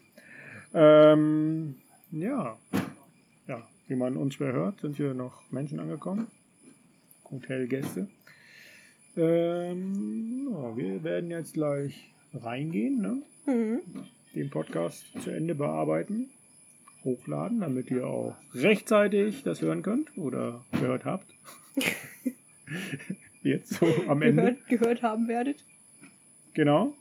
Ähm, 0.73 1.75
ja. 2.11 2.57
Ja, 3.47 3.63
wie 3.87 3.97
man 3.97 4.17
unschwer 4.17 4.55
hört, 4.55 4.81
sind 4.81 4.97
hier 4.97 5.13
noch 5.13 5.43
Menschen 5.51 5.79
angekommen. 5.79 6.27
Hotelgäste. 7.31 8.09
Ähm, 9.15 10.49
ja, 10.51 10.77
wir 10.77 11.05
werden 11.05 11.31
jetzt 11.31 11.53
gleich 11.53 12.11
reingehen, 12.33 13.01
ne? 13.01 13.23
Mhm. 13.47 13.81
den 14.35 14.51
Podcast 14.51 15.05
zu 15.23 15.31
Ende 15.31 15.55
bearbeiten, 15.55 16.29
hochladen, 17.05 17.61
damit 17.61 17.91
ihr 17.91 18.07
auch 18.07 18.37
rechtzeitig 18.55 19.43
das 19.43 19.63
hören 19.63 19.83
könnt 19.83 20.17
oder 20.17 20.65
gehört 20.73 21.05
habt. 21.05 21.27
Jetzt 23.43 23.75
so 23.75 23.87
am 24.09 24.23
Ende. 24.23 24.43
Gehört, 24.43 24.67
gehört 24.69 25.03
haben 25.03 25.29
werdet. 25.29 25.65
Genau. 26.55 26.95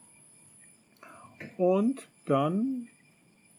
Und 1.57 2.07
dann 2.25 2.87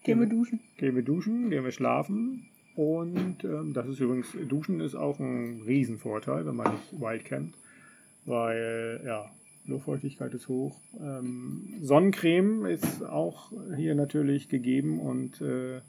Gehen 0.05 0.20
wir 0.20 0.26
duschen. 0.26 0.61
gehen 0.78 0.95
wir 0.95 1.03
duschen, 1.03 1.51
gehen 1.51 1.64
wir 1.64 1.72
schlafen. 1.72 2.47
Und 2.76 3.43
ähm, 3.43 3.72
das 3.74 3.89
ist 3.89 4.01
übrigens, 4.01 4.28
Duschen 4.49 4.80
ist 4.80 4.95
auch 4.95 5.18
ein 5.18 5.62
Riesenvorteil, 5.66 6.47
wenn 6.47 6.55
man 6.55 6.72
nicht 6.72 7.01
weit 7.01 7.24
campt. 7.24 7.57
Weil, 8.24 9.03
ja, 9.05 9.30
Luftfeuchtigkeit 9.66 10.32
ist 10.32 10.49
hoch. 10.49 10.78
Ähm, 11.01 11.74
Sonnencreme 11.82 12.66
ist 12.66 13.03
auch 13.05 13.53
hier 13.76 13.95
natürlich 13.95 14.49
gegeben 14.49 15.01
und 15.01 15.41
äh, 15.41 15.80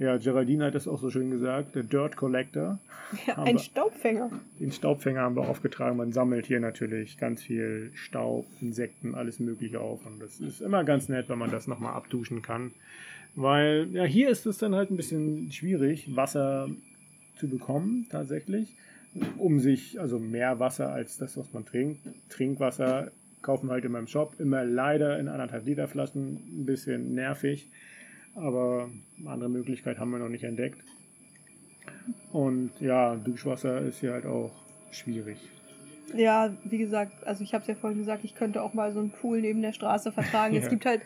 ja, 0.00 0.16
Geraldine 0.16 0.64
hat 0.64 0.74
das 0.74 0.88
auch 0.88 0.98
so 1.00 1.10
schön 1.10 1.30
gesagt, 1.30 1.76
der 1.76 1.84
Dirt 1.84 2.16
Collector. 2.16 2.78
Ja, 3.26 3.38
ein 3.38 3.54
wir- 3.54 3.58
Staubfänger. 3.60 4.30
Den 4.58 4.72
Staubfänger 4.72 5.20
haben 5.20 5.36
wir 5.36 5.48
aufgetragen. 5.48 5.96
Man 5.96 6.12
sammelt 6.12 6.46
hier 6.46 6.58
natürlich 6.60 7.18
ganz 7.18 7.42
viel 7.42 7.90
Staub, 7.94 8.46
Insekten, 8.60 9.14
alles 9.14 9.38
Mögliche 9.40 9.80
auf. 9.80 10.04
Und 10.06 10.20
das 10.20 10.40
ist 10.40 10.60
immer 10.60 10.82
ganz 10.84 11.08
nett, 11.08 11.28
wenn 11.28 11.38
man 11.38 11.50
das 11.50 11.66
nochmal 11.66 11.94
abduschen 11.94 12.40
kann. 12.42 12.72
Weil, 13.36 13.88
ja, 13.92 14.04
hier 14.04 14.30
ist 14.30 14.46
es 14.46 14.58
dann 14.58 14.74
halt 14.74 14.90
ein 14.90 14.96
bisschen 14.96 15.52
schwierig, 15.52 16.16
Wasser 16.16 16.68
zu 17.38 17.48
bekommen, 17.48 18.06
tatsächlich. 18.10 18.68
Um 19.38 19.60
sich, 19.60 20.00
also 20.00 20.18
mehr 20.18 20.58
Wasser 20.60 20.90
als 20.92 21.18
das, 21.18 21.36
was 21.36 21.52
man 21.52 21.64
trinkt. 21.66 22.00
Trinkwasser 22.28 23.10
kaufen 23.42 23.66
wir 23.68 23.72
halt 23.72 23.84
immer 23.84 23.98
im 23.98 24.06
Shop. 24.06 24.34
Immer 24.38 24.64
leider 24.64 25.18
in 25.18 25.28
anderthalb 25.28 25.66
Liter 25.66 25.88
Flaschen. 25.88 26.38
Ein 26.60 26.64
bisschen 26.66 27.14
nervig. 27.14 27.66
Aber 28.34 28.88
eine 29.18 29.30
andere 29.30 29.50
Möglichkeit 29.50 29.98
haben 29.98 30.10
wir 30.10 30.18
noch 30.18 30.28
nicht 30.28 30.44
entdeckt. 30.44 30.80
Und 32.32 32.70
ja, 32.80 33.16
Duschwasser 33.16 33.80
ist 33.80 34.00
hier 34.00 34.12
halt 34.12 34.26
auch 34.26 34.52
schwierig. 34.92 35.38
Ja, 36.14 36.54
wie 36.64 36.78
gesagt, 36.78 37.24
also 37.26 37.44
ich 37.44 37.54
habe 37.54 37.62
es 37.62 37.68
ja 37.68 37.74
vorhin 37.74 37.98
gesagt, 37.98 38.24
ich 38.24 38.34
könnte 38.34 38.62
auch 38.62 38.74
mal 38.74 38.92
so 38.92 39.00
einen 39.00 39.10
Pool 39.10 39.40
neben 39.40 39.62
der 39.62 39.72
Straße 39.72 40.12
vertragen. 40.12 40.54
Ja. 40.60 40.62
Es 40.62 40.68
gibt 40.68 40.86
halt 40.86 41.02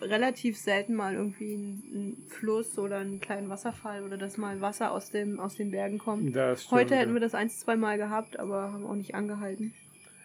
relativ 0.00 0.58
selten 0.58 0.94
mal 0.94 1.14
irgendwie 1.14 1.54
einen, 1.54 2.26
Fluss 2.28 2.78
oder 2.78 2.98
einen 2.98 3.20
kleinen 3.20 3.48
Wasserfall 3.48 4.02
oder 4.02 4.16
dass 4.16 4.36
mal 4.36 4.60
Wasser 4.60 4.90
aus, 4.90 5.10
dem, 5.10 5.38
aus 5.38 5.56
den 5.56 5.70
Bergen 5.70 5.98
kommt. 5.98 6.34
Das 6.34 6.70
Heute 6.70 6.86
stimmt, 6.86 7.00
hätten 7.00 7.14
wir 7.14 7.20
das 7.20 7.34
ein, 7.34 7.50
zwei 7.50 7.76
Mal 7.76 7.96
gehabt, 7.96 8.38
aber 8.38 8.72
haben 8.72 8.86
auch 8.86 8.94
nicht 8.94 9.14
angehalten. 9.14 9.72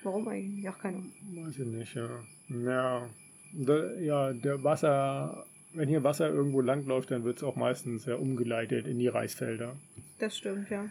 Warum 0.04 0.28
eigentlich? 0.28 0.68
Ach, 0.70 0.80
keine 0.80 0.98
Ahnung. 0.98 1.12
Weiß 1.46 1.60
ich 1.60 1.66
nicht, 1.66 1.94
ja. 1.94 2.10
Ja, 2.50 3.08
da, 3.54 3.94
ja 4.00 4.34
der 4.34 4.64
Wasser, 4.64 5.46
wenn 5.74 5.88
hier 5.88 6.04
Wasser 6.04 6.30
irgendwo 6.30 6.62
langläuft, 6.62 7.12
dann 7.12 7.24
wird 7.24 7.38
es 7.38 7.44
auch 7.44 7.56
meistens 7.56 8.06
ja 8.06 8.16
umgeleitet 8.16 8.88
in 8.88 9.00
die 9.00 9.08
Reisfelder. 9.08 9.76
Das 10.20 10.38
stimmt, 10.38 10.70
ja. 10.70 10.86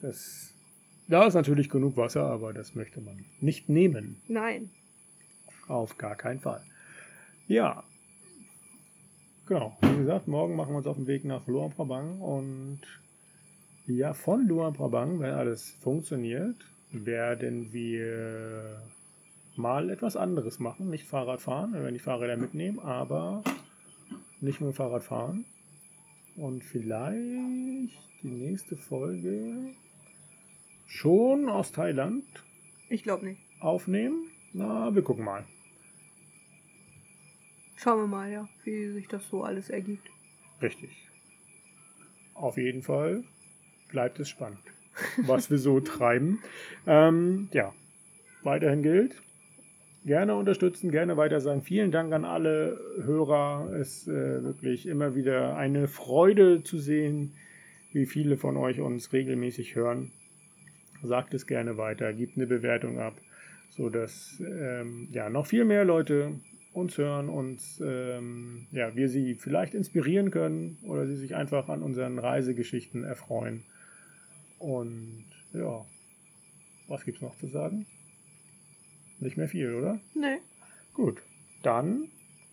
Das, 0.00 0.54
da 1.08 1.26
ist 1.26 1.34
natürlich 1.34 1.68
genug 1.68 1.96
Wasser, 1.96 2.24
aber 2.24 2.52
das 2.52 2.74
möchte 2.74 3.00
man 3.00 3.24
nicht 3.40 3.68
nehmen. 3.68 4.20
Nein. 4.28 4.70
Auf 5.68 5.98
gar 5.98 6.16
keinen 6.16 6.40
Fall. 6.40 6.62
Ja. 7.48 7.84
Genau. 9.46 9.76
Wie 9.82 9.98
gesagt, 9.98 10.28
morgen 10.28 10.56
machen 10.56 10.72
wir 10.72 10.78
uns 10.78 10.86
auf 10.86 10.96
den 10.96 11.06
Weg 11.06 11.24
nach 11.24 11.46
Luang 11.46 11.72
Prabang 11.72 12.20
und 12.20 12.80
ja, 13.86 14.14
von 14.14 14.46
Luang 14.46 14.74
Prabang, 14.74 15.18
wenn 15.18 15.34
alles 15.34 15.76
funktioniert, 15.80 16.56
werden 16.92 17.72
wir 17.72 18.80
mal 19.56 19.90
etwas 19.90 20.16
anderes 20.16 20.60
machen. 20.60 20.88
Nicht 20.88 21.04
Fahrrad 21.04 21.40
fahren, 21.40 21.72
wir 21.72 21.82
werden 21.82 21.94
die 21.94 22.00
Fahrräder 22.00 22.36
mitnehmen, 22.36 22.78
aber 22.78 23.42
nicht 24.42 24.60
nur 24.60 24.72
Fahrrad 24.72 25.02
fahren. 25.04 25.44
Und 26.36 26.62
vielleicht 26.64 27.92
die 28.22 28.28
nächste 28.28 28.76
Folge 28.76 29.74
schon 30.86 31.48
aus 31.48 31.72
Thailand 31.72 32.24
Ich 32.88 33.02
glaube 33.02 33.26
nicht. 33.26 33.40
aufnehmen. 33.60 34.26
Na, 34.52 34.94
wir 34.94 35.02
gucken 35.02 35.24
mal. 35.24 35.44
Schauen 37.76 38.00
wir 38.02 38.06
mal, 38.06 38.30
ja, 38.30 38.48
wie 38.64 38.92
sich 38.92 39.08
das 39.08 39.28
so 39.28 39.42
alles 39.42 39.68
ergibt. 39.70 40.08
Richtig. 40.60 40.90
Auf 42.34 42.56
jeden 42.56 42.82
Fall 42.82 43.24
bleibt 43.88 44.20
es 44.20 44.28
spannend, 44.28 44.60
was 45.18 45.50
wir 45.50 45.58
so 45.58 45.80
treiben. 45.80 46.40
Ähm, 46.86 47.48
ja, 47.52 47.74
weiterhin 48.42 48.82
gilt. 48.82 49.20
Gerne 50.04 50.34
unterstützen, 50.34 50.90
gerne 50.90 51.16
weiter 51.16 51.40
sagen. 51.40 51.62
Vielen 51.62 51.92
Dank 51.92 52.12
an 52.12 52.24
alle 52.24 52.76
Hörer. 53.04 53.70
Es 53.80 53.98
ist 53.98 54.08
äh, 54.08 54.42
wirklich 54.42 54.86
immer 54.86 55.14
wieder 55.14 55.56
eine 55.56 55.86
Freude 55.86 56.64
zu 56.64 56.78
sehen, 56.78 57.34
wie 57.92 58.06
viele 58.06 58.36
von 58.36 58.56
euch 58.56 58.80
uns 58.80 59.12
regelmäßig 59.12 59.76
hören. 59.76 60.10
Sagt 61.04 61.34
es 61.34 61.46
gerne 61.46 61.76
weiter, 61.76 62.12
gebt 62.12 62.36
eine 62.36 62.48
Bewertung 62.48 62.98
ab, 62.98 63.14
sodass 63.70 64.40
ähm, 64.40 65.08
ja, 65.12 65.30
noch 65.30 65.46
viel 65.46 65.64
mehr 65.64 65.84
Leute 65.84 66.32
uns 66.72 66.98
hören 66.98 67.28
und 67.28 67.60
ähm, 67.80 68.66
ja, 68.72 68.96
wir 68.96 69.08
sie 69.08 69.34
vielleicht 69.34 69.74
inspirieren 69.74 70.32
können 70.32 70.78
oder 70.84 71.06
sie 71.06 71.16
sich 71.16 71.36
einfach 71.36 71.68
an 71.68 71.80
unseren 71.80 72.18
Reisegeschichten 72.18 73.04
erfreuen. 73.04 73.62
Und 74.58 75.26
ja, 75.52 75.84
was 76.88 77.04
gibt's 77.04 77.20
noch 77.20 77.36
zu 77.38 77.46
sagen? 77.46 77.86
Nicht 79.22 79.36
mehr 79.36 79.48
viel, 79.48 79.72
oder? 79.74 80.00
Nee. 80.14 80.38
Gut, 80.94 81.22
dann 81.62 82.08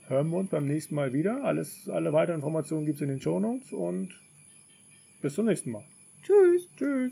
hören 0.08 0.30
wir 0.30 0.38
uns 0.38 0.52
beim 0.52 0.68
nächsten 0.68 0.94
Mal 0.94 1.14
wieder. 1.14 1.44
Alles, 1.44 1.90
alle 1.90 2.14
weiteren 2.14 2.36
Informationen 2.36 2.86
gibt 2.86 2.98
es 2.98 3.02
in 3.02 3.10
den 3.10 3.20
Shownotes 3.20 3.74
und 3.74 4.10
bis 5.20 5.34
zum 5.34 5.48
nächsten 5.48 5.72
Mal. 5.72 5.84
Tschüss. 6.22 6.68
Tschüss. 6.78 7.12